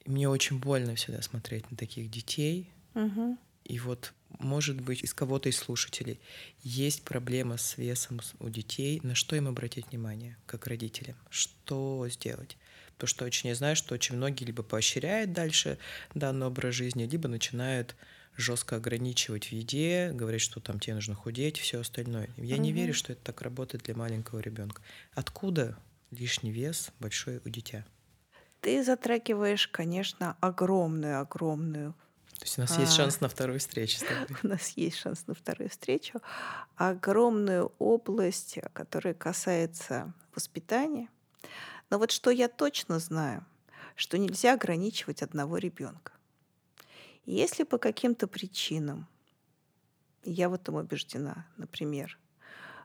Мне 0.07 0.29
очень 0.29 0.59
больно 0.59 0.95
всегда 0.97 1.23
смотреть 1.23 1.71
на 1.71 1.77
таких 1.77 2.11
детей. 2.11 2.71
Мгм. 2.95 3.39
И 3.65 3.79
вот, 3.79 4.13
может 4.39 4.81
быть, 4.81 5.03
из 5.03 5.15
кого-то 5.15 5.49
из 5.49 5.57
слушателей 5.57 6.21
есть 6.63 7.03
проблема 7.03 7.57
с 7.57 7.79
весом 7.79 8.21
у 8.41 8.51
детей, 8.51 9.01
на 9.03 9.15
что 9.15 9.37
им 9.37 9.49
обратить 9.49 9.89
внимание, 9.89 10.37
как 10.47 10.67
родителям? 10.67 11.17
Что 11.31 12.07
сделать? 12.11 12.59
Потому 12.95 13.09
что 13.09 13.25
очень 13.25 13.49
я 13.49 13.55
знаю, 13.55 13.75
что 13.77 13.95
очень 13.95 14.17
многие 14.17 14.45
либо 14.45 14.63
поощряют 14.63 15.33
дальше 15.33 15.79
данный 16.15 16.47
образ 16.47 16.75
жизни, 16.75 17.05
либо 17.05 17.29
начинают 17.29 17.97
жестко 18.37 18.77
ограничивать 18.77 19.47
в 19.47 19.53
еде, 19.53 20.11
говорить, 20.13 20.43
что 20.43 20.61
там 20.61 20.79
тебе 20.79 20.95
нужно 20.95 21.15
худеть, 21.15 21.59
все 21.59 21.81
остальное. 21.81 22.29
Я 22.37 22.59
не 22.59 22.71
Мгм. 22.71 22.77
верю, 22.77 22.93
что 22.95 23.13
это 23.13 23.23
так 23.23 23.41
работает 23.43 23.85
для 23.85 23.95
маленького 23.95 24.41
ребенка. 24.41 24.83
Откуда 25.15 25.79
лишний 26.11 26.53
вес 26.53 26.91
большой 27.01 27.41
у 27.45 27.49
дитя? 27.49 27.87
Ты 28.65 28.83
затрагиваешь, 28.83 29.69
конечно, 29.69 30.39
огромную-огромную 30.41 31.93
То 32.39 32.45
есть 32.45 32.57
у 32.57 32.63
нас 32.63 32.79
есть 32.79 32.93
А. 32.93 32.97
шанс 32.97 33.21
на 33.21 33.29
вторую 33.29 33.59
встречу 33.59 33.99
у 34.43 34.47
нас 34.47 34.71
есть 34.71 34.97
шанс 34.97 35.27
на 35.27 35.35
вторую 35.35 35.69
встречу, 35.69 36.23
огромную 36.77 37.73
область, 37.79 38.59
которая 38.73 39.13
касается 39.13 40.15
воспитания. 40.35 41.11
Но 41.91 41.99
вот 41.99 42.11
что 42.11 42.31
я 42.31 42.49
точно 42.49 43.01
знаю, 43.01 43.45
что 43.97 44.17
нельзя 44.17 44.55
ограничивать 44.55 45.23
одного 45.23 45.59
ребенка. 45.59 46.13
Если 47.27 47.65
по 47.65 47.77
каким-то 47.77 48.27
причинам, 48.27 49.07
я 50.23 50.49
в 50.49 50.55
этом 50.55 50.77
убеждена, 50.77 51.47
например, 51.59 52.19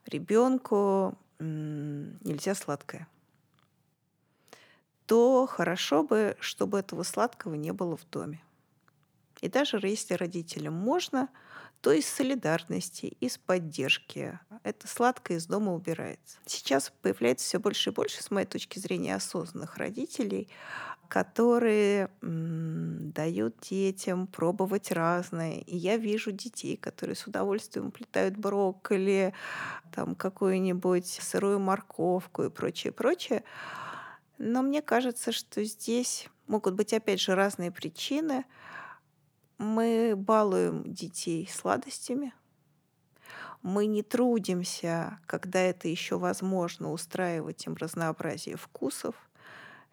ребенку 0.06 1.18
нельзя 1.40 2.54
сладкое, 2.54 3.08
то 5.10 5.48
хорошо 5.48 6.04
бы, 6.04 6.38
чтобы 6.40 6.78
этого 6.78 7.02
сладкого 7.02 7.56
не 7.56 7.74
было 7.74 7.98
в 7.98 8.08
доме. 8.12 8.44
И 9.42 9.50
даже 9.50 9.78
если 9.82 10.14
родителям 10.14 10.76
можно, 10.76 11.30
то 11.82 11.92
из 11.92 12.06
солидарности, 12.06 13.18
из 13.20 13.40
поддержки 13.40 14.38
это 14.62 14.88
сладкое 14.88 15.38
из 15.38 15.48
дома 15.48 15.74
убирается. 15.74 16.38
Сейчас 16.46 16.94
появляется 17.02 17.44
все 17.48 17.58
больше 17.58 17.90
и 17.90 17.94
больше, 17.94 18.22
с 18.22 18.30
моей 18.30 18.46
точки 18.46 18.78
зрения, 18.78 19.16
осознанных 19.16 19.78
родителей, 19.78 20.48
которые 21.08 22.12
дают 22.22 23.56
детям 23.62 24.28
пробовать 24.28 24.92
разное. 24.92 25.62
И 25.62 25.76
я 25.76 25.98
вижу 25.98 26.32
детей, 26.32 26.78
которые 26.78 27.16
с 27.16 27.26
удовольствием 27.26 27.88
уплетают 27.88 28.38
брокколи, 28.38 29.34
там 29.92 30.14
какую-нибудь 30.14 31.08
сырую 31.08 31.60
морковку 31.60 32.44
и 32.44 32.50
прочее, 32.52 32.94
прочее. 32.94 33.44
Но 34.40 34.62
мне 34.62 34.82
кажется, 34.82 35.34
что 35.34 35.62
здесь 35.66 36.30
могут 36.48 36.74
быть, 36.74 36.94
опять 36.94 37.20
же, 37.20 37.36
разные 37.36 37.72
причины. 37.72 38.46
Мы 39.58 40.14
балуем 40.16 40.84
детей 40.86 41.48
сладостями. 41.54 42.34
Мы 43.62 43.86
не 43.86 44.02
трудимся, 44.02 45.20
когда 45.26 45.60
это 45.60 45.90
еще 45.90 46.18
возможно, 46.18 46.94
устраивать 46.94 47.66
им 47.66 47.76
разнообразие 47.76 48.56
вкусов. 48.56 49.14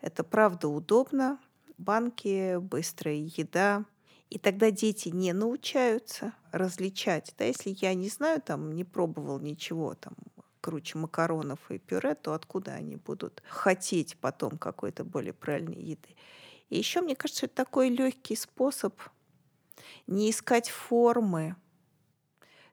Это 0.01 0.23
правда 0.23 0.69
удобно. 0.69 1.41
Банки, 1.77 2.59
быстрая 2.59 3.17
еда. 3.17 3.85
И 4.31 4.39
тогда 4.39 4.71
дети 4.71 5.09
не 5.09 5.33
научаются 5.33 6.33
различать. 6.53 7.35
Да, 7.37 7.45
если 7.45 7.77
я 7.81 7.95
не 7.95 8.09
знаю, 8.09 8.41
там, 8.41 8.71
не 8.71 8.85
пробовал 8.85 9.41
ничего, 9.41 9.95
там, 9.95 10.15
круче 10.67 10.99
макаронов 10.99 11.71
и 11.71 11.79
пюре, 11.79 12.17
то 12.17 12.35
откуда 12.35 12.73
они 12.73 12.97
будут 12.97 13.41
хотеть 13.47 14.17
потом 14.17 14.59
какой-то 14.59 15.05
более 15.05 15.33
правильной 15.33 15.81
еды? 15.81 16.17
И 16.71 16.77
еще, 16.77 17.03
мне 17.03 17.15
кажется, 17.15 17.47
это 17.47 17.55
такой 17.55 17.89
легкий 17.89 18.35
способ 18.35 19.01
не 20.09 20.29
искать 20.29 20.69
формы 20.69 21.55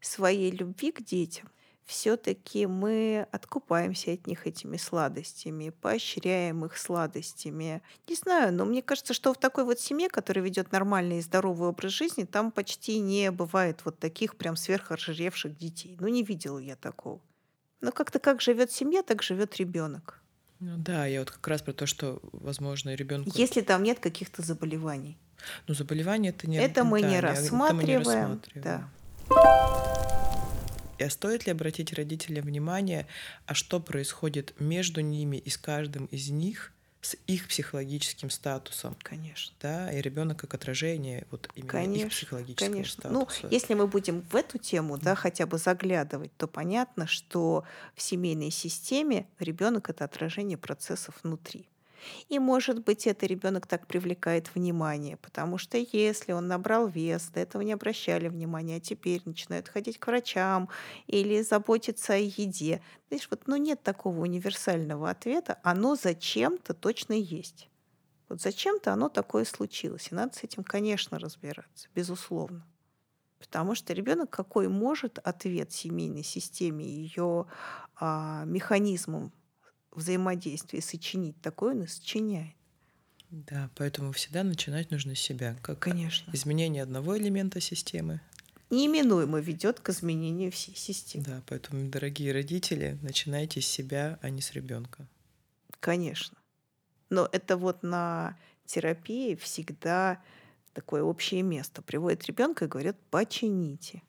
своей 0.02 0.50
любви 0.50 0.92
к 0.92 1.04
детям, 1.04 1.52
все-таки 1.86 2.66
мы 2.66 3.28
откупаемся 3.32 4.14
от 4.14 4.26
них 4.26 4.48
этими 4.48 4.78
сладостями, 4.78 5.70
поощряем 5.70 6.66
их 6.66 6.78
сладостями. 6.78 7.82
Не 8.08 8.16
знаю, 8.16 8.54
но 8.54 8.66
мне 8.66 8.82
кажется, 8.82 9.14
что 9.14 9.34
в 9.34 9.38
такой 9.38 9.66
вот 9.66 9.80
семье, 9.80 10.10
которая 10.10 10.44
ведет 10.46 10.72
нормальный 10.72 11.20
и 11.20 11.22
здоровый 11.22 11.70
образ 11.70 11.92
жизни, 11.92 12.24
там 12.24 12.52
почти 12.52 13.00
не 13.00 13.32
бывает 13.32 13.82
вот 13.84 14.00
таких 14.00 14.38
прям 14.38 14.56
сверхожиревших 14.56 15.58
детей. 15.58 15.98
Ну, 16.00 16.08
не 16.08 16.24
видела 16.24 16.58
я 16.58 16.76
такого. 16.76 17.22
Но 17.84 17.92
как-то 17.92 18.18
как 18.20 18.40
живет 18.40 18.72
семья, 18.72 19.04
так 19.04 19.22
живет 19.22 19.58
ребенок. 19.58 20.22
Ну 20.62 20.78
да, 20.78 21.06
я 21.06 21.20
вот 21.20 21.32
как 21.32 21.46
раз 21.50 21.62
про 21.62 21.74
то, 21.74 21.86
что, 21.86 22.22
возможно, 22.32 22.96
ребенку... 22.96 23.30
Если 23.36 23.60
там 23.60 23.84
нет 23.84 24.00
каких-то 24.00 24.42
заболеваний. 24.42 25.18
Ну, 25.68 25.74
заболевание 25.74 26.32
это 26.32 26.50
не... 26.50 26.56
Это 26.56 26.86
мы 26.86 27.02
да, 27.02 27.10
не 27.10 27.16
это 27.18 27.28
мы 27.28 27.32
не 27.34 27.42
рассматриваем. 27.42 28.00
рассматриваем. 28.00 28.64
Да. 28.64 28.90
А 30.98 31.10
стоит 31.10 31.46
ли 31.46 31.52
обратить 31.52 31.92
родителям 31.92 32.46
внимание, 32.46 33.06
а 33.48 33.54
что 33.54 33.82
происходит 33.82 34.54
между 34.62 35.02
ними 35.02 35.36
и 35.36 35.50
с 35.50 35.58
каждым 35.58 36.06
из 36.06 36.30
них 36.30 36.72
с 37.04 37.16
их 37.28 37.48
психологическим 37.48 38.30
статусом? 38.30 38.96
Конечно. 39.04 39.54
Да, 39.62 39.92
и 39.92 40.02
ребенок 40.02 40.40
как 40.40 40.54
отражение 40.54 41.28
вот 41.32 41.50
именно 41.56 41.70
Конечно, 41.70 42.06
их 42.06 42.12
психологического 42.12 42.72
конечно. 42.72 43.10
Ну, 43.10 43.22
статуса. 43.30 43.48
если 43.52 43.74
мы 43.74 43.88
будем 43.88 44.22
в 44.22 44.36
эту 44.36 44.58
тему, 44.58 44.98
да, 44.98 45.14
хотя 45.16 45.46
бы 45.46 45.58
заглядывать, 45.58 46.36
то 46.38 46.48
понятно, 46.48 47.06
что 47.06 47.66
в 47.96 48.02
семейной 48.02 48.52
системе 48.52 49.28
ребенок 49.40 49.90
это 49.90 50.06
отражение 50.06 50.58
процессов 50.58 51.16
внутри. 51.24 51.68
И, 52.30 52.40
может 52.40 52.84
быть, 52.84 53.08
это 53.08 53.26
ребенок 53.26 53.68
так 53.68 53.88
привлекает 53.88 54.54
внимание, 54.56 55.18
потому 55.18 55.58
что 55.58 55.78
если 55.78 56.32
он 56.32 56.48
набрал 56.48 56.88
вес, 56.88 57.30
до 57.30 57.40
этого 57.40 57.62
не 57.62 57.74
обращали 57.74 58.28
внимания, 58.28 58.78
а 58.78 58.80
теперь 58.80 59.22
начинают 59.26 59.68
ходить 59.68 59.98
к 59.98 60.08
врачам 60.08 60.70
или 61.08 61.42
заботиться 61.42 62.14
о 62.14 62.18
еде. 62.18 62.82
Знаешь, 63.08 63.28
вот, 63.30 63.48
ну, 63.48 63.56
нет 63.56 63.82
такого 63.84 64.22
универсального 64.22 65.10
ответа, 65.10 65.60
оно 65.64 65.96
зачем-то 65.96 66.74
точно 66.74 67.14
есть. 67.14 67.70
Вот 68.30 68.42
зачем-то 68.42 68.94
оно 68.94 69.10
такое 69.10 69.46
случилось. 69.46 70.08
И 70.12 70.16
надо 70.16 70.34
с 70.34 70.44
этим, 70.44 70.64
конечно, 70.64 71.20
разбираться, 71.20 71.88
безусловно. 71.94 72.66
Потому 73.38 73.76
что 73.76 73.94
ребенок 73.94 74.30
какой 74.30 74.70
может 74.70 75.20
ответ 75.20 75.72
семейной 75.72 76.24
системе, 76.24 76.86
ее 76.86 77.46
а, 77.96 78.46
механизмам 78.46 79.34
взаимодействия 79.96 80.82
сочинить, 80.82 81.40
такое 81.42 81.74
он 81.74 81.84
и 81.84 81.88
сочиняет. 81.88 82.56
Да, 83.30 83.70
поэтому 83.76 84.12
всегда 84.12 84.44
начинать 84.44 84.92
нужно 84.92 85.16
с 85.16 85.20
себя. 85.20 85.58
Как 85.64 85.80
Конечно. 85.80 86.30
изменение 86.34 86.84
одного 86.84 87.18
элемента 87.18 87.60
системы. 87.60 88.22
Неименуемо 88.70 89.40
ведет 89.40 89.80
к 89.80 89.90
изменению 89.90 90.52
всей 90.52 90.76
системы. 90.76 91.26
Да, 91.26 91.42
поэтому, 91.48 91.90
дорогие 91.90 92.32
родители, 92.32 92.98
начинайте 93.02 93.62
с 93.62 93.66
себя, 93.66 94.20
а 94.22 94.30
не 94.30 94.42
с 94.42 94.52
ребенка. 94.54 95.08
Конечно. 95.80 96.38
Но 97.10 97.28
это 97.32 97.58
вот 97.58 97.84
на 97.84 98.38
терапии 98.66 99.36
всегда 99.36 100.22
такое 100.74 101.04
общее 101.04 101.42
место. 101.42 101.82
Приводит 101.82 102.26
ребенка 102.26 102.66
и 102.66 102.68
говорят, 102.68 102.98
почините. 103.10 104.02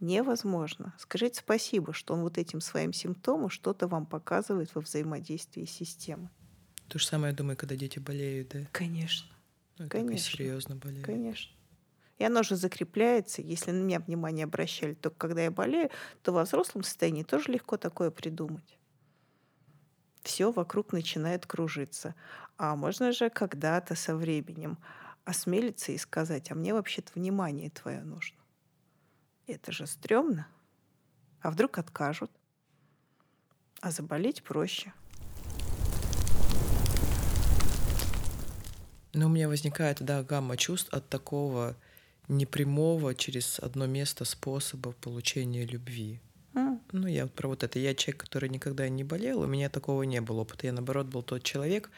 Невозможно. 0.00 0.94
Скажите 0.98 1.40
спасибо, 1.40 1.92
что 1.92 2.14
он 2.14 2.22
вот 2.22 2.38
этим 2.38 2.60
своим 2.60 2.92
симптомом 2.92 3.50
что-то 3.50 3.88
вам 3.88 4.06
показывает 4.06 4.74
во 4.74 4.80
взаимодействии 4.80 5.64
системы. 5.64 6.30
То 6.88 6.98
же 6.98 7.06
самое, 7.06 7.32
я 7.32 7.36
думаю, 7.36 7.56
когда 7.56 7.76
дети 7.76 7.98
болеют, 7.98 8.50
да? 8.50 8.66
Конечно. 8.72 9.28
Ну, 9.78 9.88
Конечно. 9.88 10.36
серьезно 10.36 10.76
болеют. 10.76 11.04
Конечно. 11.04 11.52
И 12.18 12.24
оно 12.24 12.42
же 12.42 12.56
закрепляется. 12.56 13.42
Если 13.42 13.70
на 13.70 13.82
меня 13.82 14.00
внимание 14.00 14.44
обращали 14.44 14.94
только 14.94 15.16
когда 15.18 15.42
я 15.42 15.50
болею, 15.50 15.90
то 16.22 16.32
во 16.32 16.44
взрослом 16.44 16.82
состоянии 16.82 17.22
тоже 17.22 17.52
легко 17.52 17.76
такое 17.76 18.10
придумать. 18.10 18.78
Все 20.22 20.50
вокруг 20.50 20.92
начинает 20.92 21.46
кружиться. 21.46 22.14
А 22.56 22.74
можно 22.74 23.12
же 23.12 23.30
когда-то 23.30 23.94
со 23.94 24.16
временем 24.16 24.78
осмелиться 25.24 25.92
и 25.92 25.98
сказать, 25.98 26.50
а 26.50 26.54
мне 26.54 26.72
вообще-то 26.74 27.12
внимание 27.14 27.70
твое 27.70 28.02
нужно. 28.02 28.37
Это 29.48 29.72
же 29.72 29.86
стрёмно. 29.86 30.46
А 31.40 31.50
вдруг 31.50 31.78
откажут? 31.78 32.30
А 33.80 33.90
заболеть 33.90 34.42
проще. 34.42 34.92
Но 39.14 39.26
у 39.26 39.28
меня 39.30 39.48
возникает, 39.48 40.02
да, 40.02 40.22
гамма 40.22 40.58
чувств 40.58 40.92
от 40.92 41.08
такого 41.08 41.76
непрямого 42.28 43.14
через 43.14 43.58
одно 43.58 43.86
место 43.86 44.26
способа 44.26 44.92
получения 44.92 45.64
любви. 45.64 46.20
Ну, 46.92 47.06
я 47.06 47.24
вот 47.24 47.32
про 47.32 47.48
вот 47.48 47.62
это. 47.62 47.78
Я 47.78 47.94
человек, 47.94 48.22
который 48.22 48.50
никогда 48.50 48.86
не 48.88 49.02
болел, 49.02 49.40
у 49.40 49.46
меня 49.46 49.70
такого 49.70 50.02
не 50.02 50.20
было 50.20 50.42
опыта. 50.42 50.66
Я, 50.66 50.72
наоборот, 50.72 51.06
был 51.06 51.22
тот 51.22 51.42
человек, 51.42 51.90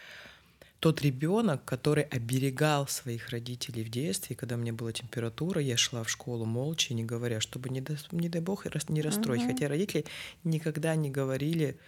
тот 0.80 1.02
ребенок, 1.02 1.64
который 1.66 2.04
оберегал 2.04 2.88
своих 2.88 3.28
родителей 3.28 3.84
в 3.84 3.90
детстве, 3.90 4.34
когда 4.34 4.56
у 4.56 4.58
меня 4.58 4.72
была 4.72 4.92
температура, 4.92 5.60
я 5.60 5.76
шла 5.76 6.02
в 6.02 6.10
школу 6.10 6.46
молча, 6.46 6.94
не 6.94 7.04
говоря, 7.04 7.40
чтобы, 7.40 7.68
не, 7.68 7.82
дай, 7.82 7.98
не 8.12 8.30
дай 8.30 8.40
бог, 8.40 8.64
не 8.88 9.02
расстроить. 9.02 9.42
Uh-huh. 9.42 9.52
Хотя 9.52 9.68
родители 9.68 10.06
никогда 10.42 10.94
не 10.96 11.10
говорили, 11.10 11.78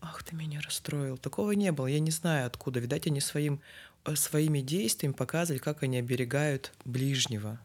ах, 0.00 0.24
ты 0.24 0.34
меня 0.34 0.60
расстроил. 0.60 1.18
Такого 1.18 1.52
не 1.52 1.70
было. 1.70 1.86
Я 1.86 2.00
не 2.00 2.10
знаю 2.10 2.46
откуда. 2.46 2.80
Видать, 2.80 3.06
они 3.06 3.20
своим, 3.20 3.60
э, 4.04 4.16
своими 4.16 4.60
действиями 4.60 5.14
показывали, 5.14 5.60
как 5.60 5.84
они 5.84 5.98
оберегают 5.98 6.72
ближнего 6.84 7.60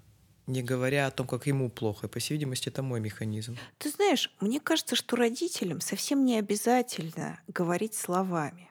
не 0.47 0.63
говоря 0.63 1.07
о 1.07 1.11
том, 1.11 1.28
как 1.28 1.45
ему 1.45 1.69
плохо. 1.69 2.07
И, 2.07 2.09
по 2.09 2.19
всей 2.19 2.36
видимости, 2.36 2.69
это 2.69 2.82
мой 2.82 3.01
механизм. 3.01 3.57
Ты 3.78 3.89
знаешь, 3.89 4.32
мне 4.39 4.61
кажется, 4.61 4.95
что 4.95 5.17
родителям 5.17 5.82
совсем 5.82 6.23
не 6.23 6.39
обязательно 6.39 7.41
говорить 7.49 7.93
словами. 7.93 8.69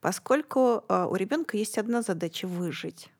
Поскольку 0.00 0.84
а, 0.88 1.06
у 1.06 1.14
ребенка 1.16 1.56
есть 1.56 1.78
одна 1.78 2.02
задача 2.02 2.46
выжить, 2.46 3.10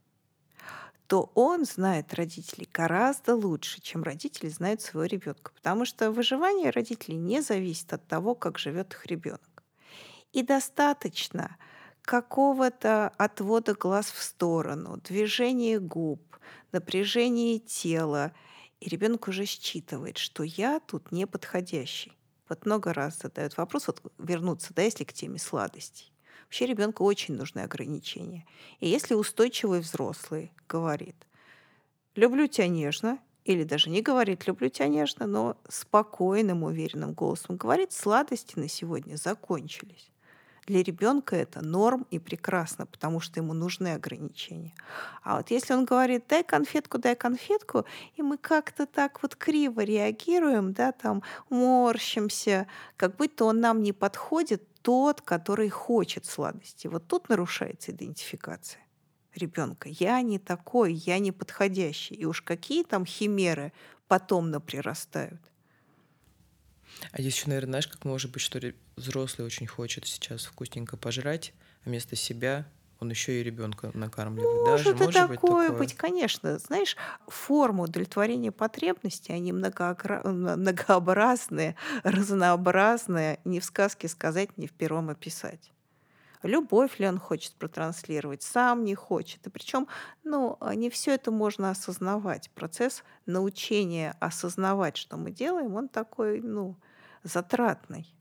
то 1.06 1.30
он 1.34 1.64
знает 1.64 2.14
родителей 2.14 2.68
гораздо 2.72 3.34
лучше, 3.34 3.80
чем 3.80 4.02
родители 4.02 4.48
знают 4.48 4.80
своего 4.80 5.06
ребенка. 5.06 5.52
Потому 5.54 5.84
что 5.84 6.10
выживание 6.10 6.70
родителей 6.70 7.16
не 7.16 7.40
зависит 7.40 7.92
от 7.92 8.06
того, 8.06 8.34
как 8.34 8.58
живет 8.58 8.94
их 8.94 9.06
ребенок. 9.06 9.62
И 10.32 10.42
достаточно 10.42 11.56
какого-то 12.02 13.08
отвода 13.18 13.74
глаз 13.74 14.10
в 14.10 14.22
сторону, 14.22 14.96
движения 14.98 15.78
губ, 15.78 16.38
напряжения 16.72 17.58
тела, 17.58 18.32
и 18.80 18.88
ребенок 18.88 19.28
уже 19.28 19.44
считывает, 19.44 20.18
что 20.18 20.42
я 20.42 20.80
тут 20.80 21.12
неподходящий. 21.12 22.12
Вот 22.48 22.66
много 22.66 22.92
раз 22.92 23.18
задают 23.18 23.56
вопрос, 23.56 23.86
вот 23.86 24.02
вернуться, 24.18 24.74
да, 24.74 24.82
если 24.82 25.04
к 25.04 25.12
теме 25.12 25.38
сладостей. 25.38 26.13
Вообще 26.54 26.66
ребенку 26.66 27.02
очень 27.02 27.34
нужны 27.34 27.62
ограничения. 27.62 28.46
И 28.78 28.86
если 28.86 29.14
устойчивый 29.14 29.80
взрослый 29.80 30.52
говорит, 30.68 31.16
люблю 32.14 32.46
тебя 32.46 32.68
нежно, 32.68 33.18
или 33.44 33.64
даже 33.64 33.90
не 33.90 34.02
говорит 34.02 34.46
«люблю 34.46 34.68
тебя 34.68 34.86
нежно», 34.86 35.26
но 35.26 35.56
спокойным, 35.68 36.62
уверенным 36.62 37.12
голосом 37.12 37.56
говорит 37.56 37.92
«сладости 37.92 38.56
на 38.56 38.68
сегодня 38.68 39.16
закончились». 39.16 40.12
Для 40.66 40.84
ребенка 40.84 41.34
это 41.34 41.60
норм 41.60 42.06
и 42.12 42.20
прекрасно, 42.20 42.86
потому 42.86 43.18
что 43.18 43.40
ему 43.40 43.52
нужны 43.52 43.92
ограничения. 43.92 44.74
А 45.24 45.38
вот 45.38 45.50
если 45.50 45.74
он 45.74 45.84
говорит 45.84 46.26
«дай 46.28 46.44
конфетку, 46.44 46.98
дай 46.98 47.16
конфетку», 47.16 47.84
и 48.14 48.22
мы 48.22 48.38
как-то 48.38 48.86
так 48.86 49.20
вот 49.24 49.34
криво 49.34 49.80
реагируем, 49.80 50.72
да, 50.72 50.92
там 50.92 51.24
морщимся, 51.50 52.68
как 52.96 53.16
будто 53.16 53.44
он 53.44 53.58
нам 53.58 53.82
не 53.82 53.92
подходит, 53.92 54.62
тот, 54.84 55.22
который 55.22 55.70
хочет 55.70 56.26
сладости. 56.26 56.88
Вот 56.88 57.08
тут 57.08 57.30
нарушается 57.30 57.90
идентификация 57.90 58.82
ребенка. 59.34 59.88
Я 59.88 60.20
не 60.20 60.38
такой, 60.38 60.92
я 60.92 61.18
не 61.18 61.32
подходящий. 61.32 62.14
И 62.14 62.26
уж 62.26 62.42
какие 62.42 62.84
там 62.84 63.06
химеры 63.06 63.72
потом 64.08 64.50
наприрастают. 64.50 65.40
А 67.12 67.22
еще, 67.22 67.48
наверное, 67.48 67.70
знаешь, 67.70 67.88
как 67.88 68.04
может 68.04 68.30
быть, 68.30 68.42
что 68.42 68.60
взрослый 68.96 69.46
очень 69.46 69.66
хочет 69.66 70.06
сейчас 70.06 70.44
вкусненько 70.44 70.98
пожрать, 70.98 71.54
а 71.84 71.88
вместо 71.88 72.14
себя 72.14 72.70
он 73.04 73.10
еще 73.10 73.40
и 73.40 73.44
ребенка 73.44 73.92
накармливает. 73.94 74.66
Может, 74.66 74.96
Даже, 74.96 75.04
может 75.04 75.14
такое 75.14 75.28
быть, 75.28 75.40
такое 75.40 75.70
быть, 75.70 75.94
конечно. 75.94 76.58
Знаешь, 76.58 76.96
формы 77.28 77.84
удовлетворения 77.84 78.50
потребностей, 78.50 79.32
они 79.32 79.52
многообразные, 79.52 81.76
разнообразные. 82.02 83.38
Ни 83.44 83.60
в 83.60 83.64
сказке 83.64 84.08
сказать, 84.08 84.58
ни 84.58 84.66
в 84.66 84.72
пером 84.72 85.10
описать. 85.10 85.70
Любовь 86.42 86.98
ли 86.98 87.06
он 87.06 87.18
хочет 87.18 87.54
протранслировать, 87.54 88.42
сам 88.42 88.84
не 88.84 88.94
хочет. 88.94 89.46
И 89.46 89.50
причем, 89.50 89.88
ну, 90.24 90.58
не 90.74 90.90
все 90.90 91.14
это 91.14 91.30
можно 91.30 91.70
осознавать. 91.70 92.50
Процесс 92.50 93.02
научения 93.24 94.14
осознавать, 94.20 94.98
что 94.98 95.16
мы 95.16 95.30
делаем, 95.30 95.74
он 95.74 95.88
такой, 95.88 96.42
ну, 96.42 96.76
затратный. 97.22 98.14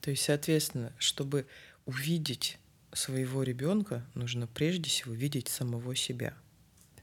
То 0.00 0.10
есть, 0.10 0.22
соответственно, 0.22 0.92
чтобы 0.98 1.48
увидеть 1.84 2.60
своего 2.98 3.42
ребенка 3.42 4.04
нужно 4.14 4.46
прежде 4.46 4.90
всего 4.90 5.14
видеть 5.14 5.48
самого 5.48 5.94
себя. 5.94 6.34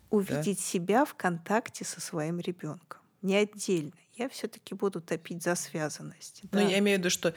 Увидеть 0.10 0.58
да? 0.58 0.64
себя 0.64 1.06
в 1.06 1.16
контакте 1.16 1.84
со 1.84 2.00
своим 2.00 2.40
ребенком, 2.40 3.02
не 3.22 3.36
отдельно. 3.36 3.94
Я 4.14 4.30
все-таки 4.30 4.76
буду 4.76 5.02
топить 5.02 5.44
за 5.44 5.56
связанность. 5.56 6.42
Ну, 6.44 6.50
да. 6.52 6.62
я 6.62 6.80
имею 6.80 6.98
в 6.98 7.00
виду, 7.00 7.10
что 7.10 7.34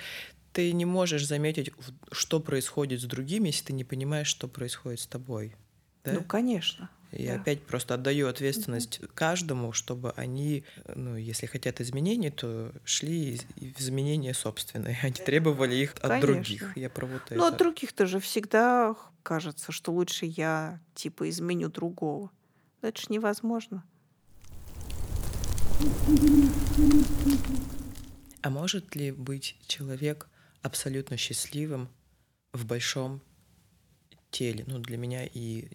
ты 0.53 0.73
не 0.73 0.85
можешь 0.85 1.27
заметить, 1.27 1.73
что 2.13 2.41
происходит 2.41 3.01
с 3.01 3.05
другими, 3.05 3.49
если 3.49 3.67
ты 3.67 3.73
не 3.73 3.85
понимаешь, 3.85 4.29
что 4.29 4.49
происходит 4.49 5.01
с 5.01 5.07
тобой. 5.07 5.57
Да? 6.05 6.13
Ну, 6.13 6.25
конечно. 6.25 6.91
Я 7.13 7.37
да. 7.37 7.41
опять 7.41 7.63
просто 7.63 7.95
отдаю 7.95 8.29
ответственность 8.29 9.01
угу. 9.01 9.09
каждому, 9.15 9.73
чтобы 9.73 10.13
они, 10.13 10.65
ну, 10.95 11.17
если 11.17 11.47
хотят 11.47 11.81
изменений, 11.81 12.31
то 12.31 12.73
шли 12.85 13.41
в 13.57 13.81
изменения 13.81 14.35
собственные, 14.35 14.99
они 15.03 15.15
требовали 15.15 15.75
их 15.75 15.95
Конечно. 15.95 16.17
от 16.17 16.21
других. 16.21 16.77
Я 16.77 16.91
про 16.91 17.07
вот 17.07 17.23
ну, 17.31 17.47
от 17.47 17.57
других 17.57 17.93
тоже 17.93 18.21
всегда 18.21 18.95
кажется, 19.23 19.73
что 19.73 19.93
лучше 19.93 20.27
я 20.27 20.81
типа 20.95 21.29
изменю 21.29 21.69
другого. 21.69 22.31
Но 22.83 22.89
это 22.89 23.01
же 23.01 23.09
невозможно. 23.11 23.85
А 28.43 28.51
может 28.51 28.95
ли 28.95 29.13
быть 29.13 29.57
человек 29.67 30.29
абсолютно 30.63 31.17
счастливым 31.17 31.89
в 32.53 32.65
большом 32.67 33.21
теле, 34.31 34.65
ну, 34.67 34.79
для 34.79 34.97
меня 34.97 35.25
и 35.25 35.69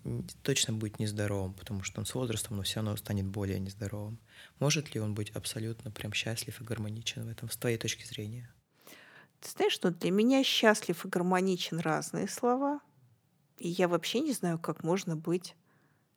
точно 0.44 0.74
будет 0.74 1.00
нездоровым, 1.00 1.54
потому 1.54 1.84
что 1.84 2.00
он 2.00 2.06
с 2.06 2.14
возрастом, 2.14 2.58
но 2.58 2.64
все 2.64 2.78
равно 2.78 2.96
станет 2.96 3.26
более 3.26 3.60
нездоровым. 3.60 4.20
Может 4.60 4.94
ли 4.94 5.02
он 5.02 5.14
быть 5.14 5.32
абсолютно 5.32 5.92
прям 5.92 6.14
счастлив 6.14 6.60
и 6.60 6.64
гармоничен 6.64 7.26
в 7.26 7.30
этом, 7.30 7.50
с 7.50 7.58
твоей 7.58 7.78
точки 7.78 8.06
зрения? 8.06 8.54
Ты 9.40 9.50
знаешь, 9.50 9.74
что 9.74 9.92
для 9.92 10.12
меня 10.12 10.44
счастлив 10.44 11.04
и 11.04 11.08
гармоничен 11.08 11.80
разные 11.80 12.28
слова. 12.28 12.80
И 13.58 13.70
я 13.70 13.88
вообще 13.88 14.20
не 14.20 14.32
знаю, 14.32 14.60
как 14.60 14.84
можно 14.84 15.16
быть, 15.16 15.56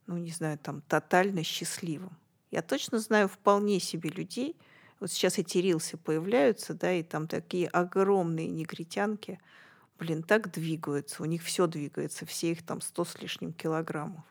ну, 0.07 0.17
не 0.17 0.31
знаю, 0.31 0.59
там, 0.59 0.83
тотально 0.83 1.43
счастливым. 1.43 2.17
Я 2.51 2.63
точно 2.63 2.99
знаю 2.99 3.29
вполне 3.29 3.81
себе 3.81 4.11
людей, 4.11 4.57
вот 5.01 5.11
сейчас 5.11 5.39
эти 5.39 5.59
рилсы 5.59 5.97
появляются, 5.97 6.73
да, 6.73 6.93
и 6.93 7.03
там 7.03 7.29
такие 7.29 7.69
огромные 7.69 8.49
негритянки– 8.49 9.41
блин, 9.99 10.23
так 10.23 10.51
двигаются, 10.51 11.23
у 11.23 11.27
них 11.27 11.43
все 11.43 11.67
двигается, 11.67 12.27
все 12.27 12.53
их 12.53 12.65
там 12.65 12.81
сто 12.81 13.05
с 13.05 13.21
лишним 13.21 13.53
килограммов. 13.53 14.25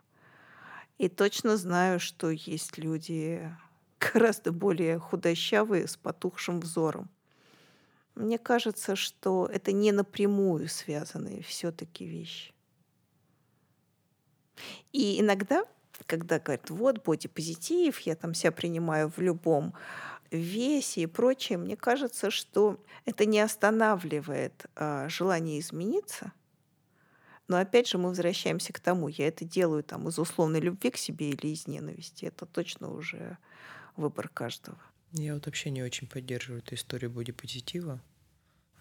И 0.97 1.09
точно 1.09 1.57
знаю, 1.57 1.99
что 1.99 2.29
есть 2.29 2.77
люди 2.77 3.51
гораздо 3.99 4.51
более 4.51 4.99
худощавые, 4.99 5.87
с 5.87 5.97
потухшим 5.97 6.59
взором. 6.59 7.09
Мне 8.15 8.37
кажется, 8.37 8.95
что 8.95 9.49
это 9.51 9.73
не 9.73 9.91
напрямую 9.91 10.69
связанные 10.69 11.43
все-таки 11.43 12.05
вещи. 12.05 12.53
И 14.93 15.19
иногда, 15.19 15.65
когда 16.05 16.39
говорят, 16.39 16.69
вот 16.69 17.03
бодипозитив, 17.03 17.99
я 17.99 18.15
там 18.15 18.33
себя 18.33 18.53
принимаю 18.53 19.09
в 19.09 19.17
любом 19.17 19.73
весе 20.31 21.01
и 21.01 21.07
прочее, 21.07 21.57
мне 21.57 21.75
кажется, 21.75 22.31
что 22.31 22.83
это 23.05 23.25
не 23.25 23.39
останавливает 23.39 24.65
а, 24.75 25.07
желание 25.09 25.59
измениться. 25.59 26.31
Но 27.47 27.57
опять 27.57 27.87
же 27.87 27.97
мы 27.97 28.09
возвращаемся 28.09 28.73
к 28.73 28.79
тому, 28.79 29.07
я 29.07 29.27
это 29.27 29.45
делаю 29.45 29.83
там 29.83 30.07
из 30.07 30.17
условной 30.17 30.59
любви 30.59 30.89
к 30.89 30.97
себе 30.97 31.29
или 31.29 31.47
из 31.47 31.67
ненависти. 31.67 32.25
Это 32.25 32.45
точно 32.45 32.91
уже 32.91 33.37
выбор 33.95 34.29
каждого. 34.29 34.79
Я 35.11 35.35
вот 35.35 35.45
вообще 35.45 35.69
не 35.69 35.83
очень 35.83 36.07
поддерживаю 36.07 36.61
эту 36.61 36.75
историю 36.75 37.11
бодипозитива. 37.11 38.01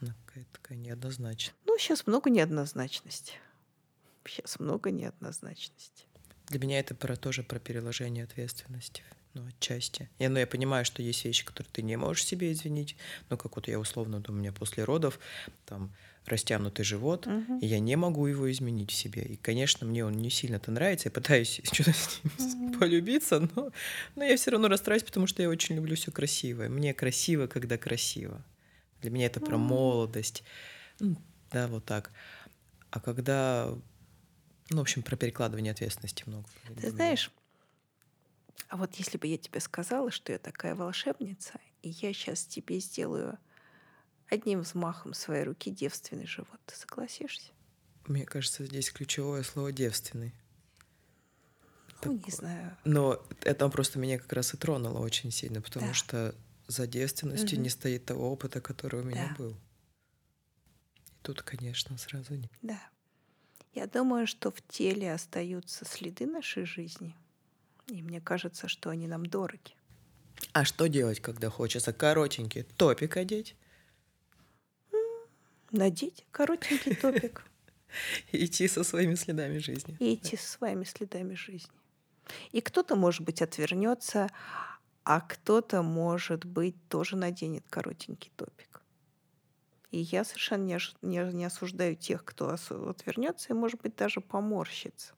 Она 0.01 0.15
какая-то 0.27 0.51
такая 0.53 0.79
неоднозначная. 0.79 1.55
Ну, 1.67 1.79
сейчас 1.79 2.07
много 2.07 2.31
неоднозначности. 2.31 3.35
Сейчас 4.25 4.59
много 4.59 4.91
неоднозначности. 4.91 6.07
Для 6.47 6.59
меня 6.59 6.79
это 6.79 6.95
про, 6.95 7.17
тоже 7.17 7.43
про 7.43 7.59
переложение 7.59 8.25
ответственности 8.25 9.03
ну, 9.35 9.47
отчасти. 9.49 10.09
Я, 10.19 10.31
ну, 10.31 10.39
я 10.39 10.47
понимаю, 10.47 10.85
что 10.85 11.03
есть 11.03 11.25
вещи, 11.25 11.45
которые 11.45 11.71
ты 11.73 11.83
не 11.83 11.97
можешь 11.97 12.25
себе 12.25 12.53
извинить. 12.53 12.97
Ну, 13.31 13.37
как 13.37 13.57
вот 13.57 13.69
я 13.69 13.79
условно, 13.79 14.23
у 14.27 14.33
меня 14.33 14.53
после 14.53 14.85
родов 14.85 15.19
там 15.67 15.93
растянутый 16.27 16.85
живот, 16.85 17.27
uh-huh. 17.27 17.61
и 17.61 17.67
я 17.67 17.81
не 17.81 17.97
могу 17.97 18.27
его 18.27 18.51
изменить 18.51 18.91
в 18.91 18.95
себе. 18.95 19.23
И, 19.23 19.37
конечно, 19.37 19.87
мне 19.87 20.05
он 20.05 20.13
не 20.13 20.31
сильно-то 20.31 20.71
нравится, 20.71 21.09
я 21.09 21.13
пытаюсь 21.13 21.61
что-то 21.73 21.93
с 21.93 22.21
ним 22.23 22.71
uh-huh. 22.73 22.79
полюбиться, 22.79 23.41
но, 23.41 23.73
но 24.15 24.25
я 24.25 24.37
все 24.37 24.53
равно 24.53 24.69
расстраиваюсь, 24.69 25.05
потому 25.05 25.27
что 25.27 25.43
я 25.43 25.49
очень 25.49 25.75
люблю 25.75 25.97
все 25.97 26.11
красивое. 26.11 26.69
Мне 26.69 26.95
красиво, 26.95 27.47
когда 27.47 27.77
красиво. 27.77 28.43
Для 29.03 29.11
меня 29.11 29.27
это 29.27 29.41
про 29.41 29.59
молодость. 29.59 30.45
Ну, 30.99 31.17
да, 31.51 31.67
вот 31.67 31.85
так. 31.85 32.11
А 32.91 33.01
когда 33.01 33.75
ну, 34.71 34.79
в 34.79 34.81
общем, 34.81 35.03
про 35.03 35.17
перекладывание 35.17 35.73
ответственности 35.73 36.25
много. 36.27 36.47
Ты 36.81 36.91
знаешь, 36.91 37.31
а 38.69 38.77
вот 38.77 38.95
если 38.97 39.19
бы 39.19 39.27
я 39.27 39.39
тебе 39.39 39.61
сказала, 39.61 40.11
что 40.11 40.33
я 40.33 40.39
такая 40.39 40.75
волшебница, 40.75 41.61
и 41.83 41.91
я 41.91 42.13
сейчас 42.13 42.45
тебе 42.47 42.81
сделаю 42.81 43.39
одним 44.29 44.61
взмахом 44.61 45.15
своей 45.15 45.45
руки 45.45 45.71
девственный 45.71 46.27
живот, 46.27 46.61
ты 46.67 46.75
согласишься? 46.77 47.53
Мне 48.07 48.25
кажется, 48.25 48.65
здесь 48.67 48.91
ключевое 48.91 49.43
слово 49.43 49.73
девственный. 49.73 50.35
Ну, 52.05 52.13
не 52.13 52.31
знаю. 52.31 52.77
Но 52.85 53.23
это 53.43 53.69
просто 53.69 53.99
меня 53.99 54.19
как 54.19 54.33
раз 54.33 54.53
и 54.55 54.57
тронуло 54.57 54.99
очень 54.99 55.31
сильно, 55.31 55.63
потому 55.63 55.89
Да. 55.89 55.95
что 55.95 56.35
за 56.67 56.87
девственностью 56.87 57.57
Мгм. 57.57 57.63
не 57.63 57.71
стоит 57.71 58.05
того 58.05 58.31
опыта, 58.31 58.61
который 58.61 59.01
у 59.01 59.05
меня 59.05 59.29
Да. 59.29 59.37
был. 59.39 59.57
И 61.07 61.13
тут, 61.23 61.43
конечно, 61.43 61.97
сразу 61.99 62.35
не. 62.35 62.51
Да. 62.63 62.81
Я 63.73 63.87
думаю, 63.87 64.27
что 64.27 64.51
в 64.51 64.61
теле 64.69 65.13
остаются 65.13 65.85
следы 65.85 66.27
нашей 66.27 66.65
жизни. 66.65 67.15
И 67.89 68.03
мне 68.03 68.21
кажется, 68.21 68.69
что 68.69 68.91
они 68.91 69.07
нам 69.07 69.27
дороги. 69.27 69.77
А 70.53 70.65
что 70.65 70.89
делать, 70.89 71.21
когда 71.21 71.51
хочется 71.51 71.93
коротенький 71.93 72.63
топик 72.63 73.17
одеть 73.17 73.57
Надеть 75.71 76.25
коротенький 76.31 76.95
топик 77.03 77.45
и 78.33 78.45
идти 78.45 78.69
со 78.69 78.85
своими 78.85 79.15
следами 79.15 79.59
жизни? 79.59 79.97
и 79.99 80.15
идти 80.15 80.37
со 80.37 80.49
своими 80.49 80.85
следами 80.85 81.35
жизни. 81.35 81.73
И 82.53 82.61
кто-то, 82.61 82.97
может 82.97 83.23
быть, 83.23 83.43
отвернется, 83.43 84.29
а 85.05 85.21
кто-то, 85.21 85.83
может 85.83 86.45
быть, 86.45 86.77
тоже 86.89 87.17
наденет 87.17 87.65
коротенький 87.69 88.33
топик. 88.37 88.83
И 89.91 89.99
я 89.99 90.25
совершенно 90.25 90.65
не, 90.65 90.79
не, 91.03 91.33
не 91.33 91.45
осуждаю 91.45 91.95
тех, 91.95 92.25
кто 92.25 92.49
отвернется 92.51 93.53
и, 93.53 93.57
может 93.57 93.81
быть, 93.83 93.95
даже 93.95 94.21
поморщится. 94.21 95.15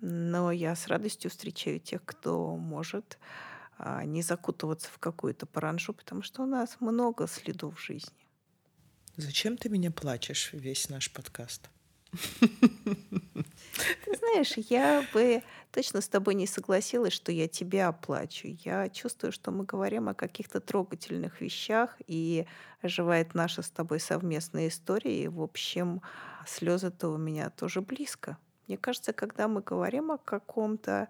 Но 0.00 0.52
я 0.52 0.76
с 0.76 0.86
радостью 0.86 1.30
встречаю 1.30 1.80
тех, 1.80 2.04
кто 2.04 2.56
может 2.56 3.18
а, 3.78 4.04
не 4.04 4.22
закутываться 4.22 4.90
в 4.90 4.98
какую-то 4.98 5.46
паранжу, 5.46 5.92
потому 5.92 6.22
что 6.22 6.42
у 6.42 6.46
нас 6.46 6.76
много 6.80 7.26
следов 7.26 7.80
жизни. 7.80 8.26
Зачем 9.16 9.56
ты 9.56 9.68
меня 9.68 9.90
плачешь 9.90 10.50
весь 10.52 10.88
наш 10.88 11.12
подкаст? 11.12 11.68
Ты 14.04 14.16
знаешь, 14.16 14.54
я 14.70 15.04
бы 15.12 15.42
точно 15.72 16.00
с 16.00 16.08
тобой 16.08 16.34
не 16.34 16.46
согласилась, 16.46 17.12
что 17.12 17.32
я 17.32 17.48
тебя 17.48 17.88
оплачу. 17.88 18.48
Я 18.64 18.88
чувствую, 18.88 19.32
что 19.32 19.50
мы 19.50 19.64
говорим 19.64 20.08
о 20.08 20.14
каких-то 20.14 20.60
трогательных 20.60 21.40
вещах, 21.40 21.96
и 22.06 22.46
оживает 22.80 23.34
наша 23.34 23.62
с 23.62 23.70
тобой 23.70 24.00
совместная 24.00 24.68
история. 24.68 25.24
И, 25.24 25.28
в 25.28 25.42
общем, 25.42 26.02
слезы-то 26.46 27.08
у 27.08 27.18
меня 27.18 27.50
тоже 27.50 27.80
близко. 27.80 28.38
Мне 28.68 28.76
кажется, 28.76 29.14
когда 29.14 29.48
мы 29.48 29.62
говорим 29.62 30.10
о 30.12 30.18
каком-то 30.18 31.08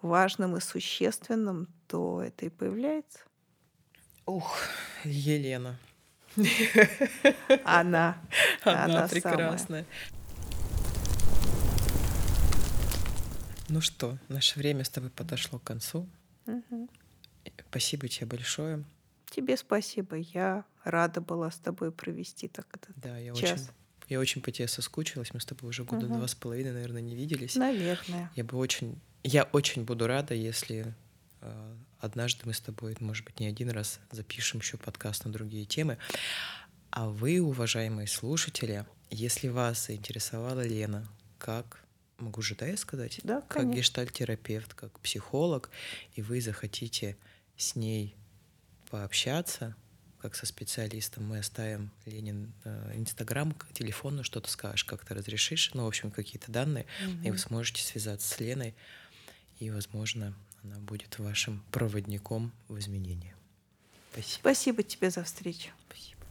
важном 0.00 0.56
и 0.56 0.60
существенном, 0.60 1.68
то 1.86 2.22
это 2.22 2.46
и 2.46 2.48
появляется. 2.48 3.18
Ух, 4.24 4.56
Елена. 5.04 5.76
Она. 7.64 8.16
Она, 8.64 8.84
Она 8.84 9.08
прекрасная. 9.08 9.84
Ну 13.68 13.80
что, 13.82 14.18
наше 14.28 14.58
время 14.58 14.84
с 14.84 14.88
тобой 14.88 15.10
подошло 15.10 15.58
к 15.58 15.64
концу. 15.64 16.06
Спасибо 17.68 18.08
тебе 18.08 18.26
большое. 18.26 18.84
Тебе 19.30 19.56
спасибо. 19.58 20.16
Я 20.16 20.64
рада 20.84 21.20
была 21.20 21.50
с 21.50 21.56
тобой 21.56 21.90
провести 21.92 22.48
так 22.48 22.66
этот 22.74 22.96
Да, 22.96 23.18
я 23.18 23.34
час. 23.34 23.52
очень, 23.52 23.66
я 24.08 24.20
очень 24.20 24.42
по 24.42 24.50
тебе 24.50 24.68
соскучилась. 24.68 25.32
Мы 25.32 25.40
с 25.40 25.44
тобой 25.46 25.70
уже 25.70 25.84
года 25.84 26.06
Мгм. 26.06 26.18
два 26.18 26.28
с 26.28 26.34
половиной, 26.34 26.72
наверное, 26.72 27.02
не 27.02 27.14
виделись. 27.14 27.54
Наверное. 27.56 28.30
Я 28.34 28.44
бы 28.44 28.56
очень, 28.58 29.00
я 29.22 29.44
очень 29.44 29.84
буду 29.84 30.06
рада, 30.06 30.34
если 30.34 30.94
э, 31.40 31.76
однажды 32.00 32.42
мы 32.44 32.52
с 32.54 32.60
тобой, 32.60 32.96
может 33.00 33.24
быть, 33.24 33.40
не 33.40 33.46
один 33.46 33.70
раз 33.70 34.00
запишем 34.10 34.60
еще 34.60 34.76
подкаст 34.76 35.24
на 35.24 35.32
другие 35.32 35.64
темы. 35.64 35.98
А 36.90 37.08
вы, 37.08 37.40
уважаемые 37.40 38.06
слушатели, 38.06 38.86
если 39.10 39.48
вас 39.48 39.86
заинтересовала 39.86 40.64
Лена, 40.66 41.06
как 41.38 41.82
могу 42.18 42.40
же, 42.42 42.54
да, 42.54 42.66
я 42.66 42.76
сказать? 42.76 43.20
Да, 43.24 43.40
как 43.40 43.48
конечно. 43.62 43.76
гештальтерапевт, 43.76 44.74
как 44.74 44.98
психолог, 45.00 45.70
и 46.14 46.22
вы 46.22 46.40
захотите 46.40 47.16
с 47.56 47.74
ней 47.74 48.14
пообщаться, 48.90 49.74
как 50.24 50.34
со 50.36 50.46
специалистом, 50.46 51.26
мы 51.26 51.40
оставим 51.40 51.90
Ленин 52.06 52.54
э, 52.64 52.92
Инстаграм, 52.94 53.54
телефон, 53.74 54.16
ну, 54.16 54.22
что-то 54.22 54.50
скажешь, 54.50 54.84
как 54.84 55.04
ты 55.04 55.12
разрешишь, 55.12 55.72
ну, 55.74 55.84
в 55.84 55.86
общем, 55.86 56.10
какие-то 56.10 56.50
данные, 56.50 56.86
и 57.22 57.30
вы 57.30 57.36
сможете 57.36 57.82
связаться 57.82 58.26
с 58.26 58.40
Леной, 58.40 58.74
и, 59.58 59.68
возможно, 59.70 60.34
она 60.62 60.78
будет 60.78 61.18
вашим 61.18 61.62
проводником 61.70 62.54
в 62.68 62.78
изменении. 62.78 63.34
Спасибо. 64.12 64.40
Спасибо 64.40 64.82
тебе 64.82 65.10
за 65.10 65.24
встречу. 65.24 65.68
Спасибо. 65.90 66.22